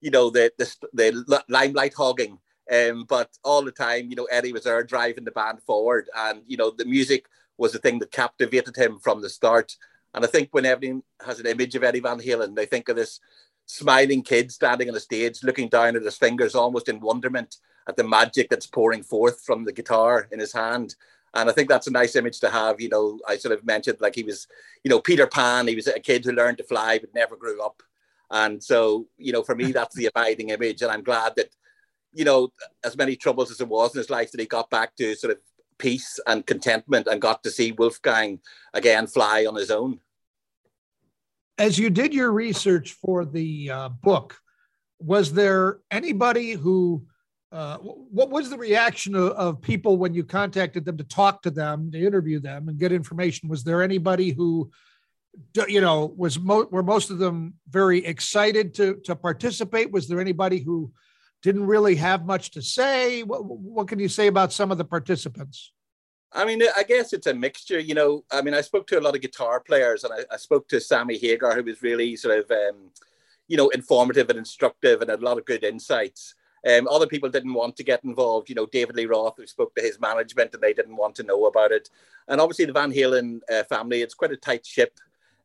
you 0.00 0.10
know, 0.10 0.28
the 0.28 0.52
the, 0.58 0.74
the 0.92 1.44
limelight 1.48 1.94
hogging 1.94 2.38
um, 2.72 3.04
but 3.04 3.30
all 3.44 3.62
the 3.62 3.72
time, 3.72 4.08
you 4.08 4.16
know, 4.16 4.24
Eddie 4.24 4.52
was 4.52 4.64
there 4.64 4.82
driving 4.84 5.24
the 5.24 5.30
band 5.30 5.62
forward, 5.62 6.08
and 6.16 6.42
you 6.46 6.56
know, 6.56 6.70
the 6.70 6.84
music 6.84 7.26
was 7.58 7.72
the 7.72 7.78
thing 7.78 7.98
that 7.98 8.10
captivated 8.10 8.76
him 8.76 8.98
from 8.98 9.22
the 9.22 9.28
start. 9.28 9.76
And 10.12 10.24
I 10.24 10.28
think 10.28 10.48
when 10.52 10.66
everyone 10.66 11.02
has 11.24 11.40
an 11.40 11.46
image 11.46 11.74
of 11.74 11.84
Eddie 11.84 12.00
Van 12.00 12.20
Halen, 12.20 12.54
they 12.54 12.66
think 12.66 12.88
of 12.88 12.96
this 12.96 13.20
smiling 13.66 14.22
kid 14.22 14.52
standing 14.52 14.88
on 14.88 14.94
the 14.94 15.00
stage, 15.00 15.42
looking 15.42 15.68
down 15.68 15.96
at 15.96 16.02
his 16.02 16.16
fingers, 16.16 16.54
almost 16.54 16.88
in 16.88 17.00
wonderment 17.00 17.56
at 17.88 17.96
the 17.96 18.04
magic 18.04 18.48
that's 18.48 18.66
pouring 18.66 19.02
forth 19.02 19.42
from 19.44 19.64
the 19.64 19.72
guitar 19.72 20.28
in 20.30 20.40
his 20.40 20.52
hand. 20.52 20.94
And 21.34 21.50
I 21.50 21.52
think 21.52 21.68
that's 21.68 21.88
a 21.88 21.92
nice 21.92 22.14
image 22.14 22.38
to 22.40 22.50
have. 22.50 22.80
You 22.80 22.88
know, 22.88 23.18
I 23.28 23.36
sort 23.36 23.56
of 23.56 23.64
mentioned 23.64 23.98
like 24.00 24.14
he 24.14 24.22
was, 24.22 24.46
you 24.84 24.88
know, 24.88 25.00
Peter 25.00 25.26
Pan. 25.26 25.66
He 25.66 25.74
was 25.74 25.88
a 25.88 25.98
kid 25.98 26.24
who 26.24 26.32
learned 26.32 26.58
to 26.58 26.64
fly 26.64 26.98
but 26.98 27.14
never 27.14 27.36
grew 27.36 27.60
up. 27.60 27.82
And 28.30 28.62
so, 28.62 29.06
you 29.18 29.32
know, 29.32 29.42
for 29.42 29.54
me, 29.54 29.72
that's 29.72 29.96
the 29.96 30.06
abiding 30.06 30.50
image. 30.50 30.82
And 30.82 30.92
I'm 30.92 31.02
glad 31.02 31.34
that 31.36 31.50
you 32.14 32.24
know, 32.24 32.52
as 32.84 32.96
many 32.96 33.16
troubles 33.16 33.50
as 33.50 33.60
it 33.60 33.68
was 33.68 33.94
in 33.94 33.98
his 33.98 34.10
life, 34.10 34.30
that 34.30 34.40
he 34.40 34.46
got 34.46 34.70
back 34.70 34.94
to 34.96 35.14
sort 35.16 35.32
of 35.32 35.38
peace 35.84 36.18
and 36.26 36.46
contentment 36.46 37.06
and 37.06 37.20
got 37.20 37.42
to 37.42 37.50
see 37.50 37.70
Wolfgang 37.70 38.40
again 38.72 39.06
fly 39.06 39.44
on 39.44 39.54
his 39.54 39.70
own. 39.70 40.00
As 41.58 41.78
you 41.78 41.90
did 41.90 42.14
your 42.14 42.32
research 42.32 42.92
for 42.92 43.26
the 43.26 43.70
uh, 43.70 43.88
book, 43.90 44.38
was 44.98 45.34
there 45.34 45.80
anybody 45.90 46.52
who, 46.52 47.04
uh, 47.52 47.76
what 47.76 48.30
was 48.30 48.48
the 48.48 48.56
reaction 48.56 49.14
of, 49.14 49.32
of, 49.32 49.60
people 49.60 49.98
when 49.98 50.14
you 50.14 50.24
contacted 50.24 50.86
them 50.86 50.96
to 50.96 51.04
talk 51.04 51.42
to 51.42 51.50
them, 51.50 51.92
to 51.92 51.98
interview 51.98 52.40
them 52.40 52.68
and 52.68 52.78
get 52.78 52.90
information? 52.90 53.50
Was 53.50 53.62
there 53.62 53.82
anybody 53.82 54.30
who, 54.30 54.70
you 55.68 55.82
know, 55.82 56.14
was 56.16 56.40
mo- 56.40 56.68
were 56.70 56.82
most 56.82 57.10
of 57.10 57.18
them 57.18 57.54
very 57.68 58.04
excited 58.06 58.72
to 58.74 58.94
to 59.04 59.14
participate? 59.14 59.92
Was 59.92 60.08
there 60.08 60.20
anybody 60.20 60.60
who 60.60 60.92
didn't 61.44 61.66
really 61.66 61.96
have 61.96 62.24
much 62.24 62.52
to 62.52 62.62
say. 62.62 63.22
What, 63.22 63.44
what 63.44 63.86
can 63.86 63.98
you 63.98 64.08
say 64.08 64.28
about 64.28 64.50
some 64.50 64.72
of 64.72 64.78
the 64.78 64.84
participants? 64.84 65.73
I 66.34 66.44
mean, 66.44 66.62
I 66.76 66.82
guess 66.82 67.12
it's 67.12 67.28
a 67.28 67.34
mixture. 67.34 67.78
You 67.78 67.94
know, 67.94 68.24
I 68.30 68.42
mean, 68.42 68.54
I 68.54 68.60
spoke 68.60 68.86
to 68.88 68.98
a 68.98 69.00
lot 69.00 69.14
of 69.14 69.20
guitar 69.20 69.60
players, 69.60 70.04
and 70.04 70.12
I, 70.12 70.34
I 70.34 70.36
spoke 70.36 70.68
to 70.68 70.80
Sammy 70.80 71.16
Hagar, 71.16 71.54
who 71.54 71.62
was 71.62 71.82
really 71.82 72.16
sort 72.16 72.40
of, 72.40 72.50
um, 72.50 72.90
you 73.46 73.56
know, 73.56 73.68
informative 73.68 74.28
and 74.30 74.38
instructive, 74.38 75.00
and 75.00 75.10
had 75.10 75.20
a 75.20 75.24
lot 75.24 75.38
of 75.38 75.44
good 75.44 75.62
insights. 75.62 76.34
Um, 76.68 76.88
other 76.88 77.06
people 77.06 77.28
didn't 77.28 77.54
want 77.54 77.76
to 77.76 77.84
get 77.84 78.04
involved. 78.04 78.48
You 78.48 78.56
know, 78.56 78.66
David 78.66 78.96
Lee 78.96 79.06
Roth, 79.06 79.36
who 79.36 79.46
spoke 79.46 79.74
to 79.76 79.82
his 79.82 80.00
management, 80.00 80.52
and 80.54 80.62
they 80.62 80.72
didn't 80.72 80.96
want 80.96 81.14
to 81.16 81.22
know 81.22 81.46
about 81.46 81.70
it. 81.70 81.88
And 82.26 82.40
obviously, 82.40 82.64
the 82.64 82.72
Van 82.72 82.92
Halen 82.92 83.40
uh, 83.52 83.64
family, 83.64 84.02
it's 84.02 84.14
quite 84.14 84.32
a 84.32 84.36
tight 84.36 84.66
ship. 84.66 84.98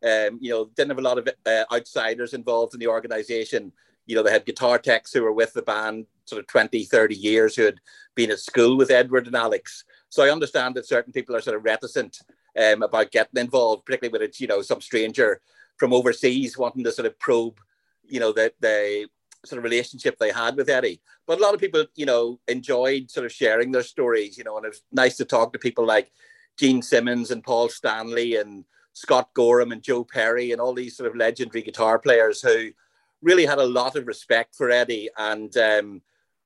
Um, 0.03 0.39
you 0.41 0.49
know, 0.49 0.65
didn't 0.75 0.91
have 0.91 0.99
a 0.99 1.01
lot 1.01 1.17
of 1.17 1.27
uh, 1.45 1.65
outsiders 1.71 2.33
involved 2.33 2.73
in 2.73 2.79
the 2.79 2.87
organization 2.87 3.73
you 4.09 4.15
know, 4.15 4.23
they 4.23 4.31
had 4.31 4.43
guitar 4.43 4.79
techs 4.79 5.13
who 5.13 5.21
were 5.21 5.31
with 5.31 5.53
the 5.53 5.61
band 5.61 6.07
sort 6.25 6.39
of 6.39 6.47
20, 6.47 6.83
30 6.83 7.15
years 7.15 7.55
who 7.55 7.61
had 7.61 7.79
been 8.15 8.31
at 8.31 8.39
school 8.39 8.75
with 8.75 8.89
Edward 8.89 9.27
and 9.27 9.35
Alex. 9.35 9.85
So 10.09 10.23
I 10.23 10.31
understand 10.31 10.75
that 10.75 10.87
certain 10.87 11.13
people 11.13 11.35
are 11.35 11.41
sort 11.41 11.55
of 11.55 11.63
reticent 11.63 12.21
um, 12.57 12.81
about 12.81 13.11
getting 13.11 13.39
involved, 13.39 13.85
particularly 13.85 14.11
when 14.11 14.27
it's, 14.27 14.41
you 14.41 14.47
know, 14.47 14.61
some 14.61 14.81
stranger 14.81 15.41
from 15.77 15.93
overseas 15.93 16.57
wanting 16.57 16.83
to 16.83 16.91
sort 16.91 17.05
of 17.05 17.17
probe, 17.19 17.59
you 18.07 18.19
know, 18.19 18.33
the, 18.33 18.51
the 18.59 19.07
sort 19.45 19.59
of 19.59 19.63
relationship 19.63 20.17
they 20.17 20.31
had 20.31 20.57
with 20.57 20.69
Eddie. 20.69 20.99
But 21.25 21.39
a 21.39 21.41
lot 21.41 21.53
of 21.53 21.59
people, 21.59 21.85
you 21.95 22.05
know, 22.05 22.39
enjoyed 22.47 23.09
sort 23.09 23.25
of 23.25 23.31
sharing 23.31 23.71
their 23.71 23.83
stories, 23.83 24.37
you 24.37 24.43
know, 24.43 24.57
and 24.57 24.65
it 24.65 24.69
was 24.69 24.81
nice 24.91 25.15
to 25.17 25.25
talk 25.25 25.53
to 25.53 25.59
people 25.59 25.85
like 25.85 26.11
Gene 26.57 26.81
Simmons 26.81 27.31
and 27.31 27.43
Paul 27.43 27.69
Stanley 27.69 28.35
and 28.35 28.65
Scott 28.93 29.29
Gorham 29.33 29.71
and 29.71 29.81
Joe 29.81 30.03
Perry 30.03 30.51
and 30.51 30.59
all 30.59 30.73
these 30.73 30.97
sort 30.97 31.09
of 31.09 31.15
legendary 31.15 31.61
guitar 31.61 31.99
players 31.99 32.41
who 32.41 32.71
really 33.21 33.45
had 33.45 33.59
a 33.59 33.65
lot 33.65 33.95
of 33.95 34.07
respect 34.07 34.55
for 34.55 34.71
Eddie 34.71 35.09
and, 35.17 35.55
um, 35.55 36.01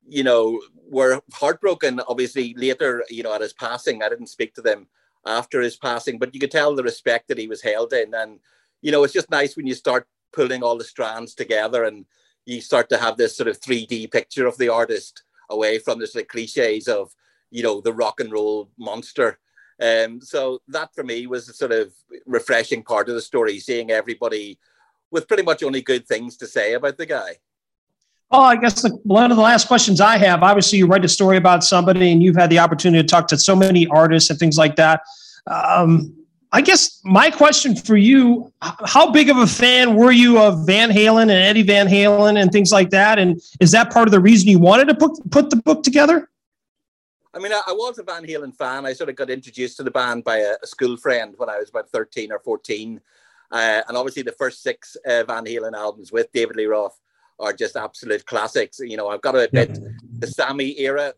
you 0.07 0.23
know, 0.23 0.61
were 0.89 1.21
heartbroken, 1.33 2.01
obviously, 2.07 2.53
later, 2.55 3.03
you 3.09 3.23
know, 3.23 3.33
at 3.33 3.41
his 3.41 3.53
passing. 3.53 4.03
I 4.03 4.09
didn't 4.09 4.27
speak 4.27 4.53
to 4.55 4.61
them 4.61 4.87
after 5.25 5.61
his 5.61 5.77
passing, 5.77 6.19
but 6.19 6.33
you 6.33 6.39
could 6.39 6.51
tell 6.51 6.75
the 6.75 6.83
respect 6.83 7.27
that 7.27 7.37
he 7.37 7.47
was 7.47 7.61
held 7.61 7.93
in. 7.93 8.13
And, 8.13 8.39
you 8.81 8.91
know, 8.91 9.03
it's 9.03 9.13
just 9.13 9.31
nice 9.31 9.55
when 9.55 9.67
you 9.67 9.73
start 9.73 10.07
pulling 10.31 10.63
all 10.63 10.77
the 10.77 10.83
strands 10.83 11.33
together 11.33 11.85
and 11.85 12.05
you 12.45 12.59
start 12.59 12.89
to 12.89 12.97
have 12.97 13.17
this 13.17 13.37
sort 13.37 13.47
of 13.47 13.59
3D 13.59 14.11
picture 14.11 14.45
of 14.45 14.57
the 14.57 14.69
artist 14.69 15.23
away 15.49 15.79
from 15.79 15.99
the 15.99 16.07
sort 16.07 16.23
of 16.23 16.27
cliches 16.27 16.87
of, 16.87 17.13
you 17.51 17.63
know, 17.63 17.79
the 17.81 17.93
rock 17.93 18.19
and 18.19 18.31
roll 18.31 18.69
monster. 18.77 19.39
Um, 19.81 20.21
so 20.21 20.61
that 20.67 20.93
for 20.93 21.03
me 21.03 21.28
was 21.28 21.49
a 21.49 21.53
sort 21.53 21.71
of 21.71 21.93
refreshing 22.25 22.84
part 22.84 23.09
of 23.09 23.15
the 23.15 23.21
story, 23.21 23.59
seeing 23.59 23.91
everybody 23.91 24.59
with 25.11 25.28
pretty 25.28 25.43
much 25.43 25.63
only 25.63 25.82
good 25.82 26.07
things 26.07 26.38
to 26.38 26.47
say 26.47 26.73
about 26.73 26.97
the 26.97 27.05
guy. 27.05 27.38
Oh, 28.36 28.41
I 28.41 28.55
guess 28.55 28.81
the, 28.81 28.89
one 29.03 29.29
of 29.29 29.38
the 29.38 29.43
last 29.43 29.67
questions 29.67 30.01
I 30.01 30.17
have 30.17 30.41
obviously, 30.41 30.79
you 30.79 30.88
write 30.88 31.05
a 31.05 31.07
story 31.07 31.38
about 31.38 31.63
somebody 31.63 32.11
and 32.11 32.23
you've 32.23 32.36
had 32.36 32.49
the 32.49 32.57
opportunity 32.57 33.03
to 33.03 33.07
talk 33.07 33.27
to 33.27 33.38
so 33.38 33.55
many 33.55 33.86
artists 33.88 34.31
and 34.31 34.39
things 34.39 34.57
like 34.57 34.75
that. 34.77 35.01
Um, 35.45 36.15
I 36.51 36.61
guess 36.61 36.99
my 37.03 37.29
question 37.29 37.75
for 37.75 37.95
you 37.95 38.51
how 38.61 39.11
big 39.11 39.29
of 39.29 39.38
a 39.38 39.45
fan 39.45 39.95
were 39.95 40.11
you 40.11 40.39
of 40.39 40.65
Van 40.65 40.89
Halen 40.89 41.23
and 41.23 41.31
Eddie 41.31 41.61
Van 41.61 41.88
Halen 41.88 42.41
and 42.41 42.51
things 42.51 42.71
like 42.71 42.89
that? 42.89 43.19
And 43.19 43.39
is 43.59 43.71
that 43.71 43.93
part 43.93 44.07
of 44.07 44.11
the 44.11 44.19
reason 44.19 44.49
you 44.49 44.57
wanted 44.57 44.88
to 44.88 44.95
put, 44.95 45.11
put 45.29 45.51
the 45.51 45.57
book 45.57 45.84
together? 45.84 46.27
I 47.36 47.39
mean, 47.39 47.51
I, 47.51 47.61
I 47.67 47.73
was 47.73 47.99
a 47.99 48.03
Van 48.03 48.25
Halen 48.25 48.55
fan. 48.55 48.84
I 48.86 48.93
sort 48.93 49.09
of 49.11 49.15
got 49.15 49.29
introduced 49.29 49.77
to 49.77 49.84
the 49.84 49.91
band 49.91 50.23
by 50.23 50.38
a, 50.38 50.53
a 50.63 50.67
school 50.67 50.97
friend 50.97 51.36
when 51.38 51.49
I 51.49 51.59
was 51.59 51.69
about 51.69 51.89
13 51.89 52.31
or 52.31 52.39
14. 52.39 52.99
Uh, 53.51 53.81
and 53.88 53.95
obviously, 53.95 54.23
the 54.23 54.31
first 54.31 54.63
six 54.63 54.97
uh, 55.07 55.23
Van 55.23 55.45
Halen 55.45 55.73
albums 55.73 56.11
with 56.11 56.31
David 56.31 56.55
Lee 56.55 56.65
Roth 56.65 56.99
are 57.39 57.53
just 57.53 57.75
absolute 57.75 58.25
classics. 58.25 58.79
You 58.79 58.97
know, 58.97 59.09
I've 59.09 59.21
got 59.21 59.34
to 59.34 59.39
admit, 59.39 59.77
the 60.19 60.27
Sammy 60.27 60.79
era 60.79 61.13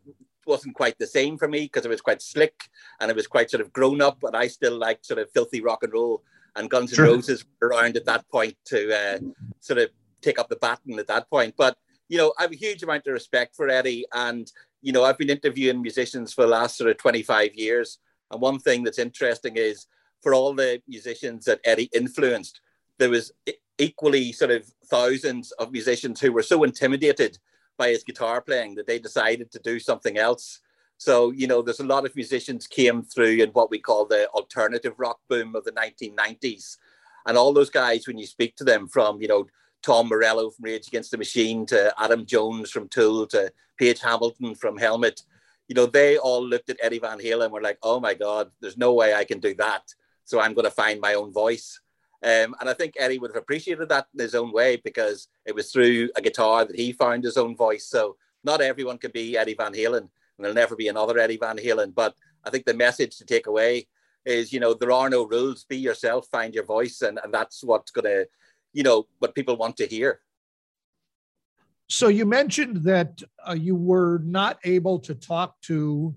wasn't 0.46 0.76
quite 0.76 0.98
the 0.98 1.08
same 1.08 1.38
for 1.38 1.48
me 1.48 1.62
because 1.62 1.86
it 1.86 1.90
was 1.90 2.02
quite 2.02 2.22
slick 2.22 2.70
and 3.00 3.10
it 3.10 3.16
was 3.16 3.28
quite 3.28 3.50
sort 3.50 3.62
of 3.62 3.74
grown 3.74 4.02
up, 4.02 4.20
but 4.22 4.36
I 4.36 4.48
still 4.48 4.78
liked 4.78 5.06
sort 5.06 5.20
of 5.20 5.32
filthy 5.32 5.62
rock 5.62 5.84
and 5.84 5.94
roll. 5.94 6.24
And 6.56 6.70
Guns 6.70 6.98
N' 6.98 7.04
Roses 7.06 7.44
were 7.60 7.70
around 7.70 7.98
at 7.98 8.06
that 8.06 8.30
point 8.30 8.56
to 8.66 8.96
uh, 8.96 9.20
sort 9.60 9.80
of 9.80 9.90
take 10.22 10.40
up 10.40 10.48
the 10.48 10.56
baton 10.56 11.00
at 11.00 11.08
that 11.08 11.30
point. 11.30 11.56
But 11.58 11.78
you 12.08 12.18
know, 12.18 12.34
I 12.38 12.44
have 12.44 12.52
a 12.52 12.56
huge 12.56 12.84
amount 12.84 13.08
of 13.08 13.14
respect 13.14 13.56
for 13.56 13.68
Eddie, 13.68 14.06
and 14.14 14.50
you 14.82 14.92
know, 14.92 15.04
I've 15.04 15.18
been 15.18 15.30
interviewing 15.30 15.82
musicians 15.82 16.32
for 16.32 16.44
the 16.44 16.50
last 16.50 16.78
sort 16.78 16.90
of 16.90 16.98
25 16.98 17.56
years. 17.56 17.98
And 18.32 18.40
one 18.40 18.60
thing 18.60 18.84
that's 18.84 19.00
interesting 19.00 19.58
is 19.58 19.88
for 20.22 20.34
all 20.34 20.54
the 20.54 20.82
musicians 20.88 21.46
that 21.46 21.60
Eddie 21.64 21.90
influenced, 21.94 22.62
there 23.00 23.10
was 23.10 23.32
equally 23.78 24.32
sort 24.32 24.52
of 24.52 24.66
thousands 24.86 25.52
of 25.54 25.72
musicians 25.72 26.20
who 26.20 26.32
were 26.32 26.44
so 26.44 26.64
intimidated 26.64 27.38
by 27.78 27.90
his 27.90 28.04
guitar 28.04 28.42
playing 28.42 28.76
that 28.76 28.88
they 28.88 29.00
decided 29.00 29.52
to 29.52 29.60
do 29.60 29.80
something 29.80 30.18
else. 30.18 30.62
So, 30.98 31.32
you 31.32 31.48
know, 31.48 31.62
there's 31.62 31.82
a 31.82 31.86
lot 31.86 32.06
of 32.06 32.16
musicians 32.16 32.68
came 32.68 33.04
through 33.04 33.44
in 33.44 33.50
what 33.50 33.70
we 33.70 33.80
call 33.80 34.06
the 34.06 34.30
alternative 34.30 34.94
rock 34.98 35.20
boom 35.28 35.56
of 35.56 35.66
the 35.66 35.72
1990s. 35.72 36.78
And 37.26 37.38
all 37.38 37.54
those 37.54 37.70
guys, 37.70 38.08
when 38.08 38.18
you 38.18 38.26
speak 38.26 38.56
to 38.58 38.64
them 38.64 38.88
from, 38.88 39.22
you 39.22 39.28
know, 39.28 39.48
Tom 39.84 40.08
Morello 40.08 40.50
from 40.50 40.66
Rage 40.66 40.88
Against 40.88 41.12
the 41.12 41.18
Machine 41.18 41.66
to 41.68 41.94
Adam 42.02 42.26
Jones 42.26 42.72
from 42.72 42.88
Tool 42.88 43.28
to 43.28 43.52
Page 43.78 44.00
Hamilton 44.00 44.56
from 44.56 44.78
Helmet, 44.78 45.22
you 45.68 45.76
know, 45.76 45.86
they 45.86 46.18
all 46.18 46.46
looked 46.46 46.70
at 46.70 46.80
Eddie 46.82 47.00
Van 47.00 47.20
Halen 47.20 47.46
and 47.46 47.54
were 47.54 47.62
like, 47.62 47.80
oh 47.84 48.00
my 48.00 48.14
God, 48.14 48.52
there's 48.62 48.78
no 48.78 48.94
way 48.94 49.14
I 49.14 49.26
can 49.26 49.40
do 49.40 49.54
that. 49.56 49.84
So 50.24 50.40
I'm 50.40 50.54
going 50.54 50.66
to 50.66 50.72
find 50.72 51.02
my 51.02 51.16
own 51.16 51.34
voice. 51.34 51.80
Um, 52.24 52.56
and 52.60 52.70
I 52.70 52.74
think 52.74 52.96
Eddie 52.98 53.20
would 53.20 53.32
have 53.32 53.42
appreciated 53.42 53.90
that 53.90 54.08
in 54.14 54.20
his 54.20 54.36
own 54.36 54.52
way 54.52 54.78
because 54.78 55.28
it 55.46 55.54
was 55.54 55.72
through 55.72 56.10
a 56.16 56.22
guitar 56.22 56.66
that 56.66 56.76
he 56.76 56.92
found 56.92 57.24
his 57.24 57.38
own 57.38 57.56
voice. 57.56 57.88
So 57.88 58.18
not 58.44 58.62
everyone 58.62 58.98
can 58.98 59.12
be 59.12 59.38
Eddie 59.38 59.56
Van 59.56 59.74
Halen, 59.74 59.98
and 59.98 60.10
there'll 60.40 60.56
never 60.56 60.76
be 60.76 60.88
another 60.88 61.20
Eddie 61.20 61.38
Van 61.38 61.58
Halen. 61.58 61.94
But 61.94 62.16
I 62.44 62.50
think 62.50 62.66
the 62.66 62.74
message 62.74 63.18
to 63.18 63.26
take 63.26 63.48
away 63.48 63.88
is, 64.26 64.52
you 64.52 64.60
know, 64.60 64.74
there 64.74 64.92
are 64.92 65.10
no 65.10 65.28
rules. 65.28 65.66
Be 65.66 65.78
yourself, 65.78 66.28
find 66.32 66.54
your 66.54 66.66
voice, 66.66 67.02
and, 67.02 67.20
and 67.24 67.34
that's 67.34 67.64
what's 67.64 67.92
going 67.92 68.06
to, 68.06 68.28
you 68.74 68.84
know, 68.84 69.08
what 69.20 69.36
people 69.36 69.58
want 69.58 69.78
to 69.78 69.88
hear. 69.88 70.22
So 71.88 72.08
you 72.08 72.26
mentioned 72.26 72.78
that 72.86 73.22
uh, 73.48 73.54
you 73.54 73.76
were 73.76 74.20
not 74.24 74.60
able 74.64 75.00
to 75.00 75.14
talk 75.14 75.62
to 75.62 76.16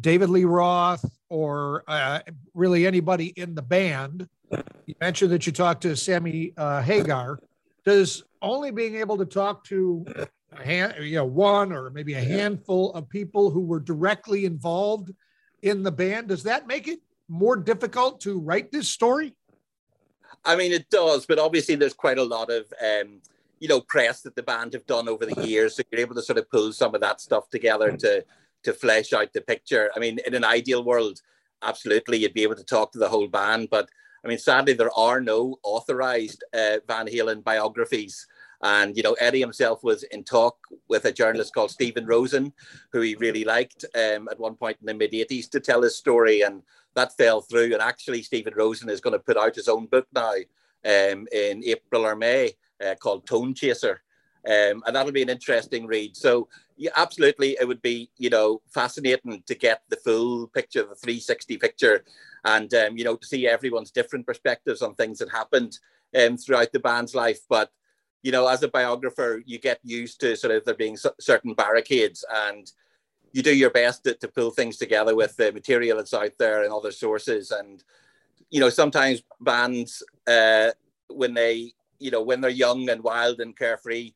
David 0.00 0.30
Lee 0.30 0.44
Roth 0.44 1.04
or 1.28 1.84
uh, 1.86 2.20
really 2.54 2.86
anybody 2.86 3.26
in 3.36 3.54
the 3.54 3.62
band 3.62 4.28
you 4.86 4.94
mentioned 5.00 5.30
that 5.32 5.46
you 5.46 5.52
talked 5.52 5.82
to 5.82 5.96
Sammy 5.96 6.52
uh, 6.56 6.82
Hagar. 6.82 7.38
Does 7.84 8.24
only 8.40 8.70
being 8.70 8.96
able 8.96 9.18
to 9.18 9.24
talk 9.24 9.64
to 9.64 10.04
a 10.52 10.62
hand, 10.62 10.94
you 11.00 11.16
know, 11.16 11.24
one 11.24 11.72
or 11.72 11.90
maybe 11.90 12.14
a 12.14 12.20
handful 12.20 12.92
of 12.92 13.08
people 13.08 13.50
who 13.50 13.60
were 13.60 13.80
directly 13.80 14.44
involved 14.44 15.10
in 15.62 15.82
the 15.82 15.92
band, 15.92 16.28
does 16.28 16.42
that 16.42 16.66
make 16.66 16.88
it 16.88 17.00
more 17.28 17.56
difficult 17.56 18.20
to 18.20 18.38
write 18.38 18.70
this 18.70 18.88
story? 18.88 19.34
I 20.44 20.56
mean, 20.56 20.72
it 20.72 20.90
does, 20.90 21.24
but 21.24 21.38
obviously 21.38 21.76
there's 21.76 21.94
quite 21.94 22.18
a 22.18 22.24
lot 22.24 22.50
of, 22.50 22.72
um, 22.82 23.20
you 23.60 23.68
know, 23.68 23.80
press 23.80 24.22
that 24.22 24.34
the 24.34 24.42
band 24.42 24.72
have 24.72 24.86
done 24.86 25.08
over 25.08 25.24
the 25.24 25.46
years. 25.46 25.76
So 25.76 25.82
you're 25.90 26.00
able 26.00 26.16
to 26.16 26.22
sort 26.22 26.38
of 26.38 26.50
pull 26.50 26.72
some 26.72 26.94
of 26.94 27.00
that 27.00 27.20
stuff 27.20 27.48
together 27.48 27.96
to 27.96 28.24
to 28.64 28.72
flesh 28.72 29.12
out 29.12 29.32
the 29.32 29.40
picture. 29.40 29.90
I 29.96 29.98
mean, 29.98 30.20
in 30.24 30.34
an 30.34 30.44
ideal 30.44 30.84
world, 30.84 31.20
absolutely, 31.62 32.18
you'd 32.18 32.32
be 32.32 32.44
able 32.44 32.54
to 32.54 32.64
talk 32.64 32.92
to 32.92 32.98
the 32.98 33.08
whole 33.08 33.26
band, 33.26 33.68
but 33.70 33.88
I 34.24 34.28
mean, 34.28 34.38
sadly, 34.38 34.72
there 34.72 34.96
are 34.96 35.20
no 35.20 35.58
authorized 35.62 36.44
uh, 36.54 36.78
Van 36.86 37.06
Halen 37.06 37.42
biographies. 37.42 38.26
And, 38.62 38.96
you 38.96 39.02
know, 39.02 39.14
Eddie 39.14 39.40
himself 39.40 39.82
was 39.82 40.04
in 40.04 40.22
talk 40.22 40.56
with 40.88 41.04
a 41.04 41.12
journalist 41.12 41.52
called 41.52 41.72
Stephen 41.72 42.06
Rosen, 42.06 42.52
who 42.92 43.00
he 43.00 43.16
really 43.16 43.44
liked 43.44 43.84
um, 43.96 44.28
at 44.30 44.38
one 44.38 44.54
point 44.54 44.76
in 44.80 44.86
the 44.86 44.94
mid 44.94 45.10
80s 45.10 45.50
to 45.50 45.60
tell 45.60 45.82
his 45.82 45.96
story. 45.96 46.42
And 46.42 46.62
that 46.94 47.16
fell 47.16 47.40
through. 47.40 47.72
And 47.72 47.82
actually, 47.82 48.22
Stephen 48.22 48.54
Rosen 48.54 48.88
is 48.88 49.00
going 49.00 49.14
to 49.14 49.18
put 49.18 49.36
out 49.36 49.56
his 49.56 49.68
own 49.68 49.86
book 49.86 50.06
now 50.14 50.34
um, 50.84 51.26
in 51.32 51.64
April 51.64 52.06
or 52.06 52.14
May 52.14 52.52
uh, 52.84 52.94
called 52.94 53.26
Tone 53.26 53.54
Chaser. 53.54 54.02
Um, 54.46 54.82
and 54.86 54.94
that'll 54.94 55.12
be 55.12 55.22
an 55.22 55.28
interesting 55.28 55.86
read. 55.86 56.16
So, 56.16 56.48
yeah, 56.82 56.90
absolutely, 56.96 57.56
it 57.60 57.68
would 57.68 57.80
be 57.80 58.10
you 58.18 58.28
know 58.28 58.60
fascinating 58.68 59.40
to 59.46 59.54
get 59.54 59.82
the 59.88 59.96
full 59.96 60.48
picture, 60.48 60.82
the 60.82 60.96
360 60.96 61.56
picture, 61.56 62.04
and 62.44 62.74
um, 62.74 62.96
you 62.96 63.04
know 63.04 63.14
to 63.14 63.26
see 63.26 63.46
everyone's 63.46 63.92
different 63.92 64.26
perspectives 64.26 64.82
on 64.82 64.96
things 64.96 65.20
that 65.20 65.30
happened 65.30 65.78
um, 66.18 66.36
throughout 66.36 66.72
the 66.72 66.80
band's 66.80 67.14
life. 67.14 67.38
But 67.48 67.70
you 68.24 68.32
know, 68.32 68.48
as 68.48 68.64
a 68.64 68.68
biographer, 68.68 69.44
you 69.46 69.60
get 69.60 69.78
used 69.84 70.18
to 70.22 70.36
sort 70.36 70.56
of 70.56 70.64
there 70.64 70.74
being 70.74 70.98
certain 71.20 71.54
barricades, 71.54 72.24
and 72.34 72.68
you 73.30 73.44
do 73.44 73.54
your 73.54 73.70
best 73.70 74.02
to, 74.02 74.14
to 74.14 74.26
pull 74.26 74.50
things 74.50 74.76
together 74.76 75.14
with 75.14 75.36
the 75.36 75.52
material 75.52 75.98
that's 75.98 76.14
out 76.14 76.32
there 76.36 76.64
and 76.64 76.72
other 76.72 76.90
sources. 76.90 77.52
And 77.52 77.84
you 78.50 78.58
know, 78.58 78.70
sometimes 78.70 79.22
bands 79.40 80.02
uh, 80.26 80.72
when 81.10 81.32
they 81.34 81.74
you 82.00 82.10
know 82.10 82.22
when 82.22 82.40
they're 82.40 82.50
young 82.50 82.88
and 82.88 83.04
wild 83.04 83.38
and 83.38 83.56
carefree, 83.56 84.14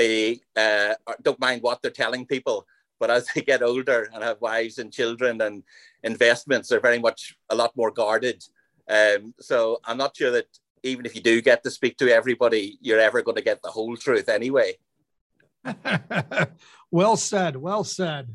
they 0.00 0.40
uh, 0.64 0.94
don't 1.26 1.40
mind 1.40 1.60
what 1.62 1.76
they're 1.82 2.00
telling 2.04 2.24
people 2.34 2.66
but 2.98 3.10
as 3.10 3.26
they 3.34 3.42
get 3.42 3.62
older 3.62 4.10
and 4.12 4.22
have 4.22 4.40
wives 4.40 4.78
and 4.78 4.92
children 4.92 5.40
and 5.40 5.62
investments, 6.02 6.68
they're 6.68 6.80
very 6.80 6.98
much 6.98 7.36
a 7.50 7.54
lot 7.54 7.76
more 7.76 7.90
guarded. 7.90 8.44
Um, 8.88 9.34
so 9.40 9.80
I'm 9.84 9.98
not 9.98 10.16
sure 10.16 10.30
that 10.32 10.46
even 10.82 11.06
if 11.06 11.14
you 11.14 11.20
do 11.20 11.40
get 11.40 11.62
to 11.64 11.70
speak 11.70 11.96
to 11.98 12.12
everybody, 12.12 12.78
you're 12.80 13.00
ever 13.00 13.22
going 13.22 13.36
to 13.36 13.42
get 13.42 13.62
the 13.62 13.70
whole 13.70 13.96
truth 13.96 14.28
anyway. 14.28 14.74
well 16.90 17.16
said. 17.16 17.56
Well 17.56 17.84
said. 17.84 18.34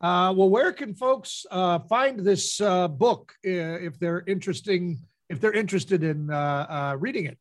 Uh, 0.00 0.32
well, 0.36 0.50
where 0.50 0.72
can 0.72 0.94
folks 0.94 1.46
uh, 1.50 1.78
find 1.78 2.20
this 2.20 2.60
uh, 2.60 2.86
book 2.86 3.32
uh, 3.46 3.80
if 3.88 3.98
they're 3.98 4.24
interesting 4.26 4.98
if 5.28 5.40
they're 5.40 5.52
interested 5.52 6.04
in 6.04 6.30
uh, 6.30 6.66
uh, 6.68 6.96
reading 7.00 7.24
it? 7.26 7.38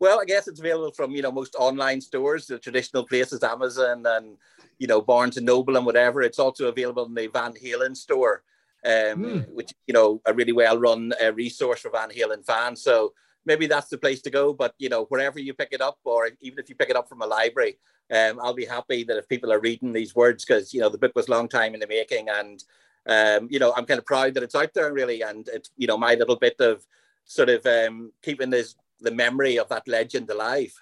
Well, 0.00 0.20
I 0.20 0.24
guess 0.24 0.46
it's 0.46 0.60
available 0.60 0.92
from 0.92 1.10
you 1.12 1.22
know 1.22 1.32
most 1.32 1.54
online 1.58 2.00
stores, 2.00 2.46
the 2.46 2.58
traditional 2.58 3.04
places, 3.04 3.42
Amazon 3.42 4.04
and 4.06 4.36
you 4.78 4.86
know 4.86 5.00
Barnes 5.00 5.36
and 5.36 5.46
Noble 5.46 5.76
and 5.76 5.86
whatever. 5.86 6.22
It's 6.22 6.38
also 6.38 6.68
available 6.68 7.06
in 7.06 7.14
the 7.14 7.26
Van 7.26 7.54
Halen 7.54 7.96
store, 7.96 8.42
um, 8.84 8.92
mm. 8.92 9.48
which 9.50 9.72
you 9.86 9.94
know 9.94 10.20
a 10.24 10.32
really 10.32 10.52
well 10.52 10.78
run 10.78 11.12
uh, 11.22 11.32
resource 11.32 11.80
for 11.80 11.90
Van 11.90 12.10
Halen 12.10 12.46
fans. 12.46 12.82
So 12.82 13.12
maybe 13.44 13.66
that's 13.66 13.88
the 13.88 13.98
place 13.98 14.22
to 14.22 14.30
go. 14.30 14.52
But 14.52 14.74
you 14.78 14.88
know 14.88 15.04
wherever 15.06 15.40
you 15.40 15.52
pick 15.52 15.70
it 15.72 15.80
up, 15.80 15.98
or 16.04 16.30
even 16.40 16.58
if 16.58 16.68
you 16.68 16.76
pick 16.76 16.90
it 16.90 16.96
up 16.96 17.08
from 17.08 17.22
a 17.22 17.26
library, 17.26 17.78
um, 18.12 18.38
I'll 18.40 18.54
be 18.54 18.66
happy 18.66 19.02
that 19.04 19.16
if 19.16 19.28
people 19.28 19.52
are 19.52 19.60
reading 19.60 19.92
these 19.92 20.14
words 20.14 20.44
because 20.44 20.72
you 20.72 20.80
know 20.80 20.88
the 20.88 20.98
book 20.98 21.12
was 21.16 21.26
a 21.26 21.32
long 21.32 21.48
time 21.48 21.74
in 21.74 21.80
the 21.80 21.88
making, 21.88 22.28
and 22.28 22.62
um, 23.06 23.48
you 23.50 23.58
know 23.58 23.72
I'm 23.76 23.84
kind 23.84 23.98
of 23.98 24.06
proud 24.06 24.34
that 24.34 24.44
it's 24.44 24.54
out 24.54 24.74
there 24.74 24.92
really, 24.92 25.22
and 25.22 25.48
it's 25.52 25.70
you 25.76 25.88
know 25.88 25.98
my 25.98 26.14
little 26.14 26.36
bit 26.36 26.60
of 26.60 26.86
sort 27.24 27.48
of 27.48 27.66
um, 27.66 28.12
keeping 28.22 28.48
this 28.48 28.76
the 29.00 29.10
memory 29.10 29.58
of 29.58 29.68
that 29.68 29.86
legend 29.88 30.30
alive. 30.30 30.72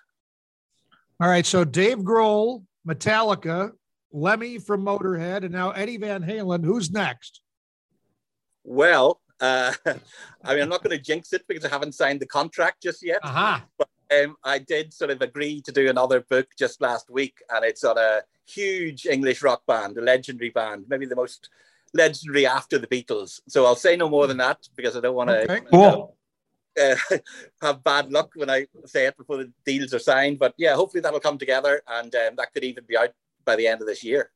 All 1.20 1.28
right, 1.28 1.46
so 1.46 1.64
Dave 1.64 1.98
Grohl, 1.98 2.64
Metallica, 2.86 3.72
Lemmy 4.12 4.58
from 4.58 4.84
Motorhead, 4.84 5.44
and 5.44 5.52
now 5.52 5.70
Eddie 5.70 5.96
Van 5.96 6.22
Halen. 6.22 6.64
Who's 6.64 6.90
next? 6.90 7.40
Well, 8.64 9.20
uh, 9.40 9.72
I 10.44 10.54
mean, 10.54 10.62
I'm 10.62 10.68
not 10.68 10.82
going 10.82 10.96
to 10.96 11.02
jinx 11.02 11.32
it 11.32 11.44
because 11.48 11.64
I 11.64 11.68
haven't 11.68 11.94
signed 11.94 12.20
the 12.20 12.26
contract 12.26 12.82
just 12.82 13.02
yet. 13.02 13.20
Uh-huh. 13.22 13.60
But 13.78 13.88
um, 14.12 14.36
I 14.44 14.58
did 14.58 14.92
sort 14.92 15.10
of 15.10 15.22
agree 15.22 15.60
to 15.62 15.72
do 15.72 15.88
another 15.88 16.20
book 16.20 16.48
just 16.58 16.80
last 16.80 17.10
week, 17.10 17.42
and 17.50 17.64
it's 17.64 17.84
on 17.84 17.98
a 17.98 18.22
huge 18.46 19.06
English 19.06 19.42
rock 19.42 19.62
band, 19.66 19.96
a 19.98 20.02
legendary 20.02 20.50
band, 20.50 20.84
maybe 20.88 21.06
the 21.06 21.16
most 21.16 21.48
legendary 21.94 22.46
after 22.46 22.78
the 22.78 22.86
Beatles. 22.86 23.40
So 23.48 23.64
I'll 23.64 23.76
say 23.76 23.96
no 23.96 24.08
more 24.08 24.26
than 24.26 24.36
that 24.36 24.68
because 24.76 24.96
I 24.96 25.00
don't 25.00 25.14
want 25.14 25.30
to. 25.30 25.50
Okay. 25.50 25.66
Cool 25.70 26.15
uh, 26.80 26.96
have 27.62 27.82
bad 27.84 28.12
luck 28.12 28.30
when 28.34 28.50
I 28.50 28.66
say 28.84 29.06
it 29.06 29.16
before 29.16 29.38
the 29.38 29.52
deals 29.64 29.94
are 29.94 29.98
signed. 29.98 30.38
But 30.38 30.54
yeah, 30.56 30.74
hopefully 30.74 31.00
that'll 31.00 31.20
come 31.20 31.38
together, 31.38 31.82
and 31.88 32.14
um, 32.14 32.36
that 32.36 32.52
could 32.52 32.64
even 32.64 32.84
be 32.86 32.96
out 32.96 33.10
by 33.44 33.56
the 33.56 33.66
end 33.66 33.80
of 33.80 33.86
this 33.86 34.04
year. 34.04 34.30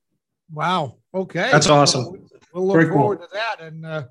Wow. 0.53 0.97
Okay. 1.15 1.49
That's 1.51 1.69
awesome. 1.69 2.29
We'll 2.53 2.67
look 2.67 2.81
Very 2.81 2.93
forward 2.93 3.19
cool. 3.19 3.29
to 3.29 3.33
that, 3.35 3.61
and 3.61 3.87
uh, 3.87 4.05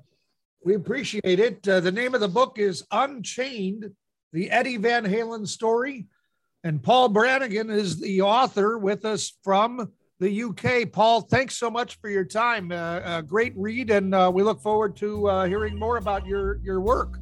we 0.64 0.74
appreciate 0.74 1.40
it. 1.40 1.66
Uh, 1.68 1.80
the 1.80 1.92
name 1.92 2.14
of 2.14 2.20
the 2.20 2.28
book 2.28 2.58
is 2.58 2.84
Unchained: 2.90 3.90
The 4.32 4.50
Eddie 4.50 4.78
Van 4.78 5.04
Halen 5.04 5.46
Story, 5.46 6.06
and 6.64 6.82
Paul 6.82 7.10
Brannigan 7.10 7.70
is 7.70 8.00
the 8.00 8.22
author 8.22 8.78
with 8.78 9.04
us 9.04 9.36
from 9.44 9.92
the 10.20 10.42
UK. 10.42 10.90
Paul, 10.92 11.22
thanks 11.22 11.56
so 11.56 11.70
much 11.70 11.98
for 12.00 12.08
your 12.08 12.24
time. 12.24 12.72
Uh, 12.72 13.20
great 13.22 13.52
read, 13.56 13.90
and 13.90 14.14
uh, 14.14 14.30
we 14.32 14.42
look 14.42 14.60
forward 14.60 14.96
to 14.96 15.28
uh, 15.28 15.46
hearing 15.46 15.78
more 15.78 15.98
about 15.98 16.26
your 16.26 16.60
your 16.62 16.80
work. 16.80 17.18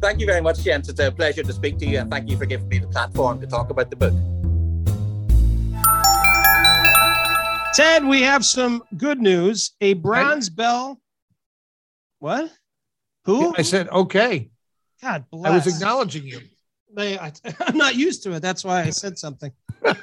Thank 0.00 0.18
you 0.18 0.26
very 0.26 0.40
much, 0.40 0.60
Jens. 0.64 0.88
It's 0.88 0.98
a 0.98 1.12
pleasure 1.12 1.42
to 1.42 1.52
speak 1.52 1.76
to 1.78 1.86
you, 1.86 1.98
and 1.98 2.10
thank 2.10 2.30
you 2.30 2.36
for 2.38 2.46
giving 2.46 2.68
me 2.68 2.78
the 2.78 2.86
platform 2.86 3.38
to 3.42 3.46
talk 3.46 3.68
about 3.68 3.90
the 3.90 3.96
book. 3.96 4.14
Ted, 7.74 8.06
we 8.06 8.22
have 8.22 8.44
some 8.44 8.82
good 8.96 9.20
news. 9.20 9.72
A 9.82 9.92
bronze 9.92 10.48
I, 10.48 10.54
bell. 10.54 11.00
What? 12.18 12.50
Who? 13.26 13.54
I 13.56 13.62
said, 13.62 13.88
okay. 13.90 14.48
God 15.02 15.26
bless. 15.30 15.52
I 15.52 15.54
was 15.54 15.66
acknowledging 15.66 16.26
you. 16.26 16.40
I, 16.96 17.32
am 17.66 17.76
not 17.76 17.94
used 17.94 18.22
to 18.22 18.32
it. 18.32 18.40
That's 18.40 18.64
why 18.64 18.82
I 18.82 18.90
said 18.90 19.18
something. 19.18 19.52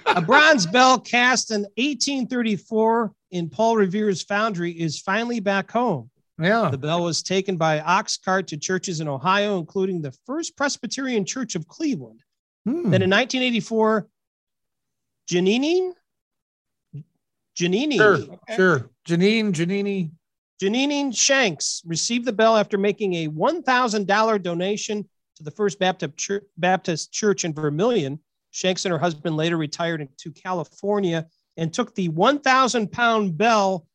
a 0.05 0.21
bronze 0.21 0.67
bell 0.67 0.99
cast 0.99 1.49
in 1.51 1.61
1834 1.75 3.11
in 3.31 3.49
Paul 3.49 3.77
Revere's 3.77 4.21
foundry 4.21 4.71
is 4.71 4.99
finally 4.99 5.39
back 5.39 5.71
home. 5.71 6.09
Yeah. 6.39 6.69
The 6.69 6.77
bell 6.77 7.03
was 7.03 7.23
taken 7.23 7.57
by 7.57 7.79
ox 7.79 8.17
cart 8.17 8.47
to 8.47 8.57
churches 8.57 8.99
in 8.99 9.07
Ohio, 9.07 9.57
including 9.57 10.01
the 10.01 10.11
First 10.25 10.55
Presbyterian 10.55 11.25
Church 11.25 11.55
of 11.55 11.67
Cleveland. 11.67 12.21
Hmm. 12.65 12.89
Then 12.91 13.01
in 13.01 13.09
1984, 13.09 14.07
Janine, 15.29 15.93
Janine, 17.57 17.95
Sure, 17.95 18.39
sure. 18.55 18.89
Janine, 19.07 19.51
Janini. 19.51 20.11
Janine 20.61 21.15
Shanks 21.15 21.81
received 21.85 22.25
the 22.25 22.33
bell 22.33 22.55
after 22.55 22.77
making 22.77 23.13
a 23.13 23.27
$1,000 23.27 24.41
donation 24.43 25.07
to 25.35 25.43
the 25.43 25.51
First 25.51 25.79
Baptist 25.79 26.17
Church, 26.17 26.43
Baptist 26.57 27.11
Church 27.11 27.45
in 27.45 27.53
Vermilion. 27.53 28.19
Shanks 28.51 28.85
and 28.85 28.91
her 28.91 28.99
husband 28.99 29.35
later 29.37 29.57
retired 29.57 30.07
to 30.17 30.31
California 30.31 31.27
and 31.57 31.73
took 31.73 31.93
the 31.93 32.09
1,000 32.09 32.91
pound 32.91 33.37
bell 33.37 33.87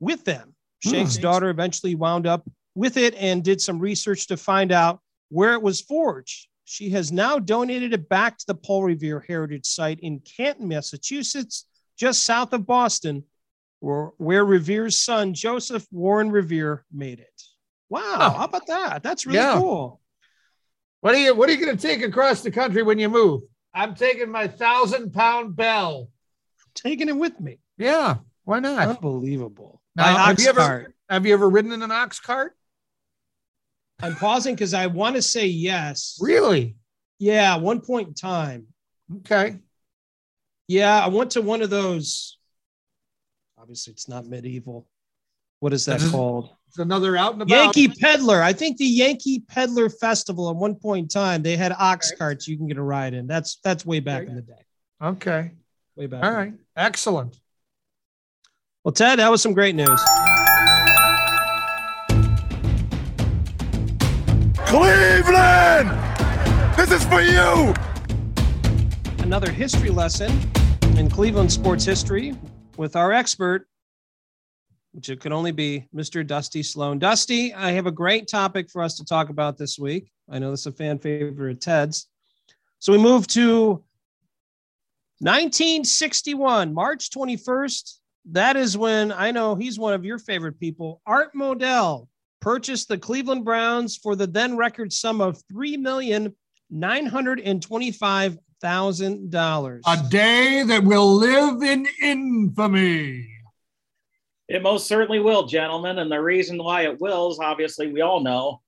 with 0.00 0.24
them. 0.24 0.54
Shanks' 0.80 1.16
Hmm. 1.16 1.22
daughter 1.22 1.48
eventually 1.50 1.94
wound 1.94 2.26
up 2.26 2.48
with 2.74 2.96
it 2.96 3.14
and 3.16 3.42
did 3.42 3.60
some 3.60 3.78
research 3.78 4.26
to 4.28 4.36
find 4.36 4.70
out 4.72 5.00
where 5.30 5.54
it 5.54 5.62
was 5.62 5.80
forged. 5.80 6.46
She 6.64 6.90
has 6.90 7.10
now 7.10 7.38
donated 7.38 7.92
it 7.94 8.08
back 8.08 8.38
to 8.38 8.46
the 8.46 8.54
Paul 8.54 8.84
Revere 8.84 9.20
Heritage 9.26 9.66
Site 9.66 10.00
in 10.00 10.20
Canton, 10.20 10.68
Massachusetts, 10.68 11.66
just 11.98 12.22
south 12.22 12.52
of 12.52 12.66
Boston, 12.66 13.24
where, 13.80 14.10
where 14.18 14.44
Revere's 14.44 14.96
son, 14.98 15.34
Joseph 15.34 15.86
Warren 15.90 16.30
Revere, 16.30 16.84
made 16.92 17.20
it. 17.20 17.42
Wow, 17.88 18.02
Oh. 18.20 18.30
how 18.38 18.44
about 18.44 18.66
that? 18.66 19.02
That's 19.02 19.26
really 19.26 19.38
Yeah. 19.38 19.58
cool. 19.58 20.00
What 21.00 21.14
are 21.14 21.18
you 21.18 21.34
what 21.34 21.48
are 21.48 21.52
you 21.52 21.64
gonna 21.64 21.76
take 21.78 22.02
across 22.02 22.42
the 22.42 22.50
country 22.50 22.82
when 22.82 22.98
you 22.98 23.08
move? 23.08 23.42
I'm 23.72 23.94
taking 23.94 24.30
my 24.30 24.46
thousand 24.48 25.12
pound 25.12 25.54
bell. 25.56 26.10
Taking 26.74 27.08
it 27.08 27.16
with 27.16 27.38
me. 27.40 27.60
Yeah, 27.78 28.16
why 28.44 28.58
not? 28.60 28.88
Unbelievable. 28.88 29.80
Now, 29.98 30.04
My 30.04 30.10
have 30.20 30.28
ox 30.30 30.42
you 30.44 30.48
ever- 30.48 30.60
cart. 30.60 30.94
Have 31.10 31.26
you 31.26 31.34
ever 31.34 31.50
ridden 31.50 31.72
in 31.72 31.82
an 31.82 31.90
ox 31.90 32.20
cart? 32.20 32.56
I'm 34.00 34.14
pausing 34.14 34.54
because 34.54 34.74
I 34.74 34.86
want 34.86 35.16
to 35.16 35.22
say 35.22 35.46
yes. 35.46 36.18
Really? 36.20 36.76
Yeah, 37.18 37.56
one 37.56 37.80
point 37.80 38.08
in 38.08 38.14
time. 38.14 38.68
Okay. 39.18 39.58
Yeah, 40.68 41.04
I 41.04 41.08
went 41.08 41.32
to 41.32 41.42
one 41.42 41.62
of 41.62 41.70
those. 41.70 42.38
Obviously, 43.58 43.92
it's 43.94 44.06
not 44.08 44.26
medieval. 44.26 44.86
What 45.58 45.72
is 45.72 45.84
that 45.86 46.00
called? 46.12 46.50
It's 46.68 46.78
another 46.78 47.16
out 47.16 47.32
and 47.32 47.42
about. 47.42 47.74
Yankee 47.74 47.88
Peddler. 47.88 48.40
I 48.40 48.52
think 48.52 48.76
the 48.76 48.84
Yankee 48.84 49.40
Peddler 49.40 49.88
Festival 49.90 50.48
at 50.50 50.54
one 50.54 50.76
point 50.76 51.04
in 51.04 51.08
time, 51.08 51.42
they 51.42 51.56
had 51.56 51.72
ox 51.76 52.12
Okay. 52.12 52.18
carts 52.18 52.46
you 52.46 52.56
can 52.56 52.68
get 52.68 52.76
a 52.76 52.82
ride 52.82 53.14
in. 53.14 53.26
That's 53.26 53.56
that's 53.64 53.84
way 53.84 53.98
back 53.98 54.28
in 54.28 54.36
the 54.36 54.42
day. 54.42 54.62
Okay. 55.02 55.50
Way 55.96 56.06
back. 56.06 56.22
All 56.22 56.28
in 56.28 56.34
the 56.34 56.38
right. 56.40 56.52
day. 56.52 56.62
Excellent. 56.76 57.40
Well, 58.88 58.94
Ted, 58.94 59.18
that 59.18 59.30
was 59.30 59.42
some 59.42 59.52
great 59.52 59.74
news. 59.74 60.00
Cleveland! 64.64 65.90
This 66.74 66.90
is 66.92 67.04
for 67.04 67.20
you! 67.20 67.74
Another 69.18 69.50
history 69.50 69.90
lesson 69.90 70.32
in 70.96 71.10
Cleveland 71.10 71.52
sports 71.52 71.84
history 71.84 72.34
with 72.78 72.96
our 72.96 73.12
expert, 73.12 73.68
which 74.92 75.10
it 75.10 75.20
could 75.20 75.32
only 75.32 75.52
be 75.52 75.86
Mr. 75.94 76.26
Dusty 76.26 76.62
Sloan. 76.62 76.98
Dusty, 76.98 77.52
I 77.52 77.72
have 77.72 77.84
a 77.84 77.92
great 77.92 78.26
topic 78.26 78.70
for 78.70 78.80
us 78.80 78.96
to 78.96 79.04
talk 79.04 79.28
about 79.28 79.58
this 79.58 79.78
week. 79.78 80.10
I 80.30 80.38
know 80.38 80.50
this 80.50 80.60
is 80.60 80.66
a 80.68 80.72
fan 80.72 80.98
favorite 80.98 81.52
of 81.52 81.60
Ted's. 81.60 82.08
So 82.78 82.92
we 82.92 82.98
move 82.98 83.26
to 83.26 83.84
1961, 85.20 86.72
March 86.72 87.10
21st. 87.10 87.98
That 88.32 88.56
is 88.56 88.76
when 88.76 89.10
I 89.10 89.30
know 89.30 89.54
he's 89.54 89.78
one 89.78 89.94
of 89.94 90.04
your 90.04 90.18
favorite 90.18 90.60
people. 90.60 91.00
Art 91.06 91.32
Modell 91.34 92.08
purchased 92.40 92.88
the 92.88 92.98
Cleveland 92.98 93.44
Browns 93.44 93.96
for 93.96 94.16
the 94.16 94.26
then 94.26 94.56
record 94.56 94.92
sum 94.92 95.20
of 95.20 95.42
three 95.50 95.76
million 95.76 96.34
nine 96.70 97.06
hundred 97.06 97.40
and 97.40 97.62
twenty-five 97.62 98.36
thousand 98.60 99.30
dollars. 99.30 99.82
A 99.86 99.96
day 100.10 100.62
that 100.62 100.84
will 100.84 101.14
live 101.14 101.62
in 101.62 101.86
infamy. 102.02 103.26
It 104.48 104.62
most 104.62 104.86
certainly 104.86 105.20
will, 105.20 105.46
gentlemen. 105.46 105.98
And 105.98 106.10
the 106.10 106.20
reason 106.20 106.58
why 106.58 106.82
it 106.82 107.00
will 107.00 107.30
is 107.30 107.38
obviously 107.38 107.92
we 107.92 108.00
all 108.00 108.20
know 108.20 108.60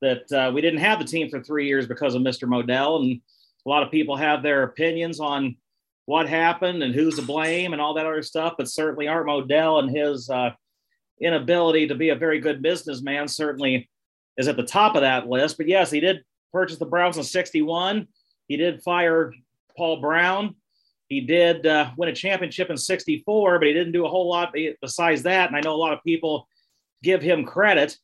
that 0.00 0.30
uh, 0.32 0.50
we 0.52 0.60
didn't 0.60 0.80
have 0.80 0.98
the 0.98 1.04
team 1.04 1.30
for 1.30 1.42
three 1.42 1.66
years 1.66 1.86
because 1.86 2.14
of 2.14 2.22
Mr. 2.22 2.48
Modell. 2.48 3.00
And 3.00 3.20
a 3.64 3.68
lot 3.68 3.82
of 3.82 3.90
people 3.90 4.16
have 4.16 4.42
their 4.42 4.62
opinions 4.62 5.20
on 5.20 5.56
what 6.06 6.28
happened 6.28 6.82
and 6.82 6.94
who's 6.94 7.16
to 7.16 7.22
blame 7.22 7.72
and 7.72 7.82
all 7.82 7.94
that 7.94 8.06
other 8.06 8.22
stuff. 8.22 8.54
But 8.56 8.68
certainly 8.68 9.08
Art 9.08 9.26
Modell 9.26 9.80
and 9.80 9.94
his 9.94 10.30
uh, 10.30 10.50
inability 11.20 11.88
to 11.88 11.94
be 11.94 12.08
a 12.08 12.16
very 12.16 12.40
good 12.40 12.62
businessman 12.62 13.28
certainly 13.28 13.90
is 14.36 14.48
at 14.48 14.56
the 14.56 14.62
top 14.62 14.94
of 14.94 15.02
that 15.02 15.28
list. 15.28 15.58
But 15.58 15.68
yes, 15.68 15.90
he 15.90 16.00
did 16.00 16.24
purchase 16.52 16.78
the 16.78 16.86
Browns 16.86 17.16
in 17.16 17.24
61. 17.24 18.06
He 18.48 18.56
did 18.56 18.82
fire 18.82 19.32
Paul 19.76 20.00
Brown. 20.00 20.54
He 21.08 21.20
did 21.20 21.66
uh, 21.66 21.90
win 21.96 22.08
a 22.08 22.14
championship 22.14 22.70
in 22.70 22.76
64, 22.76 23.58
but 23.58 23.68
he 23.68 23.74
didn't 23.74 23.92
do 23.92 24.06
a 24.06 24.08
whole 24.08 24.28
lot 24.28 24.54
besides 24.80 25.22
that. 25.22 25.48
And 25.48 25.56
I 25.56 25.60
know 25.60 25.74
a 25.74 25.76
lot 25.76 25.92
of 25.92 26.02
people 26.04 26.48
give 27.02 27.22
him 27.22 27.44
credit 27.44 27.96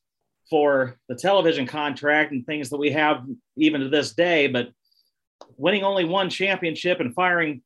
for 0.48 0.98
the 1.08 1.14
television 1.14 1.66
contract 1.66 2.32
and 2.32 2.44
things 2.44 2.70
that 2.70 2.76
we 2.76 2.90
have 2.90 3.24
even 3.56 3.80
to 3.80 3.88
this 3.88 4.12
day. 4.12 4.46
But 4.46 4.68
winning 5.56 5.82
only 5.82 6.04
one 6.04 6.30
championship 6.30 7.00
and 7.00 7.14
firing 7.14 7.62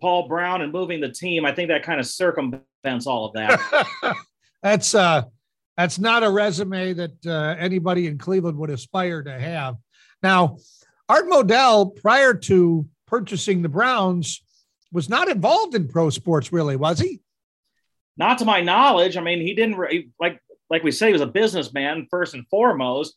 Paul 0.00 0.28
Brown 0.28 0.62
and 0.62 0.72
moving 0.72 1.00
the 1.00 1.10
team, 1.10 1.44
I 1.44 1.52
think 1.52 1.68
that 1.68 1.82
kind 1.82 2.00
of 2.00 2.06
circumvents 2.06 3.06
all 3.06 3.26
of 3.26 3.32
that. 3.34 4.16
that's 4.62 4.94
uh 4.94 5.22
that's 5.76 5.98
not 5.98 6.24
a 6.24 6.30
resume 6.30 6.92
that 6.94 7.24
uh, 7.24 7.54
anybody 7.56 8.08
in 8.08 8.18
Cleveland 8.18 8.58
would 8.58 8.70
aspire 8.70 9.22
to 9.22 9.38
have. 9.38 9.76
Now, 10.24 10.58
Art 11.08 11.26
Modell, 11.26 11.94
prior 11.94 12.34
to 12.34 12.88
purchasing 13.06 13.62
the 13.62 13.68
Browns, 13.68 14.42
was 14.90 15.08
not 15.08 15.28
involved 15.28 15.76
in 15.76 15.86
pro 15.86 16.10
sports, 16.10 16.52
really, 16.52 16.74
was 16.74 16.98
he? 16.98 17.20
Not 18.16 18.38
to 18.38 18.44
my 18.44 18.60
knowledge. 18.60 19.16
I 19.16 19.20
mean, 19.20 19.40
he 19.40 19.54
didn't 19.54 19.76
re- 19.76 20.10
like 20.18 20.42
like 20.68 20.82
we 20.82 20.90
say, 20.90 21.06
he 21.06 21.12
was 21.12 21.22
a 21.22 21.26
businessman 21.26 22.08
first 22.10 22.34
and 22.34 22.46
foremost, 22.48 23.14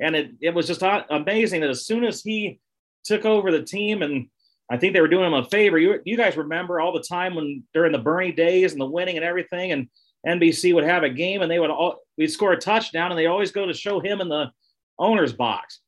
and 0.00 0.14
it 0.14 0.30
it 0.40 0.54
was 0.54 0.68
just 0.68 0.82
amazing 1.10 1.62
that 1.62 1.70
as 1.70 1.84
soon 1.84 2.04
as 2.04 2.22
he 2.22 2.60
took 3.04 3.24
over 3.24 3.50
the 3.50 3.62
team, 3.62 4.02
and 4.02 4.28
I 4.70 4.78
think 4.78 4.94
they 4.94 5.00
were 5.00 5.08
doing 5.08 5.26
him 5.26 5.34
a 5.34 5.44
favor. 5.44 5.78
You 5.78 6.00
you 6.04 6.16
guys 6.16 6.36
remember 6.36 6.80
all 6.80 6.92
the 6.92 7.02
time 7.02 7.34
when 7.34 7.64
during 7.74 7.92
the 7.92 7.98
Bernie 7.98 8.32
days 8.32 8.72
and 8.72 8.80
the 8.80 8.86
winning 8.86 9.16
and 9.16 9.24
everything, 9.24 9.72
and 9.72 9.88
NBC 10.26 10.74
would 10.74 10.84
have 10.84 11.02
a 11.02 11.10
game, 11.10 11.42
and 11.42 11.50
they 11.50 11.58
would 11.58 11.70
all 11.70 12.00
we'd 12.16 12.28
score 12.28 12.52
a 12.52 12.58
touchdown, 12.58 13.10
and 13.10 13.18
they 13.18 13.26
always 13.26 13.52
go 13.52 13.66
to 13.66 13.74
show 13.74 14.00
him 14.00 14.20
in 14.20 14.28
the 14.28 14.50
owner's 14.98 15.32
box. 15.32 15.80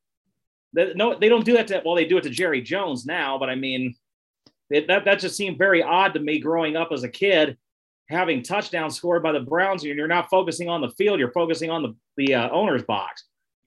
They, 0.75 0.93
no, 0.95 1.19
they 1.19 1.29
don't 1.29 1.45
do 1.45 1.55
that 1.55 1.69
to 1.69 1.83
well, 1.85 1.95
they 1.95 2.05
do 2.05 2.19
it 2.19 2.23
to 2.25 2.31
Jerry 2.31 2.61
Jones 2.61 3.07
now, 3.07 3.39
but 3.39 3.49
I 3.49 3.55
mean, 3.55 3.95
it, 4.69 4.89
that 4.89 5.05
that 5.07 5.21
just 5.21 5.37
seemed 5.37 5.59
very 5.59 5.83
odd 5.83 6.13
to 6.15 6.21
me 6.21 6.39
growing 6.39 6.77
up 6.77 6.93
as 6.93 7.03
a 7.03 7.09
kid 7.09 7.57
having 8.09 8.43
touchdowns 8.43 8.97
scored 8.97 9.23
by 9.23 9.33
the 9.33 9.41
Browns, 9.41 9.83
and 9.85 9.97
you're 9.97 10.07
not 10.07 10.31
focusing 10.31 10.69
on 10.69 10.81
the 10.81 10.91
field, 10.91 11.19
you're 11.19 11.33
focusing 11.33 11.71
on 11.71 11.83
the 11.83 11.97
the 12.17 12.35
uh, 12.35 12.51
owner's 12.51 12.83
box. 12.83 13.25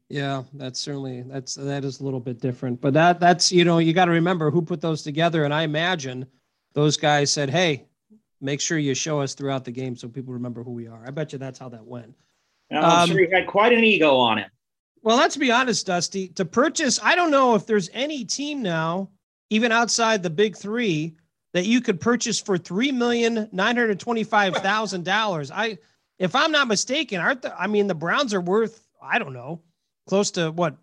Yeah, 0.10 0.44
that's 0.54 0.80
certainly 0.80 1.22
that's 1.22 1.54
that 1.56 1.86
is 1.86 2.00
a 2.00 2.04
little 2.04 2.20
bit 2.20 2.40
different. 2.42 2.82
But 2.82 2.94
that 2.96 3.20
that's 3.20 3.52
you 3.52 3.64
know, 3.64 3.78
you 3.78 3.94
got 3.94 4.06
to 4.06 4.12
remember 4.12 4.50
who 4.50 4.62
put 4.62 4.82
those 4.82 5.04
together. 5.04 5.46
And 5.46 5.54
I 5.54 5.62
imagine 5.64 6.26
those 6.74 6.98
guys 6.98 7.32
said, 7.32 7.50
Hey, 7.50 7.86
make 8.42 8.60
sure 8.60 8.78
you 8.80 8.96
show 8.96 9.22
us 9.22 9.36
throughout 9.36 9.66
the 9.66 9.72
game 9.72 9.96
so 9.96 10.08
people 10.08 10.34
remember 10.34 10.64
who 10.64 10.72
we 10.72 10.88
are. 10.88 11.04
I 11.06 11.12
bet 11.12 11.32
you 11.32 11.38
that's 11.40 11.60
how 11.60 11.70
that 11.70 11.86
went. 11.86 12.16
I'm 12.72 12.84
Um, 12.84 13.10
sure 13.10 13.20
he 13.20 13.32
had 13.32 13.46
quite 13.48 13.72
an 13.72 13.84
ego 13.84 14.16
on 14.16 14.40
him. 14.40 14.50
Well, 15.02 15.18
let's 15.18 15.38
be 15.38 15.52
honest, 15.52 15.86
Dusty. 15.86 16.30
To 16.30 16.44
purchase, 16.46 17.00
I 17.02 17.16
don't 17.16 17.32
know 17.32 17.56
if 17.56 17.66
there's 17.66 17.90
any 17.94 18.26
team 18.26 18.62
now, 18.62 19.10
even 19.52 19.72
outside 19.72 20.24
the 20.24 20.30
big 20.30 20.58
three, 20.58 21.16
that 21.54 21.66
you 21.66 21.82
could 21.82 22.02
purchase 22.02 22.40
for 22.40 22.58
three 22.58 22.92
million 22.92 23.48
nine 23.52 23.76
hundred 23.78 24.00
twenty-five 24.00 24.56
thousand 24.58 25.06
dollars. 25.06 25.52
I, 25.52 25.78
if 26.18 26.36
I'm 26.36 26.52
not 26.52 26.68
mistaken, 26.68 27.20
aren't 27.22 27.44
the? 27.44 27.60
I 27.60 27.68
mean, 27.68 27.88
the 27.88 27.96
Browns 27.96 28.34
are 28.34 28.42
worth 28.42 28.86
I 29.02 29.18
don't 29.20 29.34
know, 29.34 29.62
close 30.10 30.32
to 30.32 30.52
what, 30.52 30.76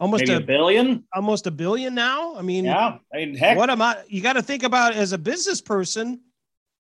almost 0.00 0.28
a 0.28 0.36
a 0.36 0.40
billion. 0.40 1.04
almost 1.14 1.46
a 1.46 1.50
billion 1.50 1.94
now. 1.94 2.36
I 2.36 2.42
mean, 2.42 2.64
Yeah, 2.64 2.98
I 3.12 3.16
mean, 3.16 3.36
heck, 3.36 3.58
what 3.58 3.68
am 3.68 3.82
I? 3.82 3.98
You 4.08 4.22
got 4.22 4.34
to 4.34 4.42
think 4.42 4.62
about 4.62 4.94
as 4.94 5.12
a 5.12 5.18
business 5.18 5.60
person. 5.60 6.20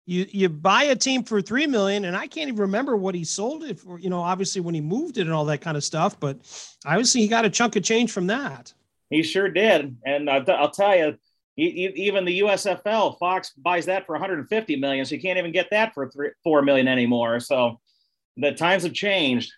You 0.06 0.26
you 0.30 0.50
buy 0.50 0.84
a 0.84 0.96
team 0.96 1.24
for 1.24 1.42
three 1.42 1.68
million, 1.68 2.06
and 2.06 2.16
I 2.16 2.28
can't 2.28 2.48
even 2.48 2.62
remember 2.62 2.96
what 2.96 3.16
he 3.16 3.24
sold 3.24 3.64
it 3.64 3.80
for. 3.80 4.00
You 4.00 4.10
know, 4.10 4.22
obviously 4.22 4.62
when 4.62 4.76
he 4.76 4.82
moved 4.82 5.18
it 5.18 5.22
and 5.22 5.34
all 5.34 5.46
that 5.46 5.62
kind 5.62 5.76
of 5.78 5.84
stuff. 5.84 6.20
But 6.20 6.38
obviously 6.86 7.22
he 7.22 7.28
got 7.28 7.46
a 7.46 7.50
chunk 7.50 7.76
of 7.76 7.84
change 7.84 8.12
from 8.12 8.28
that. 8.28 8.74
he 9.10 9.24
sure 9.24 9.50
did. 9.50 9.98
And 10.06 10.30
I'll, 10.30 10.44
I'll 10.52 10.72
tell 10.72 10.96
you, 10.96 11.18
even 11.58 12.26
the 12.26 12.40
USFL, 12.40 13.20
Fox 13.20 13.52
buys 13.58 13.86
that 13.86 14.06
for 14.06 14.14
150 14.14 14.76
million, 14.78 15.06
so 15.06 15.16
you 15.16 15.22
can't 15.22 15.38
even 15.38 15.52
get 15.52 15.68
that 15.72 15.94
for 15.94 16.10
three, 16.10 16.30
four 16.44 16.62
million 16.62 16.88
anymore. 16.88 17.40
So 17.40 17.80
the 18.38 18.54
times 18.54 18.84
have 18.84 18.94
changed. 18.94 19.52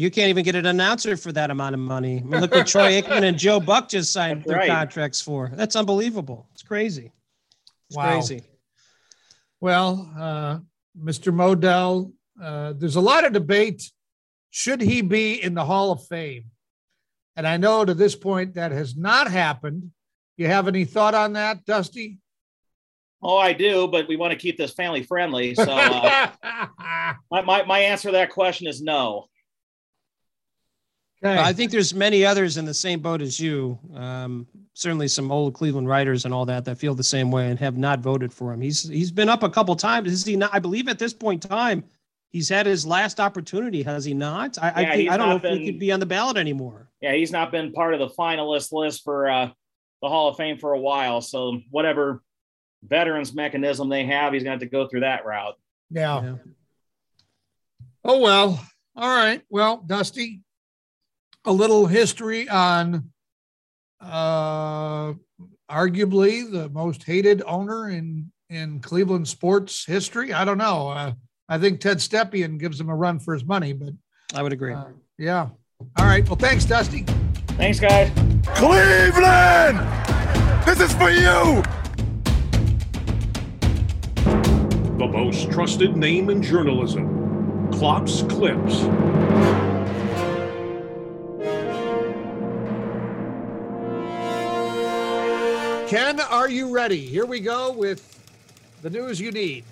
You 0.00 0.10
can't 0.10 0.30
even 0.30 0.44
get 0.44 0.54
an 0.54 0.64
announcer 0.64 1.14
for 1.14 1.30
that 1.32 1.50
amount 1.50 1.74
of 1.74 1.80
money. 1.80 2.20
I 2.20 2.22
mean, 2.22 2.40
look 2.40 2.52
what 2.54 2.66
Troy 2.66 3.02
Aikman 3.02 3.22
and 3.22 3.38
Joe 3.38 3.60
Buck 3.60 3.90
just 3.90 4.12
signed 4.14 4.38
That's 4.40 4.48
their 4.48 4.56
right. 4.56 4.68
contracts 4.70 5.20
for. 5.20 5.52
That's 5.54 5.76
unbelievable. 5.76 6.48
It's 6.54 6.62
crazy. 6.62 7.12
It's 7.88 7.96
Wow. 7.98 8.04
crazy. 8.18 8.42
Well, 9.60 10.10
uh, 10.18 10.58
Mr. 10.98 11.34
Modell, 11.34 12.12
uh, 12.42 12.72
there's 12.78 12.96
a 12.96 13.00
lot 13.00 13.26
of 13.26 13.34
debate. 13.34 13.90
Should 14.48 14.80
he 14.80 15.02
be 15.02 15.34
in 15.42 15.52
the 15.52 15.66
Hall 15.66 15.92
of 15.92 16.06
Fame? 16.06 16.44
And 17.36 17.46
I 17.46 17.58
know 17.58 17.84
to 17.84 17.92
this 17.92 18.16
point 18.16 18.54
that 18.54 18.72
has 18.72 18.96
not 18.96 19.30
happened 19.30 19.90
You 20.38 20.46
have 20.46 20.66
any 20.66 20.86
thought 20.86 21.14
on 21.14 21.34
that, 21.34 21.66
Dusty? 21.66 22.18
Oh, 23.22 23.36
I 23.36 23.52
do, 23.52 23.86
but 23.86 24.08
we 24.08 24.16
want 24.16 24.32
to 24.32 24.38
keep 24.38 24.56
this 24.56 24.72
family 24.72 25.02
friendly. 25.02 25.54
So 25.54 25.70
uh, 25.70 26.30
my, 27.30 27.42
my, 27.42 27.62
my 27.64 27.78
answer 27.80 28.08
to 28.08 28.12
that 28.12 28.30
question 28.30 28.66
is 28.66 28.80
no. 28.80 29.26
Okay. 31.22 31.38
I 31.38 31.52
think 31.52 31.70
there's 31.70 31.92
many 31.92 32.24
others 32.24 32.56
in 32.56 32.64
the 32.64 32.72
same 32.72 33.00
boat 33.00 33.20
as 33.20 33.38
you. 33.38 33.78
Um, 33.94 34.46
certainly 34.72 35.06
some 35.06 35.30
old 35.30 35.52
Cleveland 35.52 35.86
writers 35.86 36.24
and 36.24 36.32
all 36.32 36.46
that 36.46 36.64
that 36.64 36.78
feel 36.78 36.94
the 36.94 37.02
same 37.04 37.30
way 37.30 37.50
and 37.50 37.58
have 37.58 37.76
not 37.76 38.00
voted 38.00 38.32
for 38.32 38.52
him. 38.54 38.60
He's 38.62 38.88
he's 38.88 39.10
been 39.10 39.28
up 39.28 39.42
a 39.42 39.50
couple 39.50 39.76
times. 39.76 40.10
Is 40.10 40.24
he 40.24 40.34
not? 40.36 40.48
I 40.54 40.58
believe 40.60 40.88
at 40.88 40.98
this 40.98 41.12
point 41.12 41.44
in 41.44 41.50
time, 41.50 41.84
he's 42.30 42.48
had 42.48 42.64
his 42.64 42.86
last 42.86 43.20
opportunity. 43.20 43.82
Has 43.82 44.02
he 44.06 44.14
not? 44.14 44.56
I, 44.62 44.70
I 44.70 44.80
Yeah, 44.80 44.88
think 44.92 45.00
he's 45.02 45.10
I 45.10 45.16
don't 45.18 45.28
know 45.28 45.32
not 45.36 45.44
if 45.44 45.50
he 45.52 45.58
been- 45.58 45.66
could 45.66 45.78
be 45.80 45.92
on 45.92 46.00
the 46.00 46.06
ballot 46.06 46.38
anymore. 46.38 46.88
Yeah, 47.02 47.12
he's 47.12 47.32
not 47.32 47.50
been 47.52 47.72
part 47.72 47.92
of 47.92 48.00
the 48.00 48.08
finalist 48.08 48.72
list 48.72 49.04
for 49.04 49.28
uh, 49.28 49.50
the 50.00 50.08
Hall 50.08 50.28
of 50.28 50.36
Fame 50.38 50.56
for 50.56 50.72
a 50.72 50.80
while. 50.80 51.20
So 51.20 51.60
whatever 51.70 52.22
veterans 52.82 53.34
mechanism 53.34 53.90
they 53.90 54.06
have, 54.06 54.32
he's 54.32 54.42
going 54.42 54.58
to 54.58 54.64
have 54.64 54.70
to 54.70 54.74
go 54.74 54.88
through 54.88 55.00
that 55.00 55.26
route. 55.26 55.58
yeah. 55.90 56.22
Yeah. 56.22 56.34
Oh 58.04 58.20
well. 58.20 58.64
All 58.96 59.14
right. 59.14 59.42
Well, 59.50 59.78
Dusty, 59.86 60.40
a 61.44 61.52
little 61.52 61.86
history 61.86 62.48
on 62.48 63.10
uh 64.00 65.12
arguably 65.70 66.50
the 66.50 66.68
most 66.70 67.04
hated 67.04 67.42
owner 67.46 67.88
in 67.88 68.30
in 68.48 68.80
Cleveland 68.80 69.28
sports 69.28 69.84
history. 69.84 70.32
I 70.32 70.44
don't 70.44 70.58
know. 70.58 70.88
Uh, 70.88 71.12
I 71.48 71.58
think 71.58 71.80
Ted 71.80 71.98
Stepien 71.98 72.58
gives 72.58 72.80
him 72.80 72.88
a 72.88 72.96
run 72.96 73.20
for 73.20 73.32
his 73.32 73.44
money, 73.44 73.72
but 73.72 73.92
I 74.34 74.42
would 74.42 74.52
agree. 74.52 74.74
uh, 74.74 74.86
yeah. 75.18 75.48
All 75.96 76.04
right. 76.04 76.26
Well, 76.28 76.36
thanks, 76.36 76.64
Dusty. 76.64 77.04
Thanks, 77.56 77.78
guys. 77.78 78.10
Cleveland! 78.46 79.78
This 80.66 80.80
is 80.80 80.92
for 80.94 81.10
you! 81.10 81.62
The 84.98 85.06
most 85.06 85.50
trusted 85.52 85.96
name 85.96 86.28
in 86.28 86.42
journalism. 86.42 87.70
Klopp's 87.72 88.22
Clips. 88.22 88.80
Ken, 95.90 96.20
are 96.20 96.48
you 96.48 96.70
ready? 96.70 97.04
Here 97.04 97.26
we 97.26 97.40
go 97.40 97.72
with 97.72 98.20
the 98.80 98.90
news 98.90 99.20
you 99.20 99.32
need. 99.32 99.64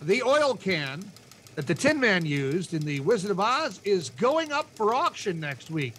The 0.00 0.22
oil 0.22 0.54
can 0.54 1.04
that 1.56 1.66
the 1.66 1.74
Tin 1.74 1.98
Man 1.98 2.24
used 2.24 2.72
in 2.72 2.84
The 2.84 3.00
Wizard 3.00 3.32
of 3.32 3.40
Oz 3.40 3.80
is 3.82 4.10
going 4.10 4.52
up 4.52 4.68
for 4.76 4.94
auction 4.94 5.40
next 5.40 5.72
week. 5.72 5.94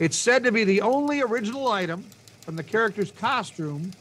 It's 0.00 0.16
said 0.16 0.42
to 0.42 0.50
be 0.50 0.64
the 0.64 0.80
only 0.80 1.20
original 1.20 1.68
item 1.68 2.04
from 2.40 2.56
the 2.56 2.64
character's 2.64 3.12
costume, 3.12 3.92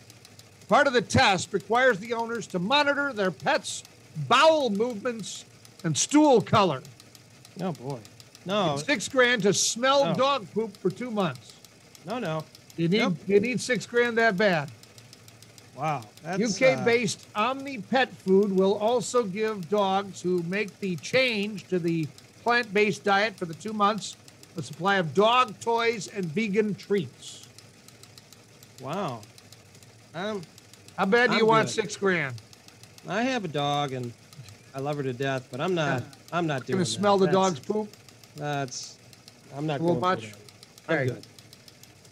Part 0.67 0.87
of 0.87 0.93
the 0.93 1.01
test 1.01 1.53
requires 1.53 1.99
the 1.99 2.13
owners 2.13 2.47
to 2.47 2.59
monitor 2.59 3.13
their 3.13 3.31
pet's 3.31 3.83
bowel 4.27 4.69
movements 4.69 5.45
and 5.85 5.97
stool 5.97 6.41
color. 6.41 6.81
Oh 7.61 7.71
boy. 7.71 7.99
No, 8.45 8.75
Six 8.77 9.07
grand 9.07 9.43
to 9.43 9.53
smell 9.53 10.03
Oh. 10.03 10.13
dog 10.15 10.47
poop 10.53 10.75
for 10.77 10.89
two 10.89 11.11
months. 11.11 11.53
no, 12.05 12.19
no. 12.19 12.43
You 12.75 12.87
need 12.89 12.99
Nope. 12.99 13.17
you 13.27 13.39
need 13.39 13.61
six 13.61 13.85
grand 13.85 14.17
that 14.17 14.35
bad. 14.35 14.69
Wow. 15.81 16.03
UK 16.27 16.61
uh, 16.61 16.85
based 16.85 17.25
Omni 17.35 17.79
Pet 17.79 18.13
Food 18.13 18.51
will 18.55 18.77
also 18.77 19.23
give 19.23 19.67
dogs 19.67 20.21
who 20.21 20.43
make 20.43 20.79
the 20.79 20.95
change 20.97 21.67
to 21.69 21.79
the 21.79 22.07
plant 22.43 22.71
based 22.71 23.03
diet 23.03 23.35
for 23.35 23.45
the 23.45 23.55
two 23.55 23.73
months 23.73 24.15
a 24.55 24.61
supply 24.61 24.97
of 24.97 25.15
dog 25.15 25.59
toys 25.59 26.07
and 26.07 26.25
vegan 26.25 26.75
treats. 26.75 27.47
Wow. 28.79 29.21
Um, 30.13 30.41
How 30.97 31.05
bad 31.05 31.31
do 31.31 31.37
you 31.37 31.41
I'm 31.43 31.47
want 31.47 31.67
good. 31.67 31.73
six 31.73 31.95
grand? 31.95 32.35
I 33.07 33.23
have 33.23 33.43
a 33.43 33.47
dog 33.47 33.93
and 33.93 34.13
I 34.75 34.81
love 34.81 34.97
her 34.97 35.03
to 35.03 35.13
death, 35.13 35.47
but 35.51 35.59
I'm 35.61 35.73
not. 35.73 36.03
I'm 36.31 36.45
not 36.45 36.67
doing. 36.67 36.75
Gonna 36.77 36.85
that. 36.85 36.91
smell 36.91 37.17
the 37.17 37.25
That's- 37.25 37.53
dog's 37.55 37.59
poop? 37.59 37.89
That's. 38.35 38.97
I'm 39.57 39.65
not 39.65 39.79
A 39.79 39.83
little 39.83 39.99
much? 39.99 40.31
I'm 40.87 40.95
Okay. 40.95 41.05
good. 41.07 41.27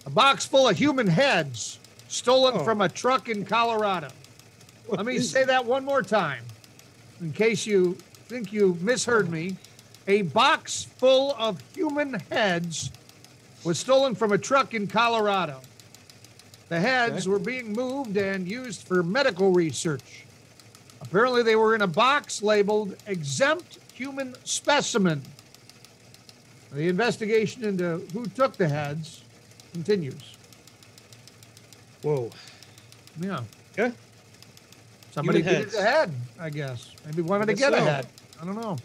A 0.08 0.10
box 0.10 0.46
full 0.46 0.68
of 0.68 0.76
human 0.78 1.06
heads 1.08 1.79
stolen 2.10 2.56
Oh. 2.58 2.64
from 2.66 2.82
a 2.82 2.90
truck 2.90 3.30
in 3.30 3.46
Colorado. 3.46 4.10
Let 4.90 5.06
me 5.06 5.20
say 5.20 5.46
that 5.46 5.66
one 5.66 5.86
more 5.86 6.02
time 6.02 6.44
in 7.22 7.32
case 7.32 7.66
you 7.66 7.94
think 8.28 8.52
you 8.52 8.78
misheard 8.82 9.30
me. 9.30 9.56
A 10.08 10.24
box 10.24 10.88
full 10.98 11.36
of 11.38 11.62
human 11.76 12.16
heads 12.32 12.92
was 13.64 13.78
stolen 13.80 14.16
from 14.16 14.32
a 14.32 14.38
truck 14.38 14.74
in 14.74 14.88
Colorado. 14.88 15.62
The 16.70 16.80
heads 16.80 17.26
Okay. 17.28 17.30
were 17.30 17.40
being 17.40 17.74
moved 17.74 18.18
and 18.18 18.48
used 18.50 18.88
for 18.88 19.04
medical 19.04 19.52
research. 19.52 20.26
Apparently, 21.02 21.44
they 21.44 21.56
were 21.56 21.76
in 21.76 21.82
a 21.82 21.88
box 21.88 22.42
labeled 22.42 22.96
exempt 23.06 23.78
human 23.94 24.36
specimen. 24.44 25.22
The 26.72 26.88
investigation 26.88 27.64
into 27.64 28.06
who 28.14 28.26
took 28.28 28.58
the 28.58 28.68
heads 28.70 29.22
continues. 29.74 30.36
Whoa. 32.02 32.30
Yeah. 33.20 33.42
Okay. 33.78 33.94
Somebody 35.12 35.40
Human 35.40 35.54
needed 35.60 35.74
heads. 35.74 35.84
head, 35.84 36.14
I 36.40 36.50
guess. 36.50 36.94
Maybe 37.06 37.22
wanted 37.22 37.48
to 37.48 37.54
get 37.54 37.72
guess 37.72 37.80
so. 37.80 37.86
head. 37.86 38.08
I 38.42 38.46
don't 38.46 38.56
know. 38.56 38.78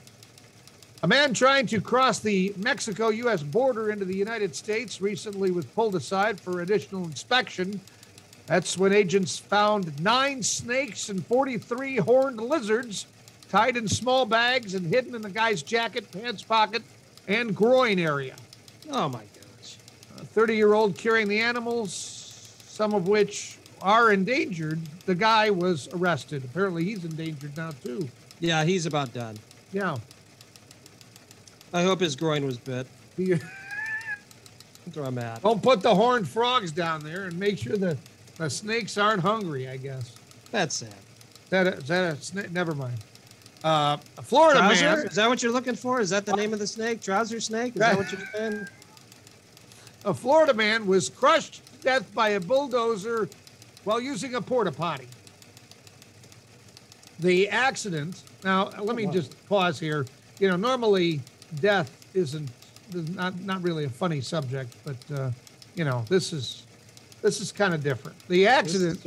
A 1.02 1.06
man 1.06 1.34
trying 1.34 1.66
to 1.66 1.80
cross 1.80 2.18
the 2.18 2.54
Mexico 2.56 3.10
US 3.10 3.42
border 3.42 3.90
into 3.90 4.04
the 4.06 4.16
United 4.16 4.56
States 4.56 5.02
recently 5.02 5.50
was 5.50 5.66
pulled 5.66 5.94
aside 5.94 6.40
for 6.40 6.62
additional 6.62 7.04
inspection. 7.04 7.80
That's 8.46 8.78
when 8.78 8.92
agents 8.92 9.38
found 9.38 10.00
nine 10.02 10.42
snakes 10.42 11.10
and 11.10 11.24
43 11.26 11.96
horned 11.98 12.38
lizards 12.40 13.06
tied 13.50 13.76
in 13.76 13.86
small 13.86 14.24
bags 14.24 14.74
and 14.74 14.86
hidden 14.86 15.14
in 15.14 15.22
the 15.22 15.30
guy's 15.30 15.62
jacket, 15.62 16.10
pants 16.10 16.42
pocket, 16.42 16.82
and 17.28 17.54
groin 17.54 17.98
area. 17.98 18.34
Oh 18.90 19.08
my 19.08 19.22
gosh. 19.34 19.76
A 20.18 20.24
30 20.24 20.56
year 20.56 20.72
old 20.72 20.96
carrying 20.96 21.28
the 21.28 21.38
animals, 21.40 21.92
some 22.74 22.92
of 22.92 23.06
which 23.06 23.56
are 23.80 24.10
endangered. 24.10 24.80
The 25.06 25.14
guy 25.14 25.48
was 25.48 25.88
arrested. 25.92 26.44
Apparently, 26.44 26.82
he's 26.82 27.04
endangered 27.04 27.56
now, 27.56 27.70
too. 27.70 28.08
Yeah, 28.40 28.64
he's 28.64 28.84
about 28.84 29.14
done. 29.14 29.38
Yeah. 29.72 29.96
I 31.72 31.84
hope 31.84 32.00
his 32.00 32.16
groin 32.16 32.44
was 32.44 32.58
bit. 32.58 32.88
That's 33.16 33.40
where 34.92 35.06
I'm 35.06 35.18
at. 35.18 35.40
Don't 35.42 35.62
put 35.62 35.82
the 35.82 35.94
horned 35.94 36.28
frogs 36.28 36.72
down 36.72 37.04
there 37.04 37.26
and 37.26 37.38
make 37.38 37.58
sure 37.58 37.76
the, 37.76 37.96
the 38.38 38.50
snakes 38.50 38.98
aren't 38.98 39.22
hungry, 39.22 39.68
I 39.68 39.76
guess. 39.76 40.16
That's 40.50 40.74
sad. 40.74 40.94
That 41.50 41.68
a, 41.68 41.74
is 41.74 41.86
that 41.86 42.12
a 42.12 42.20
snake? 42.20 42.50
Never 42.50 42.74
mind. 42.74 42.98
Uh, 43.62 43.98
a 44.18 44.22
Florida 44.22 44.58
Trouser? 44.58 44.84
man. 44.84 45.06
Is 45.06 45.14
that 45.14 45.28
what 45.28 45.44
you're 45.44 45.52
looking 45.52 45.76
for? 45.76 46.00
Is 46.00 46.10
that 46.10 46.26
the 46.26 46.34
name 46.34 46.52
of 46.52 46.58
the 46.58 46.66
snake? 46.66 47.00
Trouser 47.00 47.40
snake? 47.40 47.74
Is 47.74 47.80
that 47.80 47.96
what 47.96 48.10
you're 48.10 48.20
saying? 48.34 48.66
A 50.04 50.12
Florida 50.12 50.52
man 50.52 50.86
was 50.86 51.08
crushed 51.08 51.62
death 51.84 52.12
by 52.14 52.30
a 52.30 52.40
bulldozer 52.40 53.28
while 53.84 54.00
using 54.00 54.34
a 54.34 54.40
porta 54.40 54.72
potty. 54.72 55.06
The 57.20 57.48
accident. 57.48 58.22
Now, 58.42 58.70
let 58.80 58.96
me 58.96 59.06
wow. 59.06 59.12
just 59.12 59.46
pause 59.48 59.78
here. 59.78 60.06
You 60.40 60.48
know, 60.48 60.56
normally 60.56 61.20
death 61.60 62.04
isn't 62.14 62.50
is 62.92 63.10
not 63.10 63.38
not 63.40 63.62
really 63.62 63.84
a 63.84 63.88
funny 63.88 64.20
subject, 64.20 64.74
but 64.84 64.96
uh, 65.16 65.30
you 65.74 65.84
know, 65.84 66.04
this 66.08 66.32
is 66.32 66.64
this 67.22 67.40
is 67.40 67.52
kind 67.52 67.72
of 67.72 67.82
different. 67.82 68.16
The 68.28 68.46
accident 68.46 69.04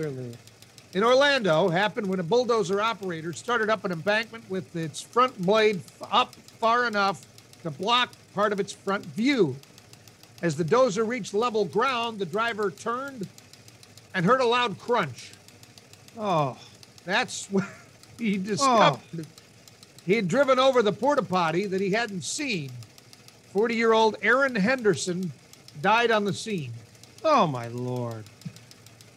in 0.94 1.04
Orlando 1.04 1.70
happened 1.70 2.08
when 2.08 2.20
a 2.20 2.24
bulldozer 2.24 2.82
operator 2.82 3.34
started 3.34 3.70
up 3.70 3.84
an 3.86 3.92
embankment 3.92 4.50
with 4.50 4.76
its 4.76 5.02
front 5.02 5.38
blade 5.42 5.82
up 6.12 6.34
far 6.34 6.88
enough 6.88 7.26
to 7.64 7.72
block 7.72 8.14
part 8.34 8.54
of 8.54 8.60
its 8.60 8.72
front 8.72 9.06
view. 9.06 9.56
As 10.42 10.56
the 10.56 10.64
dozer 10.64 11.08
reached 11.08 11.34
level 11.34 11.66
ground, 11.66 12.20
the 12.20 12.26
driver 12.26 12.70
turned 12.70 13.28
and 14.14 14.26
heard 14.26 14.42
a 14.42 14.46
loud 14.46 14.78
crunch. 14.80 15.32
Oh, 16.18 16.58
That's 17.06 17.48
when 17.52 17.66
he 18.20 18.38
discovered 18.38 19.00
oh. 19.18 19.22
he 20.06 20.14
had 20.16 20.28
driven 20.28 20.60
over 20.60 20.82
the 20.82 20.92
porta 20.94 21.22
potty 21.24 21.66
that 21.68 21.82
he 21.82 21.92
hadn't 21.92 22.22
seen. 22.24 22.72
40 23.54 23.76
year 23.76 23.94
old 23.94 24.18
Aaron 24.22 24.56
Henderson 24.56 25.32
died 25.82 26.12
on 26.12 26.26
the 26.26 26.34
scene. 26.34 26.74
oh 27.24 27.48
my 27.48 27.68
lord. 27.68 28.24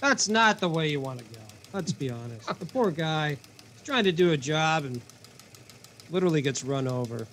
That's 0.01 0.29
not 0.29 0.61
the 0.61 0.69
way 0.69 0.89
you 0.89 1.01
want 1.01 1.19
to 1.19 1.25
go. 1.27 1.41
Let's 1.73 1.93
be 1.93 2.11
honest. 2.11 2.49
The 2.59 2.67
poor 2.67 2.91
guy 2.91 3.37
is 3.77 3.83
trying 3.85 4.05
to 4.05 4.13
do 4.13 4.33
a 4.33 4.37
job 4.37 4.85
and 4.85 5.01
literally 6.11 6.43
gets 6.43 6.65
run 6.65 6.89
over. 6.89 7.27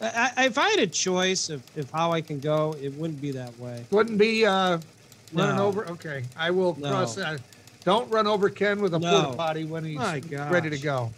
I, 0.00 0.30
I, 0.36 0.44
if 0.46 0.58
I 0.58 0.68
had 0.70 0.80
a 0.80 0.86
choice 0.86 1.48
of, 1.48 1.62
of 1.76 1.90
how 1.90 2.12
I 2.12 2.20
can 2.20 2.38
go, 2.40 2.74
it 2.80 2.92
wouldn't 2.94 3.20
be 3.20 3.32
that 3.32 3.58
way. 3.58 3.84
Wouldn't 3.90 4.18
be 4.18 4.46
uh, 4.46 4.78
running 5.32 5.56
No. 5.56 5.66
over. 5.66 5.86
Okay, 5.88 6.22
I 6.36 6.50
will 6.50 6.76
No. 6.78 6.88
cross 6.88 7.14
that. 7.16 7.40
Don't 7.84 8.10
run 8.10 8.26
over 8.26 8.48
Ken 8.50 8.80
with 8.80 8.94
a 8.94 8.98
No. 8.98 9.22
porta 9.24 9.36
potty 9.36 9.64
when 9.64 9.84
he's 9.84 9.98
ready 9.98 10.70
to 10.70 10.78
go. 10.78 11.10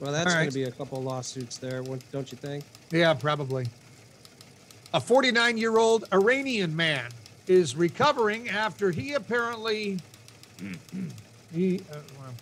Well, 0.00 0.12
that's 0.12 0.30
All 0.32 0.38
going 0.38 0.48
to 0.48 0.54
be 0.54 0.64
a 0.64 0.70
couple 0.70 1.02
lawsuits 1.02 1.58
there, 1.58 1.82
don't 1.82 2.30
you 2.30 2.38
think? 2.38 2.64
Yeah, 2.90 3.14
probably. 3.14 3.66
A 4.92 5.00
49 5.00 5.58
year 5.58 5.78
old 5.78 6.04
Iranian 6.12 6.74
man 6.74 7.10
is 7.46 7.76
recovering 7.76 8.48
after 8.48 8.90
he 8.90 9.14
apparently 9.14 9.98
he 11.52 11.80
uh, 11.92 11.96
well, 12.18 12.34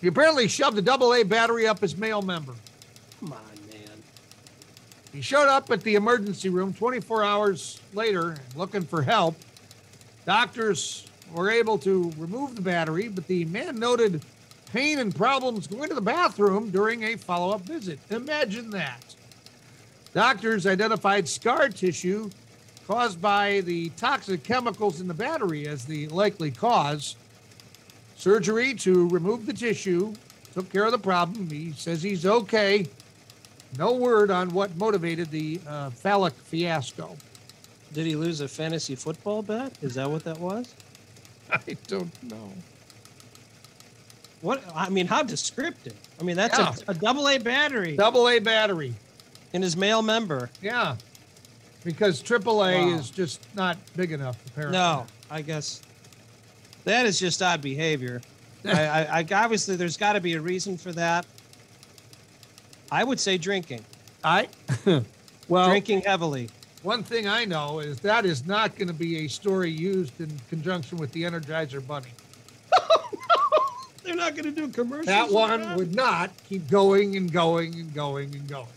he 0.00 0.08
apparently 0.08 0.46
shoved 0.48 0.76
a 0.78 0.82
double 0.82 1.14
A 1.14 1.22
battery 1.22 1.66
up 1.66 1.80
his 1.80 1.96
male 1.96 2.22
member. 2.22 2.54
Come 3.20 3.32
on. 3.32 3.53
He 5.14 5.22
showed 5.22 5.46
up 5.46 5.70
at 5.70 5.82
the 5.82 5.94
emergency 5.94 6.48
room 6.48 6.74
24 6.74 7.22
hours 7.22 7.80
later 7.94 8.36
looking 8.56 8.82
for 8.82 9.00
help. 9.00 9.36
Doctors 10.26 11.06
were 11.32 11.50
able 11.50 11.78
to 11.78 12.12
remove 12.18 12.56
the 12.56 12.62
battery, 12.62 13.06
but 13.06 13.24
the 13.28 13.44
man 13.44 13.78
noted 13.78 14.24
pain 14.72 14.98
and 14.98 15.14
problems 15.14 15.68
going 15.68 15.88
to 15.88 15.94
the 15.94 16.00
bathroom 16.00 16.70
during 16.70 17.04
a 17.04 17.16
follow 17.16 17.54
up 17.54 17.60
visit. 17.60 18.00
Imagine 18.10 18.70
that. 18.70 19.14
Doctors 20.14 20.66
identified 20.66 21.28
scar 21.28 21.68
tissue 21.68 22.28
caused 22.88 23.22
by 23.22 23.60
the 23.60 23.90
toxic 23.90 24.42
chemicals 24.42 25.00
in 25.00 25.06
the 25.06 25.14
battery 25.14 25.68
as 25.68 25.84
the 25.84 26.08
likely 26.08 26.50
cause. 26.50 27.14
Surgery 28.16 28.74
to 28.74 29.08
remove 29.10 29.46
the 29.46 29.52
tissue 29.52 30.12
took 30.54 30.70
care 30.72 30.86
of 30.86 30.92
the 30.92 30.98
problem. 30.98 31.48
He 31.48 31.70
says 31.72 32.02
he's 32.02 32.26
okay. 32.26 32.88
No 33.78 33.92
word 33.94 34.30
on 34.30 34.50
what 34.50 34.76
motivated 34.76 35.30
the 35.30 35.60
uh, 35.66 35.90
phallic 35.90 36.34
fiasco. 36.34 37.16
Did 37.92 38.06
he 38.06 38.16
lose 38.16 38.40
a 38.40 38.48
fantasy 38.48 38.94
football 38.94 39.42
bet? 39.42 39.72
Is 39.82 39.94
that 39.94 40.10
what 40.10 40.24
that 40.24 40.38
was? 40.38 40.74
I 41.52 41.76
don't 41.86 42.22
know. 42.22 42.50
What? 44.40 44.62
I 44.74 44.88
mean, 44.90 45.06
how 45.06 45.22
descriptive. 45.22 45.94
I 46.20 46.22
mean, 46.24 46.36
that's 46.36 46.58
Yeah. 46.58 46.74
a, 46.86 46.90
a 46.90 46.94
double 46.94 47.28
A 47.28 47.38
battery 47.38 47.96
Double 47.96 48.28
A 48.28 48.38
battery. 48.38 48.94
in 49.52 49.62
his 49.62 49.76
male 49.76 50.02
member. 50.02 50.50
Yeah. 50.60 50.96
Because 51.84 52.22
AAA 52.22 52.82
Wow. 52.92 52.98
is 52.98 53.10
just 53.10 53.40
not 53.54 53.76
big 53.96 54.12
enough, 54.12 54.36
apparently. 54.48 54.78
No, 54.78 55.06
I 55.30 55.42
guess 55.42 55.80
that 56.84 57.06
is 57.06 57.18
just 57.18 57.42
odd 57.42 57.60
behavior. 57.62 58.20
I, 58.64 58.70
I, 58.86 59.18
I 59.20 59.26
obviously 59.34 59.76
there's 59.76 59.96
got 59.96 60.14
to 60.14 60.20
be 60.20 60.34
a 60.34 60.40
reason 60.40 60.76
for 60.78 60.92
that. 60.92 61.26
I 62.94 63.02
would 63.02 63.18
say 63.18 63.38
drinking, 63.38 63.84
I, 64.22 64.46
well, 65.48 65.68
drinking 65.68 66.02
heavily. 66.02 66.48
one 66.84 67.02
thing 67.02 67.26
I 67.26 67.44
know 67.44 67.80
is 67.80 67.98
that 68.00 68.24
is 68.24 68.46
not 68.46 68.76
going 68.76 68.86
to 68.86 68.94
be 68.94 69.24
a 69.24 69.28
story 69.28 69.68
used 69.68 70.20
in 70.20 70.30
conjunction 70.48 70.98
with 70.98 71.10
the 71.10 71.24
Energizer 71.24 71.84
Bunny. 71.84 72.06
Oh, 72.80 73.76
They're 74.04 74.14
not 74.14 74.36
going 74.36 74.44
to 74.44 74.52
do 74.52 74.68
commercials. 74.68 75.06
That 75.06 75.32
one 75.32 75.62
that? 75.62 75.76
would 75.76 75.92
not 75.92 76.30
keep 76.48 76.70
going 76.70 77.16
and 77.16 77.32
going 77.32 77.74
and 77.74 77.92
going 77.92 78.32
and 78.32 78.46
going. 78.46 78.68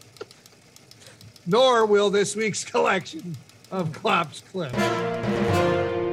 Nor 1.45 1.85
will 1.85 2.09
this 2.09 2.35
week's 2.35 2.63
collection 2.71 3.37
of 3.69 3.91
Klopp's 3.91 4.41
clips. 4.51 6.06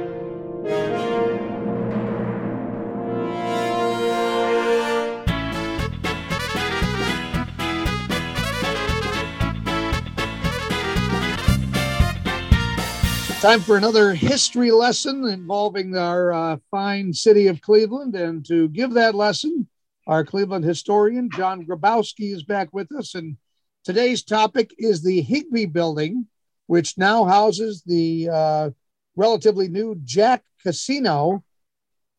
Time 13.45 13.61
for 13.61 13.77
another 13.77 14.15
history 14.15 14.71
lesson 14.71 15.23
involving 15.25 15.95
our 15.95 16.33
uh, 16.33 16.57
fine 16.71 17.13
city 17.13 17.45
of 17.45 17.61
Cleveland. 17.61 18.15
And 18.15 18.43
to 18.47 18.67
give 18.69 18.93
that 18.93 19.13
lesson, 19.13 19.67
our 20.07 20.25
Cleveland 20.25 20.65
historian, 20.65 21.29
John 21.29 21.63
Grabowski, 21.63 22.33
is 22.33 22.41
back 22.41 22.73
with 22.73 22.91
us. 22.91 23.13
And 23.13 23.37
today's 23.83 24.23
topic 24.23 24.73
is 24.79 25.03
the 25.03 25.21
Higbee 25.21 25.67
Building, 25.67 26.25
which 26.65 26.97
now 26.97 27.23
houses 27.25 27.83
the 27.85 28.29
uh, 28.33 28.69
relatively 29.15 29.67
new 29.67 29.95
Jack 30.03 30.43
Casino. 30.63 31.43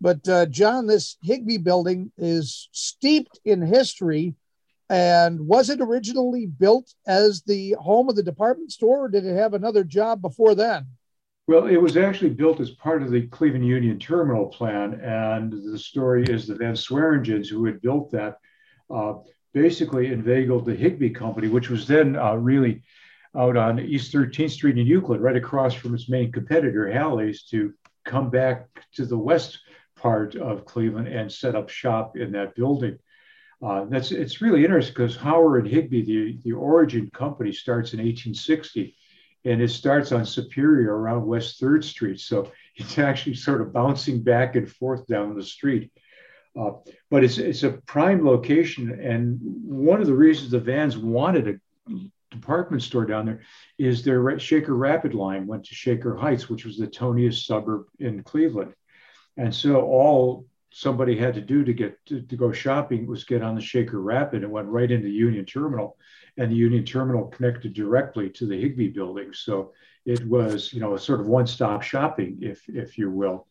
But, 0.00 0.28
uh, 0.28 0.46
John, 0.46 0.86
this 0.86 1.16
Higbee 1.24 1.58
Building 1.58 2.12
is 2.16 2.68
steeped 2.70 3.40
in 3.44 3.62
history. 3.62 4.36
And 4.88 5.48
was 5.48 5.70
it 5.70 5.80
originally 5.80 6.46
built 6.46 6.94
as 7.04 7.42
the 7.42 7.72
home 7.80 8.08
of 8.08 8.14
the 8.14 8.22
department 8.22 8.70
store, 8.70 9.06
or 9.06 9.08
did 9.08 9.26
it 9.26 9.34
have 9.34 9.54
another 9.54 9.82
job 9.82 10.22
before 10.22 10.54
then? 10.54 10.86
Well, 11.48 11.66
it 11.66 11.76
was 11.76 11.96
actually 11.96 12.30
built 12.30 12.58
as 12.58 12.70
part 12.70 13.02
of 13.02 13.12
the 13.12 13.28
Cleveland 13.28 13.66
Union 13.66 14.00
Terminal 14.00 14.46
Plan, 14.46 14.94
and 14.94 15.52
the 15.52 15.78
story 15.78 16.24
is 16.24 16.46
the 16.46 16.56
Van 16.56 16.74
Sweringens 16.74 17.48
who 17.48 17.64
had 17.64 17.80
built 17.80 18.10
that 18.10 18.38
uh, 18.92 19.14
basically 19.54 20.08
inveigled 20.08 20.66
the 20.66 20.74
Higbee 20.74 21.10
Company, 21.10 21.46
which 21.46 21.70
was 21.70 21.86
then 21.86 22.16
uh, 22.16 22.34
really 22.34 22.82
out 23.36 23.56
on 23.56 23.78
East 23.78 24.12
13th 24.12 24.50
Street 24.50 24.76
in 24.76 24.86
Euclid, 24.86 25.20
right 25.20 25.36
across 25.36 25.72
from 25.72 25.94
its 25.94 26.08
main 26.08 26.32
competitor, 26.32 26.90
Halle's, 26.90 27.44
to 27.50 27.72
come 28.04 28.28
back 28.28 28.66
to 28.94 29.06
the 29.06 29.18
west 29.18 29.60
part 29.94 30.34
of 30.34 30.64
Cleveland 30.64 31.06
and 31.06 31.30
set 31.30 31.54
up 31.54 31.68
shop 31.68 32.16
in 32.16 32.32
that 32.32 32.56
building. 32.56 32.98
Uh, 33.62 33.84
that's 33.84 34.10
it's 34.10 34.42
really 34.42 34.64
interesting 34.64 34.94
because 34.94 35.16
Howard 35.16 35.64
and 35.64 35.72
Higbee, 35.72 36.04
the, 36.04 36.38
the 36.42 36.52
origin 36.52 37.08
company, 37.14 37.52
starts 37.52 37.92
in 37.92 38.00
1860 38.00 38.96
and 39.46 39.62
it 39.62 39.70
starts 39.70 40.10
on 40.10 40.26
Superior 40.26 40.96
around 40.96 41.24
West 41.24 41.60
Third 41.60 41.84
Street. 41.84 42.20
So 42.20 42.50
it's 42.76 42.98
actually 42.98 43.36
sort 43.36 43.60
of 43.60 43.72
bouncing 43.72 44.22
back 44.22 44.56
and 44.56 44.70
forth 44.70 45.06
down 45.06 45.34
the 45.34 45.42
street. 45.42 45.92
Uh, 46.58 46.72
but 47.10 47.22
it's 47.22 47.36
it's 47.36 47.64
a 47.64 47.72
prime 47.86 48.24
location, 48.24 48.98
and 48.98 49.38
one 49.42 50.00
of 50.00 50.06
the 50.06 50.14
reasons 50.14 50.50
the 50.50 50.58
Vans 50.58 50.96
wanted 50.96 51.48
a 51.48 51.94
department 52.30 52.82
store 52.82 53.04
down 53.04 53.26
there 53.26 53.42
is 53.78 54.02
their 54.02 54.38
Shaker 54.38 54.74
Rapid 54.74 55.12
line 55.12 55.46
went 55.46 55.66
to 55.66 55.74
Shaker 55.74 56.16
Heights, 56.16 56.48
which 56.48 56.64
was 56.64 56.78
the 56.78 56.86
toniest 56.86 57.46
suburb 57.46 57.84
in 57.98 58.22
Cleveland, 58.22 58.72
and 59.36 59.54
so 59.54 59.82
all 59.82 60.46
somebody 60.70 61.16
had 61.16 61.34
to 61.34 61.40
do 61.40 61.64
to 61.64 61.72
get 61.72 62.04
to, 62.06 62.20
to 62.20 62.36
go 62.36 62.52
shopping 62.52 63.06
was 63.06 63.24
get 63.24 63.42
on 63.42 63.54
the 63.54 63.60
Shaker 63.60 64.00
Rapid 64.00 64.42
and 64.42 64.52
went 64.52 64.68
right 64.68 64.90
into 64.90 65.08
Union 65.08 65.44
Terminal 65.44 65.96
and 66.36 66.50
the 66.50 66.56
Union 66.56 66.84
Terminal 66.84 67.26
connected 67.26 67.72
directly 67.72 68.28
to 68.30 68.46
the 68.46 68.60
Higbee 68.60 68.88
building. 68.88 69.32
So 69.32 69.72
it 70.04 70.26
was, 70.26 70.72
you 70.72 70.80
know, 70.80 70.94
a 70.94 70.98
sort 70.98 71.20
of 71.20 71.26
one-stop 71.26 71.82
shopping, 71.82 72.38
if 72.42 72.68
if 72.68 72.98
you 72.98 73.10
will. 73.10 73.46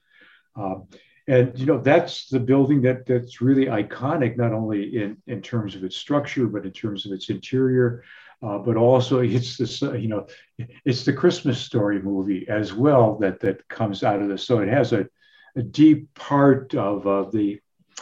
Um, 0.55 0.87
and 1.27 1.57
you 1.57 1.65
know, 1.65 1.79
that's 1.79 2.29
the 2.29 2.39
building 2.39 2.81
that 2.83 3.05
that's 3.05 3.41
really 3.41 3.65
iconic, 3.65 4.37
not 4.37 4.53
only 4.53 4.95
in 4.95 5.17
in 5.27 5.41
terms 5.41 5.75
of 5.75 5.83
its 5.83 5.97
structure, 5.97 6.47
but 6.47 6.65
in 6.65 6.71
terms 6.71 7.05
of 7.05 7.11
its 7.11 7.29
interior. 7.29 8.03
Uh, 8.43 8.59
but 8.59 8.75
also, 8.75 9.21
it's 9.21 9.57
this, 9.57 9.81
uh, 9.81 9.93
you 9.93 10.07
know, 10.07 10.27
it's 10.83 11.03
the 11.05 11.13
Christmas 11.13 11.59
Story 11.59 12.01
movie 12.01 12.45
as 12.47 12.73
well 12.73 13.17
that 13.17 13.39
that 13.39 13.67
comes 13.69 14.03
out 14.03 14.21
of 14.21 14.27
this. 14.27 14.45
So 14.45 14.59
it 14.59 14.67
has 14.67 14.93
a, 14.93 15.07
a 15.55 15.61
deep 15.61 16.13
part 16.13 16.75
of 16.75 17.07
uh, 17.07 17.29
the, 17.29 17.59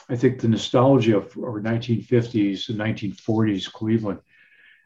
I 0.09 0.15
think, 0.15 0.39
the 0.39 0.47
nostalgia 0.47 1.17
of 1.17 1.37
our 1.37 1.61
1950s 1.61 2.69
and 2.69 2.79
1940s 2.79 3.71
Cleveland. 3.71 4.19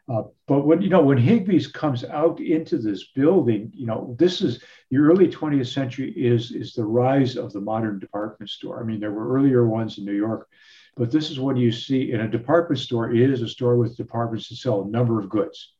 Uh, 0.08 0.22
but 0.46 0.64
when 0.66 0.80
you 0.80 0.88
know 0.88 1.02
when 1.02 1.18
Higbee's 1.18 1.66
comes 1.66 2.02
out 2.02 2.40
into 2.40 2.78
this 2.78 3.08
building, 3.14 3.70
you 3.74 3.84
know 3.84 4.16
this 4.18 4.40
is 4.40 4.62
the 4.90 4.96
early 4.96 5.28
20th 5.28 5.70
century 5.70 6.10
is 6.16 6.50
is 6.50 6.72
the 6.72 6.84
rise 6.84 7.36
of 7.36 7.52
the 7.52 7.60
modern 7.60 7.98
department 7.98 8.48
store. 8.48 8.80
I 8.80 8.86
mean, 8.86 9.00
there 9.00 9.12
were 9.12 9.34
earlier 9.34 9.66
ones 9.66 9.98
in 9.98 10.06
New 10.06 10.14
York, 10.14 10.48
but 10.96 11.10
this 11.10 11.30
is 11.30 11.38
what 11.38 11.58
you 11.58 11.70
see 11.70 12.12
in 12.12 12.20
a 12.20 12.28
department 12.28 12.80
store. 12.80 13.12
It 13.12 13.28
is 13.28 13.42
a 13.42 13.48
store 13.48 13.76
with 13.76 13.98
departments 13.98 14.48
that 14.48 14.56
sell 14.56 14.80
a 14.80 14.88
number 14.88 15.20
of 15.20 15.28
goods. 15.28 15.74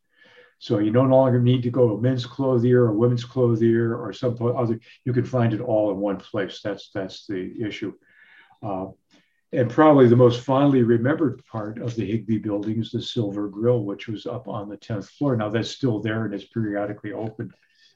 So 0.59 0.79
you 0.79 0.91
no 0.91 1.03
longer 1.03 1.39
need 1.39 1.63
to 1.63 1.71
go 1.71 1.87
to 1.87 1.93
a 1.95 2.01
men's 2.01 2.25
clothier 2.25 2.83
or 2.83 2.91
women's 2.91 3.23
clothier 3.23 3.95
or 3.95 4.11
some 4.11 4.37
other. 4.41 4.79
You 5.05 5.13
can 5.13 5.23
find 5.23 5.53
it 5.53 5.61
all 5.61 5.91
in 5.91 5.97
one 5.97 6.17
place. 6.17 6.59
That's 6.61 6.91
that's 6.93 7.25
the 7.25 7.53
issue. 7.65 7.93
Uh, 8.61 8.87
and 9.51 9.69
probably 9.69 10.07
the 10.07 10.15
most 10.15 10.41
fondly 10.41 10.83
remembered 10.83 11.43
part 11.45 11.79
of 11.79 11.95
the 11.95 12.05
Higbee 12.05 12.37
building 12.37 12.79
is 12.79 12.91
the 12.91 13.01
Silver 13.01 13.47
Grill, 13.47 13.83
which 13.83 14.07
was 14.07 14.27
up 14.27 14.47
on 14.47 14.69
the 14.69 14.77
10th 14.77 15.09
floor. 15.09 15.35
Now 15.35 15.49
that's 15.49 15.71
still 15.71 16.01
there 16.01 16.25
and 16.25 16.33
it's 16.33 16.45
periodically 16.45 17.13
opened 17.13 17.53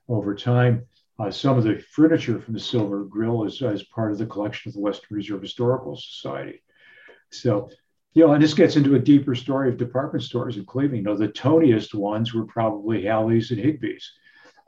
over 0.07 0.33
time. 0.33 0.87
Uh, 1.19 1.29
some 1.29 1.57
of 1.57 1.63
the 1.63 1.77
furniture 1.91 2.39
from 2.39 2.55
the 2.55 2.59
Silver 2.59 3.03
Grill 3.03 3.43
is, 3.43 3.61
is 3.61 3.83
part 3.83 4.11
of 4.11 4.17
the 4.17 4.25
collection 4.25 4.69
of 4.69 4.73
the 4.73 4.79
Western 4.79 5.17
Reserve 5.17 5.41
Historical 5.41 5.95
Society. 5.95 6.63
So, 7.31 7.69
you 8.13 8.25
know, 8.25 8.33
and 8.33 8.43
this 8.43 8.53
gets 8.53 8.75
into 8.75 8.95
a 8.95 8.99
deeper 8.99 9.35
story 9.35 9.69
of 9.69 9.77
department 9.77 10.23
stores 10.23 10.57
in 10.57 10.65
Cleveland. 10.65 10.97
You 10.97 11.03
know, 11.03 11.17
the 11.17 11.27
toniest 11.27 11.95
ones 11.95 12.33
were 12.33 12.45
probably 12.45 13.03
Halle's 13.03 13.51
and 13.51 13.59
Higbee's. 13.59 14.11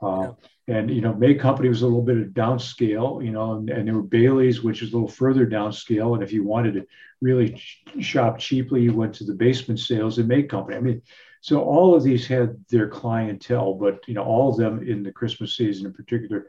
Uh, 0.00 0.32
and 0.68 0.90
you 0.90 1.00
know, 1.00 1.14
May 1.14 1.34
Company 1.34 1.68
was 1.68 1.82
a 1.82 1.86
little 1.86 2.02
bit 2.02 2.18
of 2.18 2.28
downscale, 2.28 3.24
you 3.24 3.30
know, 3.30 3.52
and, 3.52 3.70
and 3.70 3.86
there 3.86 3.94
were 3.94 4.02
Bailey's, 4.02 4.62
which 4.62 4.82
is 4.82 4.92
a 4.92 4.96
little 4.96 5.08
further 5.08 5.46
downscale. 5.46 6.14
And 6.14 6.22
if 6.22 6.32
you 6.32 6.42
wanted 6.42 6.74
to 6.74 6.86
really 7.20 7.50
ch- 7.50 7.84
shop 8.00 8.38
cheaply, 8.38 8.82
you 8.82 8.92
went 8.92 9.14
to 9.14 9.24
the 9.24 9.34
basement 9.34 9.78
sales 9.78 10.18
at 10.18 10.26
May 10.26 10.42
Company. 10.42 10.76
I 10.76 10.80
mean, 10.80 11.02
so 11.40 11.62
all 11.62 11.94
of 11.94 12.02
these 12.02 12.26
had 12.26 12.56
their 12.68 12.88
clientele, 12.88 13.74
but 13.74 14.00
you 14.08 14.14
know, 14.14 14.24
all 14.24 14.50
of 14.50 14.56
them 14.56 14.86
in 14.86 15.04
the 15.04 15.12
Christmas 15.12 15.56
season 15.56 15.86
in 15.86 15.92
particular 15.92 16.48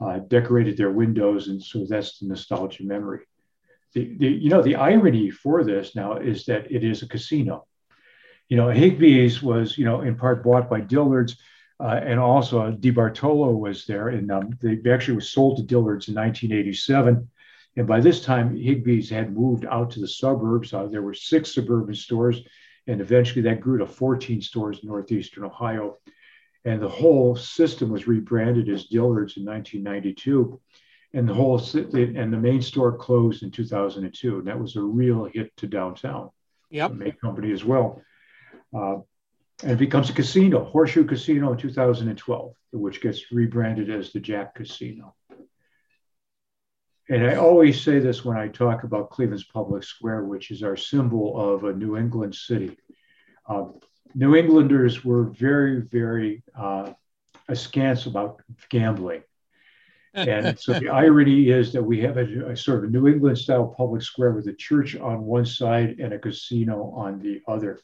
uh, 0.00 0.20
decorated 0.20 0.76
their 0.76 0.90
windows, 0.90 1.48
and 1.48 1.62
so 1.62 1.84
that's 1.86 2.18
the 2.18 2.26
nostalgia 2.26 2.84
memory. 2.84 3.26
The, 3.94 4.16
the 4.18 4.28
you 4.28 4.50
know 4.50 4.62
the 4.62 4.76
irony 4.76 5.30
for 5.30 5.64
this 5.64 5.96
now 5.96 6.16
is 6.18 6.44
that 6.46 6.70
it 6.70 6.84
is 6.84 7.02
a 7.02 7.08
casino. 7.08 7.66
You 8.48 8.56
know, 8.56 8.66
Higbee's 8.66 9.42
was 9.42 9.78
you 9.78 9.84
know 9.84 10.02
in 10.02 10.16
part 10.16 10.44
bought 10.44 10.68
by 10.68 10.80
Dillard's 10.80 11.36
uh, 11.80 12.00
and 12.02 12.18
also 12.18 12.72
DeBartolo 12.72 13.56
was 13.56 13.86
there, 13.86 14.08
and 14.08 14.30
um, 14.32 14.58
they 14.60 14.78
actually 14.90 15.14
was 15.14 15.30
sold 15.30 15.58
to 15.58 15.62
Dillard's 15.62 16.08
in 16.08 16.14
1987. 16.14 17.28
And 17.76 17.86
by 17.86 18.00
this 18.00 18.20
time, 18.20 18.56
Higbee's 18.56 19.08
had 19.08 19.32
moved 19.32 19.64
out 19.64 19.92
to 19.92 20.00
the 20.00 20.08
suburbs. 20.08 20.72
Uh, 20.74 20.86
there 20.86 21.02
were 21.02 21.14
six 21.14 21.54
suburban 21.54 21.94
stores, 21.94 22.40
and 22.88 23.00
eventually 23.00 23.42
that 23.42 23.60
grew 23.60 23.78
to 23.78 23.86
14 23.86 24.42
stores 24.42 24.80
in 24.82 24.88
northeastern 24.88 25.44
Ohio. 25.44 25.98
And 26.64 26.82
the 26.82 26.88
whole 26.88 27.36
system 27.36 27.90
was 27.90 28.08
rebranded 28.08 28.68
as 28.68 28.86
Dillard's 28.86 29.36
in 29.36 29.44
1992. 29.44 30.60
And 31.14 31.28
the 31.28 31.34
whole 31.34 31.58
and 31.58 32.32
the 32.32 32.38
main 32.38 32.60
store 32.60 32.96
closed 32.96 33.42
in 33.42 33.50
2002. 33.50 34.38
And 34.38 34.46
that 34.46 34.60
was 34.60 34.76
a 34.76 34.82
real 34.82 35.24
hit 35.24 35.56
to 35.56 35.66
downtown. 35.66 36.30
Yep. 36.70 36.90
The 36.90 36.96
main 36.96 37.12
company 37.12 37.52
as 37.52 37.64
well. 37.64 38.02
Uh, 38.76 38.96
and 39.62 39.72
it 39.72 39.78
becomes 39.78 40.10
a 40.10 40.12
casino, 40.12 40.64
Horseshoe 40.64 41.04
Casino 41.04 41.52
in 41.52 41.58
2012, 41.58 42.52
which 42.72 43.00
gets 43.00 43.32
rebranded 43.32 43.90
as 43.90 44.12
the 44.12 44.20
Jack 44.20 44.54
Casino. 44.54 45.14
And 47.10 47.26
I 47.26 47.36
always 47.36 47.80
say 47.80 47.98
this 47.98 48.24
when 48.24 48.36
I 48.36 48.48
talk 48.48 48.84
about 48.84 49.10
Cleveland's 49.10 49.44
Public 49.44 49.82
Square, 49.82 50.24
which 50.24 50.50
is 50.50 50.62
our 50.62 50.76
symbol 50.76 51.40
of 51.40 51.64
a 51.64 51.72
New 51.72 51.96
England 51.96 52.34
city. 52.34 52.76
Uh, 53.48 53.68
New 54.14 54.36
Englanders 54.36 55.04
were 55.04 55.24
very, 55.24 55.80
very 55.80 56.42
uh, 56.56 56.92
askance 57.48 58.06
about 58.06 58.42
gambling. 58.68 59.22
And 60.14 60.58
so 60.58 60.72
the 60.78 60.88
irony 60.88 61.50
is 61.50 61.72
that 61.72 61.82
we 61.82 62.00
have 62.00 62.16
a, 62.16 62.50
a, 62.50 62.56
sort 62.56 62.84
of 62.84 62.90
New 62.90 63.08
England 63.08 63.38
style 63.38 63.74
public 63.76 64.02
square 64.02 64.32
with 64.32 64.46
a 64.48 64.54
church 64.54 64.96
on 64.96 65.24
one 65.24 65.46
side 65.46 65.96
and 66.00 66.12
a 66.12 66.18
casino 66.18 66.92
on 66.96 67.20
the 67.20 67.42
other. 67.46 67.80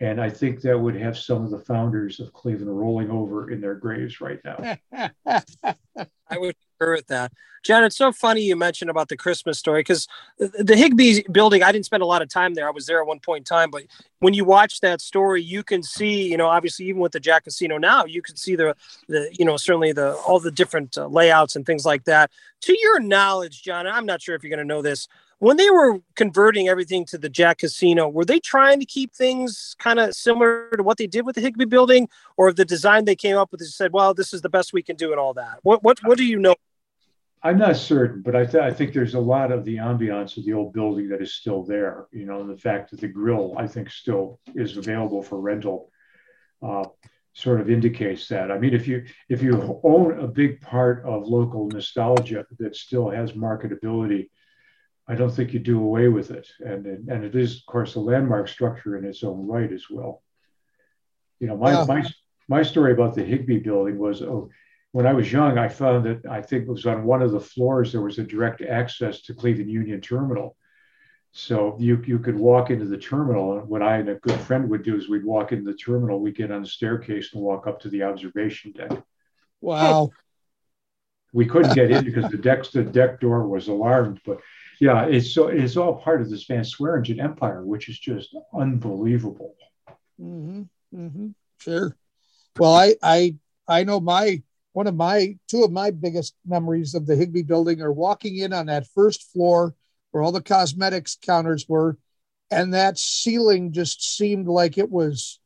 And 0.00 0.20
I 0.20 0.28
think 0.28 0.60
that 0.62 0.78
would 0.78 0.96
have 0.96 1.16
some 1.16 1.44
of 1.44 1.50
the 1.50 1.58
founders 1.58 2.18
of 2.18 2.32
Cleveland 2.32 2.78
rolling 2.78 3.10
over 3.10 3.50
in 3.50 3.60
their 3.60 3.76
graves 3.76 4.20
right 4.20 4.40
now. 4.44 4.76
I 5.26 6.38
would 6.38 6.56
agree 6.80 6.96
with 6.96 7.06
that. 7.08 7.32
John, 7.62 7.82
it's 7.82 7.96
so 7.96 8.12
funny 8.12 8.42
you 8.42 8.56
mentioned 8.56 8.90
about 8.90 9.08
the 9.08 9.16
Christmas 9.16 9.58
story 9.58 9.80
because 9.80 10.06
the 10.38 10.76
Higbee 10.76 11.22
building, 11.32 11.62
I 11.62 11.72
didn't 11.72 11.86
spend 11.86 12.02
a 12.02 12.06
lot 12.06 12.20
of 12.20 12.28
time 12.28 12.52
there. 12.52 12.68
I 12.68 12.70
was 12.70 12.84
there 12.84 13.00
at 13.00 13.06
one 13.06 13.20
point 13.20 13.40
in 13.40 13.44
time, 13.44 13.70
but 13.70 13.84
when 14.18 14.34
you 14.34 14.44
watch 14.44 14.80
that 14.80 15.00
story, 15.00 15.42
you 15.42 15.62
can 15.62 15.82
see, 15.82 16.28
you 16.30 16.36
know, 16.36 16.48
obviously 16.48 16.86
even 16.86 17.00
with 17.00 17.12
the 17.12 17.20
Jack 17.20 17.44
Casino 17.44 17.78
now, 17.78 18.04
you 18.04 18.20
can 18.20 18.36
see 18.36 18.54
the, 18.54 18.76
the 19.08 19.34
you 19.38 19.46
know, 19.46 19.56
certainly 19.56 19.92
the 19.92 20.14
all 20.16 20.40
the 20.40 20.50
different 20.50 20.98
uh, 20.98 21.06
layouts 21.06 21.56
and 21.56 21.64
things 21.64 21.86
like 21.86 22.04
that. 22.04 22.30
To 22.62 22.78
your 22.78 23.00
knowledge, 23.00 23.62
John, 23.62 23.86
I'm 23.86 24.04
not 24.04 24.20
sure 24.20 24.34
if 24.34 24.42
you're 24.42 24.50
going 24.50 24.58
to 24.58 24.64
know 24.64 24.82
this 24.82 25.08
when 25.44 25.58
they 25.58 25.68
were 25.68 26.00
converting 26.14 26.68
everything 26.68 27.04
to 27.04 27.18
the 27.18 27.28
Jack 27.28 27.58
Casino, 27.58 28.08
were 28.08 28.24
they 28.24 28.40
trying 28.40 28.80
to 28.80 28.86
keep 28.86 29.12
things 29.12 29.76
kind 29.78 30.00
of 30.00 30.14
similar 30.14 30.70
to 30.74 30.82
what 30.82 30.96
they 30.96 31.06
did 31.06 31.26
with 31.26 31.34
the 31.34 31.42
Higbee 31.42 31.66
building, 31.66 32.08
or 32.38 32.50
the 32.50 32.64
design 32.64 33.04
they 33.04 33.14
came 33.14 33.36
up 33.36 33.52
with? 33.52 33.60
They 33.60 33.66
said, 33.66 33.92
"Well, 33.92 34.14
this 34.14 34.32
is 34.32 34.40
the 34.40 34.48
best 34.48 34.72
we 34.72 34.82
can 34.82 34.96
do," 34.96 35.10
and 35.10 35.20
all 35.20 35.34
that. 35.34 35.58
What 35.62 35.82
what 35.82 35.98
what 36.02 36.16
do 36.16 36.24
you 36.24 36.38
know? 36.38 36.54
I'm 37.42 37.58
not 37.58 37.76
certain, 37.76 38.22
but 38.22 38.34
I, 38.34 38.46
th- 38.46 38.62
I 38.62 38.72
think 38.72 38.94
there's 38.94 39.12
a 39.12 39.20
lot 39.20 39.52
of 39.52 39.66
the 39.66 39.76
ambiance 39.76 40.38
of 40.38 40.46
the 40.46 40.54
old 40.54 40.72
building 40.72 41.10
that 41.10 41.20
is 41.20 41.34
still 41.34 41.62
there. 41.62 42.06
You 42.10 42.24
know, 42.24 42.46
the 42.46 42.56
fact 42.56 42.90
that 42.90 43.02
the 43.02 43.08
grill, 43.08 43.54
I 43.58 43.66
think, 43.66 43.90
still 43.90 44.40
is 44.54 44.78
available 44.78 45.22
for 45.22 45.38
rental, 45.38 45.90
uh, 46.62 46.84
sort 47.34 47.60
of 47.60 47.68
indicates 47.68 48.28
that. 48.28 48.50
I 48.50 48.58
mean, 48.58 48.72
if 48.72 48.88
you 48.88 49.04
if 49.28 49.42
you 49.42 49.78
own 49.84 50.20
a 50.20 50.26
big 50.26 50.62
part 50.62 51.04
of 51.04 51.28
local 51.28 51.68
nostalgia 51.68 52.46
that 52.58 52.74
still 52.76 53.10
has 53.10 53.32
marketability 53.32 54.30
I 55.06 55.14
don't 55.14 55.30
think 55.30 55.52
you 55.52 55.58
do 55.58 55.80
away 55.80 56.08
with 56.08 56.30
it. 56.30 56.48
And, 56.60 56.86
and 57.08 57.24
it 57.24 57.34
is, 57.34 57.58
of 57.58 57.66
course, 57.66 57.94
a 57.94 58.00
landmark 58.00 58.48
structure 58.48 58.96
in 58.96 59.04
its 59.04 59.22
own 59.22 59.46
right 59.46 59.70
as 59.70 59.84
well. 59.90 60.22
You 61.40 61.48
know, 61.48 61.56
my, 61.56 61.72
yeah. 61.72 61.84
my, 61.86 62.04
my 62.48 62.62
story 62.62 62.92
about 62.92 63.14
the 63.14 63.24
Higbee 63.24 63.58
building 63.58 63.98
was 63.98 64.22
oh, 64.22 64.50
when 64.92 65.06
I 65.06 65.12
was 65.12 65.30
young, 65.30 65.58
I 65.58 65.68
found 65.68 66.06
that 66.06 66.24
I 66.30 66.40
think 66.40 66.62
it 66.62 66.70
was 66.70 66.86
on 66.86 67.04
one 67.04 67.20
of 67.20 67.32
the 67.32 67.40
floors, 67.40 67.92
there 67.92 68.00
was 68.00 68.18
a 68.18 68.24
direct 68.24 68.62
access 68.62 69.22
to 69.22 69.34
Cleveland 69.34 69.70
Union 69.70 70.00
Terminal. 70.00 70.56
So 71.32 71.76
you, 71.80 72.00
you 72.06 72.20
could 72.20 72.38
walk 72.38 72.70
into 72.70 72.84
the 72.84 72.96
terminal. 72.96 73.58
And 73.58 73.68
what 73.68 73.82
I 73.82 73.96
and 73.96 74.08
a 74.08 74.14
good 74.14 74.38
friend 74.38 74.70
would 74.70 74.84
do 74.84 74.96
is 74.96 75.08
we'd 75.08 75.24
walk 75.24 75.50
into 75.50 75.64
the 75.64 75.76
terminal, 75.76 76.20
we'd 76.20 76.36
get 76.36 76.52
on 76.52 76.62
the 76.62 76.68
staircase 76.68 77.30
and 77.34 77.42
walk 77.42 77.66
up 77.66 77.80
to 77.80 77.88
the 77.88 78.04
observation 78.04 78.70
deck. 78.70 78.92
Wow. 79.60 80.10
We 81.32 81.46
couldn't 81.46 81.74
get 81.74 81.90
in 81.90 82.04
because 82.04 82.30
the 82.30 82.38
deck, 82.38 82.70
the 82.70 82.84
deck 82.84 83.18
door 83.18 83.48
was 83.48 83.66
alarmed, 83.66 84.20
but 84.24 84.38
yeah, 84.80 85.04
it's 85.04 85.32
so 85.32 85.48
it's 85.48 85.76
all 85.76 85.96
part 85.96 86.20
of 86.20 86.30
this 86.30 86.44
Van 86.44 86.62
Sweringen 86.62 87.22
empire, 87.22 87.64
which 87.64 87.88
is 87.88 87.98
just 87.98 88.34
unbelievable. 88.54 89.54
Mm-hmm, 90.20 90.62
mm-hmm, 90.94 91.28
sure. 91.58 91.96
Well, 92.58 92.74
I 92.74 92.94
I 93.02 93.34
I 93.66 93.84
know 93.84 94.00
my 94.00 94.42
one 94.72 94.86
of 94.86 94.94
my 94.94 95.38
two 95.48 95.62
of 95.62 95.72
my 95.72 95.90
biggest 95.90 96.34
memories 96.46 96.94
of 96.94 97.06
the 97.06 97.16
Higbee 97.16 97.42
building 97.42 97.80
are 97.80 97.92
walking 97.92 98.38
in 98.38 98.52
on 98.52 98.66
that 98.66 98.86
first 98.94 99.30
floor 99.32 99.74
where 100.10 100.22
all 100.22 100.32
the 100.32 100.42
cosmetics 100.42 101.18
counters 101.20 101.68
were, 101.68 101.98
and 102.50 102.74
that 102.74 102.98
ceiling 102.98 103.72
just 103.72 104.16
seemed 104.16 104.46
like 104.46 104.78
it 104.78 104.90
was 104.90 105.40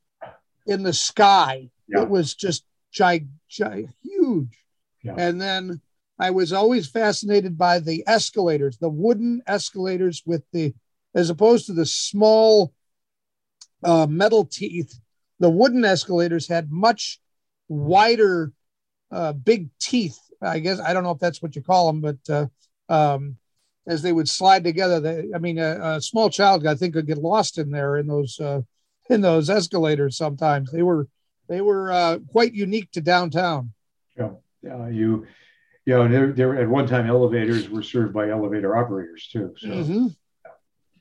in 0.66 0.82
the 0.82 0.92
sky. 0.92 1.70
Yeah. 1.88 2.02
It 2.02 2.10
was 2.10 2.34
just 2.34 2.64
gig, 2.92 3.28
gig 3.48 3.88
huge. 4.02 4.58
Yeah. 5.02 5.14
And 5.16 5.40
then 5.40 5.80
I 6.18 6.30
was 6.30 6.52
always 6.52 6.88
fascinated 6.88 7.56
by 7.56 7.78
the 7.78 8.02
escalators, 8.06 8.78
the 8.78 8.88
wooden 8.88 9.42
escalators 9.46 10.22
with 10.26 10.42
the, 10.52 10.74
as 11.14 11.30
opposed 11.30 11.66
to 11.66 11.72
the 11.72 11.86
small 11.86 12.72
uh, 13.84 14.06
metal 14.08 14.44
teeth, 14.44 14.98
the 15.38 15.50
wooden 15.50 15.84
escalators 15.84 16.48
had 16.48 16.70
much 16.70 17.20
wider, 17.68 18.52
uh, 19.10 19.32
big 19.32 19.68
teeth. 19.78 20.18
I 20.42 20.58
guess 20.58 20.80
I 20.80 20.92
don't 20.92 21.04
know 21.04 21.12
if 21.12 21.18
that's 21.18 21.42
what 21.42 21.54
you 21.54 21.62
call 21.62 21.86
them, 21.86 22.00
but 22.00 22.16
uh, 22.28 22.46
um, 22.92 23.36
as 23.86 24.02
they 24.02 24.12
would 24.12 24.28
slide 24.28 24.64
together, 24.64 25.00
they, 25.00 25.28
I 25.34 25.38
mean, 25.38 25.58
a, 25.58 25.96
a, 25.96 26.00
small 26.00 26.30
child 26.30 26.66
I 26.66 26.74
think 26.74 26.94
could 26.94 27.06
get 27.06 27.18
lost 27.18 27.58
in 27.58 27.70
there 27.70 27.96
in 27.96 28.06
those 28.06 28.38
uh, 28.38 28.60
in 29.08 29.20
those 29.20 29.50
escalators. 29.50 30.16
Sometimes 30.16 30.70
they 30.70 30.82
were 30.82 31.08
they 31.48 31.60
were 31.60 31.90
uh, 31.90 32.18
quite 32.30 32.54
unique 32.54 32.90
to 32.92 33.00
downtown. 33.00 33.72
Yeah, 34.16 34.30
yeah, 34.62 34.88
you 34.88 35.26
you 35.88 35.94
know, 35.94 36.06
there, 36.06 36.32
there 36.32 36.54
at 36.60 36.68
one 36.68 36.86
time 36.86 37.06
elevators 37.06 37.70
were 37.70 37.82
served 37.82 38.12
by 38.12 38.28
elevator 38.28 38.76
operators 38.76 39.26
too. 39.32 39.54
So. 39.56 39.68
Mm-hmm. 39.68 40.06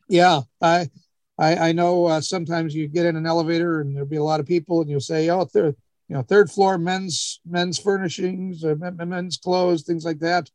Yeah, 0.08 0.40
I, 0.62 0.90
I, 1.38 1.58
I 1.58 1.72
know 1.74 2.06
uh, 2.06 2.22
sometimes 2.22 2.74
you 2.74 2.88
get 2.88 3.06
in 3.06 3.18
an 3.18 3.26
elevator 3.26 3.82
and 3.82 3.94
there'll 3.94 4.08
be 4.08 4.16
a 4.16 4.24
lot 4.24 4.40
of 4.40 4.46
people, 4.46 4.80
and 4.80 4.90
you'll 4.90 5.02
say, 5.02 5.30
"Oh, 5.30 5.44
third, 5.44 5.76
you 6.08 6.16
know, 6.16 6.22
third 6.22 6.50
floor 6.50 6.78
men's 6.78 7.42
men's 7.46 7.78
furnishings, 7.78 8.64
uh, 8.64 8.76
men's 8.80 9.36
clothes, 9.36 9.84
things 9.84 10.06
like 10.06 10.20
that." 10.20 10.50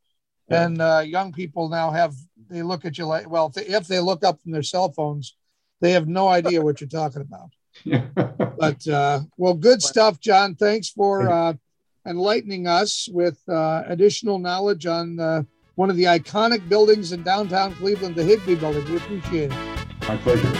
Yeah. 0.48 0.64
And 0.64 0.80
uh, 0.80 1.02
young 1.04 1.34
people 1.34 1.68
now 1.68 1.90
have 1.90 2.14
they 2.48 2.62
look 2.62 2.86
at 2.86 2.96
you 2.96 3.04
like, 3.04 3.28
well, 3.28 3.48
if 3.48 3.52
they, 3.52 3.66
if 3.66 3.86
they 3.86 4.00
look 4.00 4.24
up 4.24 4.40
from 4.40 4.52
their 4.52 4.62
cell 4.62 4.90
phones, 4.92 5.36
they 5.82 5.92
have 5.92 6.08
no 6.08 6.28
idea 6.28 6.62
what 6.62 6.80
you're 6.80 6.88
talking 6.88 7.20
about. 7.20 7.50
but 8.58 8.88
uh, 8.88 9.20
well, 9.36 9.52
good 9.52 9.82
stuff, 9.82 10.20
John. 10.20 10.54
Thanks 10.54 10.88
for 10.88 11.30
uh, 11.30 11.52
enlightening 12.06 12.66
us 12.66 13.08
with 13.12 13.38
uh, 13.48 13.82
additional 13.86 14.38
knowledge 14.38 14.86
on 14.86 15.18
uh, 15.20 15.42
one 15.76 15.90
of 15.90 15.96
the 15.96 16.04
iconic 16.04 16.68
buildings 16.68 17.12
in 17.12 17.22
downtown 17.22 17.74
Cleveland, 17.74 18.14
the 18.14 18.24
Higbee 18.24 18.56
Building. 18.56 18.84
We 18.90 18.96
appreciate 18.96 19.52
it. 19.52 20.08
My 20.08 20.16
pleasure. 20.18 20.52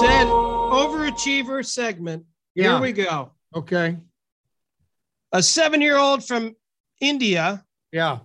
Ted, 0.00 0.28
overachiever 0.28 1.66
segment. 1.66 2.24
Yeah. 2.54 2.74
Here 2.74 2.80
we 2.80 2.92
go. 2.92 3.32
Okay. 3.54 3.96
A 5.32 5.42
seven-year-old 5.42 6.24
from 6.24 6.54
India 7.00 7.64
Yeah. 7.90 8.20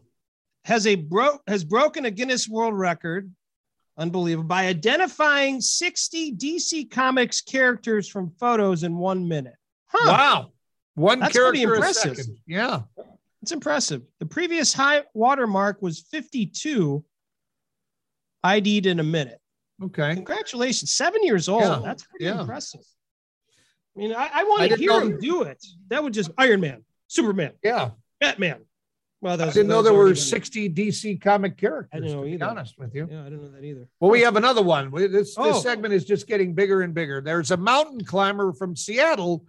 has 0.65 0.85
a 0.85 0.93
bro 0.95 1.39
has 1.47 1.63
broken 1.63 2.05
a 2.05 2.11
Guinness 2.11 2.47
World 2.47 2.75
Record, 2.77 3.33
unbelievable, 3.97 4.47
by 4.47 4.67
identifying 4.67 5.61
60 5.61 6.33
DC 6.35 6.89
Comics 6.91 7.41
characters 7.41 8.07
from 8.07 8.31
photos 8.39 8.83
in 8.83 8.97
one 8.97 9.27
minute. 9.27 9.55
Huh. 9.87 10.11
Wow. 10.11 10.51
One 10.95 11.19
That's 11.19 11.35
pretty 11.35 11.59
character 11.59 11.73
a 11.73 11.77
impressive. 11.77 12.17
second. 12.17 12.37
Yeah. 12.47 12.81
It's 13.41 13.51
impressive. 13.51 14.03
The 14.19 14.25
previous 14.25 14.73
high 14.73 15.03
watermark 15.13 15.81
was 15.81 15.99
52 16.11 17.03
ID'd 18.43 18.85
in 18.85 18.99
a 18.99 19.03
minute. 19.03 19.39
Okay. 19.83 20.13
Congratulations. 20.15 20.91
Seven 20.91 21.23
years 21.23 21.49
old. 21.49 21.63
Yeah, 21.63 21.81
That's 21.83 22.03
pretty 22.03 22.25
yeah. 22.25 22.41
impressive. 22.41 22.81
I 23.95 23.99
mean, 23.99 24.13
I, 24.13 24.29
I 24.33 24.43
want 24.45 24.71
to 24.71 24.77
hear 24.77 24.89
know 24.91 24.99
him 25.01 25.19
do 25.19 25.43
it. 25.43 25.63
That 25.89 26.03
would 26.03 26.13
just 26.13 26.31
Iron 26.37 26.61
Man, 26.61 26.83
Superman, 27.07 27.51
Yeah. 27.63 27.91
Batman. 28.19 28.61
Well, 29.23 29.41
I 29.41 29.49
didn't 29.51 29.69
know 29.69 29.81
there 29.81 29.93
were 29.93 30.07
even- 30.09 30.17
60 30.17 30.67
DC 30.69 31.15
comic 31.21 31.55
characters. 31.57 31.89
I 31.93 31.99
didn't 32.01 32.11
know 32.17 32.25
to 32.25 32.37
be 32.37 32.41
honest 32.43 32.77
with 32.77 32.93
you. 32.93 33.07
Yeah, 33.09 33.21
I 33.21 33.29
didn't 33.29 33.43
know 33.43 33.51
that 33.51 33.63
either. 33.63 33.87
Well, 34.01 34.11
we 34.11 34.19
have 34.21 34.35
another 34.35 34.61
one. 34.61 34.91
This, 34.91 35.35
Oh. 35.37 35.45
this 35.45 35.63
segment 35.63 35.93
is 35.93 36.03
just 36.03 36.27
getting 36.27 36.53
bigger 36.53 36.81
and 36.81 36.93
bigger. 36.93 37.21
There's 37.21 37.51
a 37.51 37.55
mountain 37.57 38.03
climber 38.03 38.51
from 38.51 38.75
Seattle 38.75 39.45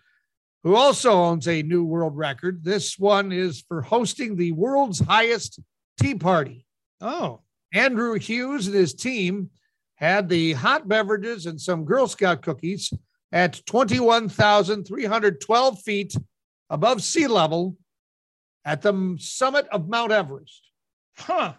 who 0.63 0.77
also 0.77 1.11
owns 1.13 1.49
a 1.49 1.63
new 1.63 1.83
world 1.85 2.17
record. 2.17 2.63
This 2.63 2.97
one 2.99 3.33
is 3.33 3.63
for 3.67 3.83
hosting 3.83 4.37
the 4.37 4.53
world's 4.53 5.01
highest 5.01 5.59
tea 6.01 6.15
party. 6.15 6.67
Oh, 7.01 7.41
Andrew 7.73 8.17
Hughes 8.19 8.69
and 8.69 8.77
his 8.77 8.95
team 8.95 9.51
had 9.97 10.29
the 10.29 10.53
hot 10.53 10.87
beverages 10.87 11.47
and 11.47 11.61
some 11.61 11.85
Girl 11.85 12.07
Scout 12.07 12.43
cookies 12.43 12.93
at 13.33 13.61
21,312 13.67 15.83
feet 15.83 16.15
above 16.71 17.03
sea 17.03 17.27
level 17.27 17.77
at 18.65 18.83
the 18.83 19.17
summit 19.19 19.67
of 19.71 19.89
Mount 19.89 20.13
Everest. 20.13 20.63
huh. 21.17 21.55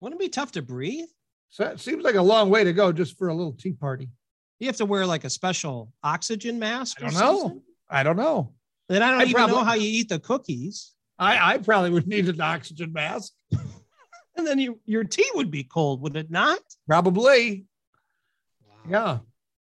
Wouldn't 0.00 0.20
it 0.20 0.24
be 0.24 0.30
tough 0.30 0.52
to 0.52 0.62
breathe? 0.62 1.08
So 1.50 1.64
it 1.66 1.80
seems 1.80 2.02
like 2.04 2.14
a 2.14 2.22
long 2.22 2.48
way 2.48 2.64
to 2.64 2.72
go 2.72 2.92
just 2.92 3.18
for 3.18 3.28
a 3.28 3.34
little 3.34 3.52
tea 3.52 3.72
party. 3.72 4.08
You 4.58 4.66
have 4.68 4.76
to 4.76 4.86
wear 4.86 5.04
like 5.06 5.24
a 5.24 5.30
special 5.30 5.92
oxygen 6.02 6.58
mask. 6.58 7.02
I 7.02 7.10
don't 7.10 7.14
know. 7.20 7.62
I 7.88 8.02
don't 8.02 8.16
know. 8.16 8.54
Then 8.88 9.02
I 9.02 9.10
don't 9.10 9.20
I 9.20 9.24
even 9.24 9.34
probably- 9.34 9.56
know 9.56 9.64
how 9.64 9.74
you 9.74 9.88
eat 9.88 10.08
the 10.08 10.18
cookies. 10.18 10.92
I, 11.18 11.54
I 11.54 11.58
probably 11.58 11.90
would 11.90 12.06
need 12.06 12.28
an 12.28 12.40
oxygen 12.40 12.92
mask. 12.92 13.32
And 14.36 14.46
then 14.46 14.58
you, 14.58 14.80
your 14.86 15.04
tea 15.04 15.28
would 15.34 15.50
be 15.50 15.64
cold, 15.64 16.00
would 16.00 16.16
it 16.16 16.30
not? 16.30 16.60
Probably. 16.86 17.66
Yeah. 18.88 19.18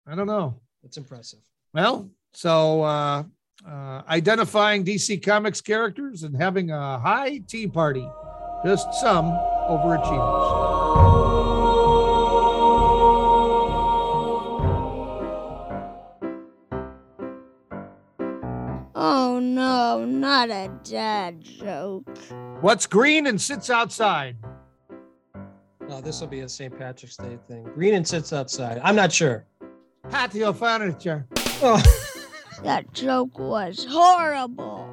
I 0.05 0.14
don't 0.16 0.26
know. 0.26 0.59
That's 0.82 0.97
impressive. 0.97 1.38
Well, 1.72 2.11
so 2.32 2.82
uh, 2.82 3.22
uh, 3.68 4.02
identifying 4.08 4.84
DC 4.84 5.22
Comics 5.24 5.60
characters 5.60 6.22
and 6.22 6.36
having 6.36 6.70
a 6.70 6.98
high 6.98 7.38
tea 7.46 7.66
party. 7.66 8.06
Just 8.64 8.92
some 8.94 9.26
overachievers. 9.68 11.34
Oh 18.94 19.38
no, 19.40 20.04
not 20.04 20.50
a 20.50 20.70
dad 20.82 21.40
joke. 21.42 22.18
What's 22.60 22.86
green 22.86 23.26
and 23.26 23.40
sits 23.40 23.68
outside? 23.68 24.36
Oh, 25.90 26.00
this 26.00 26.20
will 26.20 26.28
be 26.28 26.40
a 26.40 26.48
St. 26.48 26.76
Patrick's 26.76 27.16
Day 27.16 27.38
thing. 27.46 27.64
Green 27.74 27.94
and 27.94 28.08
sits 28.08 28.32
outside. 28.32 28.80
I'm 28.82 28.96
not 28.96 29.12
sure. 29.12 29.46
Patio 30.10 30.52
furniture. 30.52 31.26
Oh, 31.62 31.82
That 32.64 32.94
joke 32.94 33.38
was 33.38 33.84
horrible. 33.84 34.88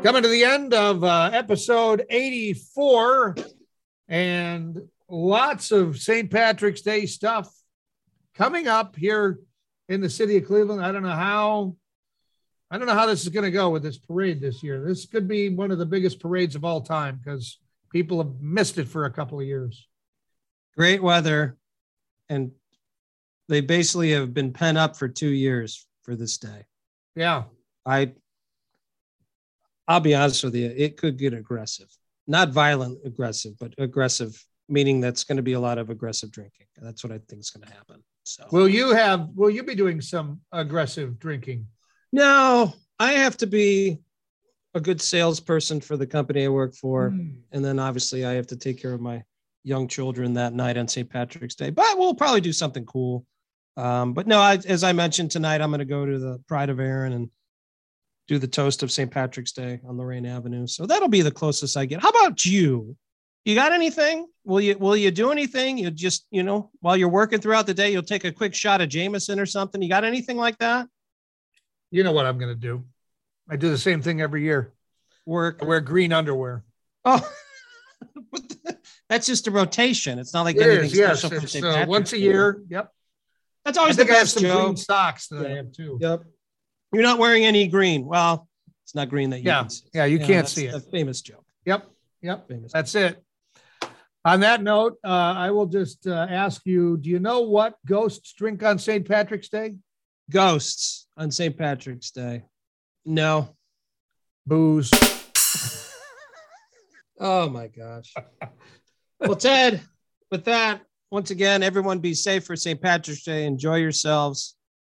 Coming 0.00 0.22
to 0.22 0.28
the 0.28 0.44
end 0.44 0.72
of 0.72 1.02
uh, 1.02 1.30
episode 1.32 2.06
84 2.08 3.34
and 4.06 4.80
lots 5.08 5.72
of 5.72 5.98
St. 5.98 6.30
Patrick's 6.30 6.82
Day 6.82 7.06
stuff 7.06 7.52
coming 8.36 8.68
up 8.68 8.94
here 8.94 9.40
in 9.88 10.00
the 10.00 10.08
city 10.08 10.36
of 10.36 10.46
Cleveland. 10.46 10.86
I 10.86 10.92
don't 10.92 11.02
know 11.02 11.08
how 11.08 11.74
I 12.70 12.78
don't 12.78 12.86
know 12.86 12.94
how 12.94 13.06
this 13.06 13.24
is 13.24 13.30
going 13.30 13.42
to 13.42 13.50
go 13.50 13.70
with 13.70 13.82
this 13.82 13.98
parade 13.98 14.40
this 14.40 14.62
year. 14.62 14.84
This 14.86 15.06
could 15.06 15.26
be 15.26 15.48
one 15.48 15.72
of 15.72 15.78
the 15.78 15.84
biggest 15.84 16.20
parades 16.20 16.54
of 16.54 16.64
all 16.64 16.80
time 16.80 17.20
because 17.20 17.58
people 17.90 18.18
have 18.18 18.40
missed 18.40 18.78
it 18.78 18.86
for 18.86 19.04
a 19.04 19.12
couple 19.12 19.40
of 19.40 19.46
years. 19.46 19.88
great 20.76 21.02
weather. 21.02 21.56
And 22.28 22.52
they 23.48 23.62
basically 23.62 24.12
have 24.12 24.32
been 24.32 24.52
pent 24.52 24.78
up 24.78 24.96
for 24.96 25.08
two 25.08 25.30
years 25.30 25.88
for 26.02 26.16
this 26.16 26.38
day. 26.38 26.66
Yeah. 27.14 27.44
I, 27.86 28.12
I'll 29.88 30.00
be 30.00 30.14
honest 30.14 30.44
with 30.44 30.54
you, 30.54 30.72
it 30.76 30.96
could 30.96 31.18
get 31.18 31.34
aggressive. 31.34 31.88
Not 32.26 32.50
violent 32.50 32.98
aggressive, 33.04 33.54
but 33.58 33.74
aggressive, 33.78 34.42
meaning 34.68 35.00
that's 35.00 35.24
going 35.24 35.36
to 35.36 35.42
be 35.42 35.54
a 35.54 35.60
lot 35.60 35.78
of 35.78 35.90
aggressive 35.90 36.30
drinking. 36.30 36.66
That's 36.80 37.02
what 37.02 37.12
I 37.12 37.18
think 37.28 37.40
is 37.40 37.50
going 37.50 37.66
to 37.66 37.74
happen. 37.74 38.02
So, 38.24 38.46
Will 38.52 38.68
you 38.68 38.92
have 38.92 39.28
will 39.34 39.50
you 39.50 39.62
be 39.62 39.74
doing 39.74 40.00
some 40.00 40.40
aggressive 40.52 41.18
drinking? 41.18 41.66
no, 42.12 42.74
I 42.98 43.12
have 43.12 43.36
to 43.38 43.46
be 43.46 43.98
a 44.74 44.80
good 44.80 45.00
salesperson 45.00 45.80
for 45.80 45.96
the 45.96 46.06
company 46.06 46.44
I 46.44 46.48
work 46.48 46.74
for. 46.74 47.10
Hmm. 47.10 47.30
And 47.52 47.64
then 47.64 47.78
obviously 47.78 48.24
I 48.24 48.32
have 48.34 48.46
to 48.48 48.56
take 48.56 48.80
care 48.80 48.92
of 48.92 49.00
my 49.00 49.22
young 49.64 49.88
children 49.88 50.34
that 50.34 50.52
night 50.52 50.76
on 50.76 50.86
St. 50.86 51.08
Patrick's 51.08 51.54
Day. 51.54 51.70
But 51.70 51.98
we'll 51.98 52.14
probably 52.14 52.40
do 52.40 52.52
something 52.52 52.84
cool. 52.84 53.26
Um, 53.80 54.12
but 54.12 54.26
no, 54.26 54.38
I, 54.38 54.58
as 54.66 54.84
I 54.84 54.92
mentioned 54.92 55.30
tonight, 55.30 55.60
I'm 55.60 55.70
going 55.70 55.78
to 55.78 55.84
go 55.86 56.04
to 56.04 56.18
the 56.18 56.38
Pride 56.46 56.68
of 56.68 56.78
Erin 56.80 57.12
and 57.14 57.30
do 58.28 58.38
the 58.38 58.46
toast 58.46 58.82
of 58.82 58.92
St. 58.92 59.10
Patrick's 59.10 59.52
Day 59.52 59.80
on 59.86 59.96
Lorain 59.96 60.26
Avenue. 60.26 60.66
So 60.66 60.86
that'll 60.86 61.08
be 61.08 61.22
the 61.22 61.30
closest 61.30 61.76
I 61.76 61.86
get. 61.86 62.02
How 62.02 62.10
about 62.10 62.44
you? 62.44 62.96
You 63.44 63.54
got 63.54 63.72
anything? 63.72 64.26
Will 64.44 64.60
you 64.60 64.76
will 64.76 64.96
you 64.96 65.10
do 65.10 65.32
anything? 65.32 65.78
You 65.78 65.90
just 65.90 66.26
you 66.30 66.42
know 66.42 66.70
while 66.80 66.96
you're 66.96 67.08
working 67.08 67.40
throughout 67.40 67.66
the 67.66 67.72
day, 67.72 67.90
you'll 67.90 68.02
take 68.02 68.24
a 68.24 68.32
quick 68.32 68.54
shot 68.54 68.82
of 68.82 68.90
Jameson 68.90 69.40
or 69.40 69.46
something. 69.46 69.80
You 69.80 69.88
got 69.88 70.04
anything 70.04 70.36
like 70.36 70.58
that? 70.58 70.86
You 71.90 72.04
know 72.04 72.12
what 72.12 72.26
I'm 72.26 72.36
going 72.38 72.54
to 72.54 72.60
do. 72.60 72.84
I 73.48 73.56
do 73.56 73.70
the 73.70 73.78
same 73.78 74.02
thing 74.02 74.20
every 74.20 74.42
year. 74.42 74.74
Work. 75.24 75.60
I 75.62 75.64
wear 75.64 75.80
green 75.80 76.12
underwear. 76.12 76.64
Oh, 77.04 77.26
that's 79.08 79.26
just 79.26 79.46
a 79.48 79.50
rotation. 79.50 80.18
It's 80.18 80.34
not 80.34 80.42
like 80.42 80.56
It 80.56 80.62
anything 80.62 80.84
is, 80.84 80.96
yes. 80.96 81.18
special 81.20 81.36
from 81.36 81.44
It's, 81.44 81.52
St. 81.52 81.64
uh, 81.64 81.72
Patrick's 81.72 81.88
once 81.88 82.12
a 82.12 82.18
year. 82.18 82.62
Yep. 82.68 82.92
That's 83.64 83.76
I 83.78 83.82
always 83.82 83.96
the 83.96 84.04
think 84.04 84.10
I 84.14 84.18
have 84.18 84.22
best, 84.24 84.34
some 84.34 84.42
Joe. 84.44 84.64
green 84.64 84.76
socks 84.76 85.28
that 85.28 85.46
I 85.46 85.50
have 85.56 85.72
too. 85.72 85.98
Yep. 86.00 86.22
You're 86.92 87.02
not 87.02 87.18
wearing 87.18 87.44
any 87.44 87.68
green. 87.68 88.04
Well, 88.06 88.48
it's 88.84 88.94
not 88.94 89.08
green 89.08 89.30
that 89.30 89.40
you 89.40 89.46
Yeah. 89.46 89.60
can 89.60 89.70
see. 89.70 89.84
Yeah, 89.94 90.04
you 90.06 90.18
can't 90.18 90.48
see 90.48 90.66
it. 90.66 90.72
The 90.72 90.80
famous 90.80 91.20
joke. 91.20 91.44
Yep. 91.66 91.86
Yep. 92.22 92.48
Famous. 92.48 92.72
That's 92.72 92.94
it. 92.94 93.22
On 94.24 94.40
that 94.40 94.62
note, 94.62 94.96
uh, 95.04 95.08
I 95.08 95.50
will 95.50 95.66
just 95.66 96.06
uh, 96.06 96.26
ask 96.28 96.62
you 96.66 96.96
do 96.98 97.08
you 97.08 97.18
know 97.18 97.40
what 97.42 97.74
ghosts 97.86 98.32
drink 98.34 98.62
on 98.62 98.78
St. 98.78 99.06
Patrick's 99.06 99.48
Day? 99.48 99.76
Ghosts 100.30 101.06
on 101.16 101.30
St. 101.30 101.56
Patrick's 101.56 102.10
Day. 102.10 102.44
No. 103.04 103.56
Booze. 104.46 104.90
Oh 107.22 107.50
my 107.50 107.66
gosh. 107.66 108.14
well, 109.20 109.36
Ted, 109.36 109.82
with 110.30 110.46
that, 110.46 110.80
once 111.10 111.30
again, 111.30 111.62
everyone 111.62 111.98
be 111.98 112.14
safe 112.14 112.44
for 112.44 112.56
St. 112.56 112.80
Patrick's 112.80 113.22
Day. 113.22 113.44
Enjoy 113.44 113.76
yourselves. 113.76 114.54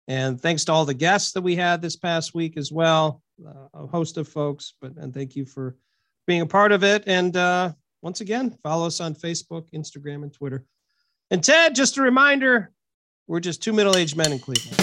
And 0.09 0.41
thanks 0.41 0.65
to 0.65 0.73
all 0.73 0.85
the 0.85 0.95
guests 0.95 1.33
that 1.33 1.43
we 1.43 1.55
had 1.55 1.81
this 1.81 1.97
past 1.97 2.35
week 2.35 2.57
as 2.57 2.73
well, 2.73 3.23
uh, 3.47 3.69
a 3.75 3.87
host 3.87 4.17
of 4.17 4.27
folks. 4.27 4.75
But 4.81 4.97
and 4.97 5.15
thank 5.15 5.37
you 5.37 5.45
for 5.45 5.77
being 6.27 6.41
a 6.41 6.47
part 6.47 6.73
of 6.73 6.83
it. 6.83 7.05
And 7.07 7.37
uh, 7.37 7.73
once 8.03 8.21
again, 8.21 8.57
follow 8.63 8.87
us 8.87 9.01
on 9.01 9.15
Facebook, 9.15 9.71
Instagram, 9.73 10.25
and 10.25 10.33
Twitter. 10.33 10.65
And 11.31 11.45
Ted, 11.45 11.77
just 11.77 11.97
a 11.97 12.03
reminder, 12.03 12.73
we're 13.29 13.41
just 13.41 13.63
two 13.63 13.73
middle-aged 13.73 14.17
men 14.17 14.33
in 14.33 14.41
Cleveland. 14.41 14.77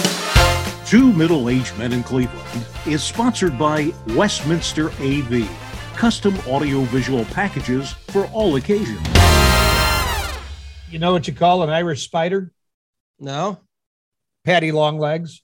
Two 0.88 1.12
Middle 1.12 1.50
Aged 1.50 1.76
Men 1.76 1.92
in 1.92 2.02
Cleveland 2.02 2.66
is 2.86 3.02
sponsored 3.02 3.58
by 3.58 3.92
Westminster 4.16 4.88
AV, 4.92 5.46
custom 5.94 6.34
audiovisual 6.46 7.26
packages 7.26 7.92
for 7.92 8.24
all 8.28 8.56
occasions. 8.56 9.06
You 10.90 10.98
know 10.98 11.12
what 11.12 11.28
you 11.28 11.34
call 11.34 11.62
an 11.62 11.68
Irish 11.68 12.04
spider? 12.04 12.50
No. 13.20 13.60
Patty 14.44 14.72
long 14.72 14.98
legs. 14.98 15.42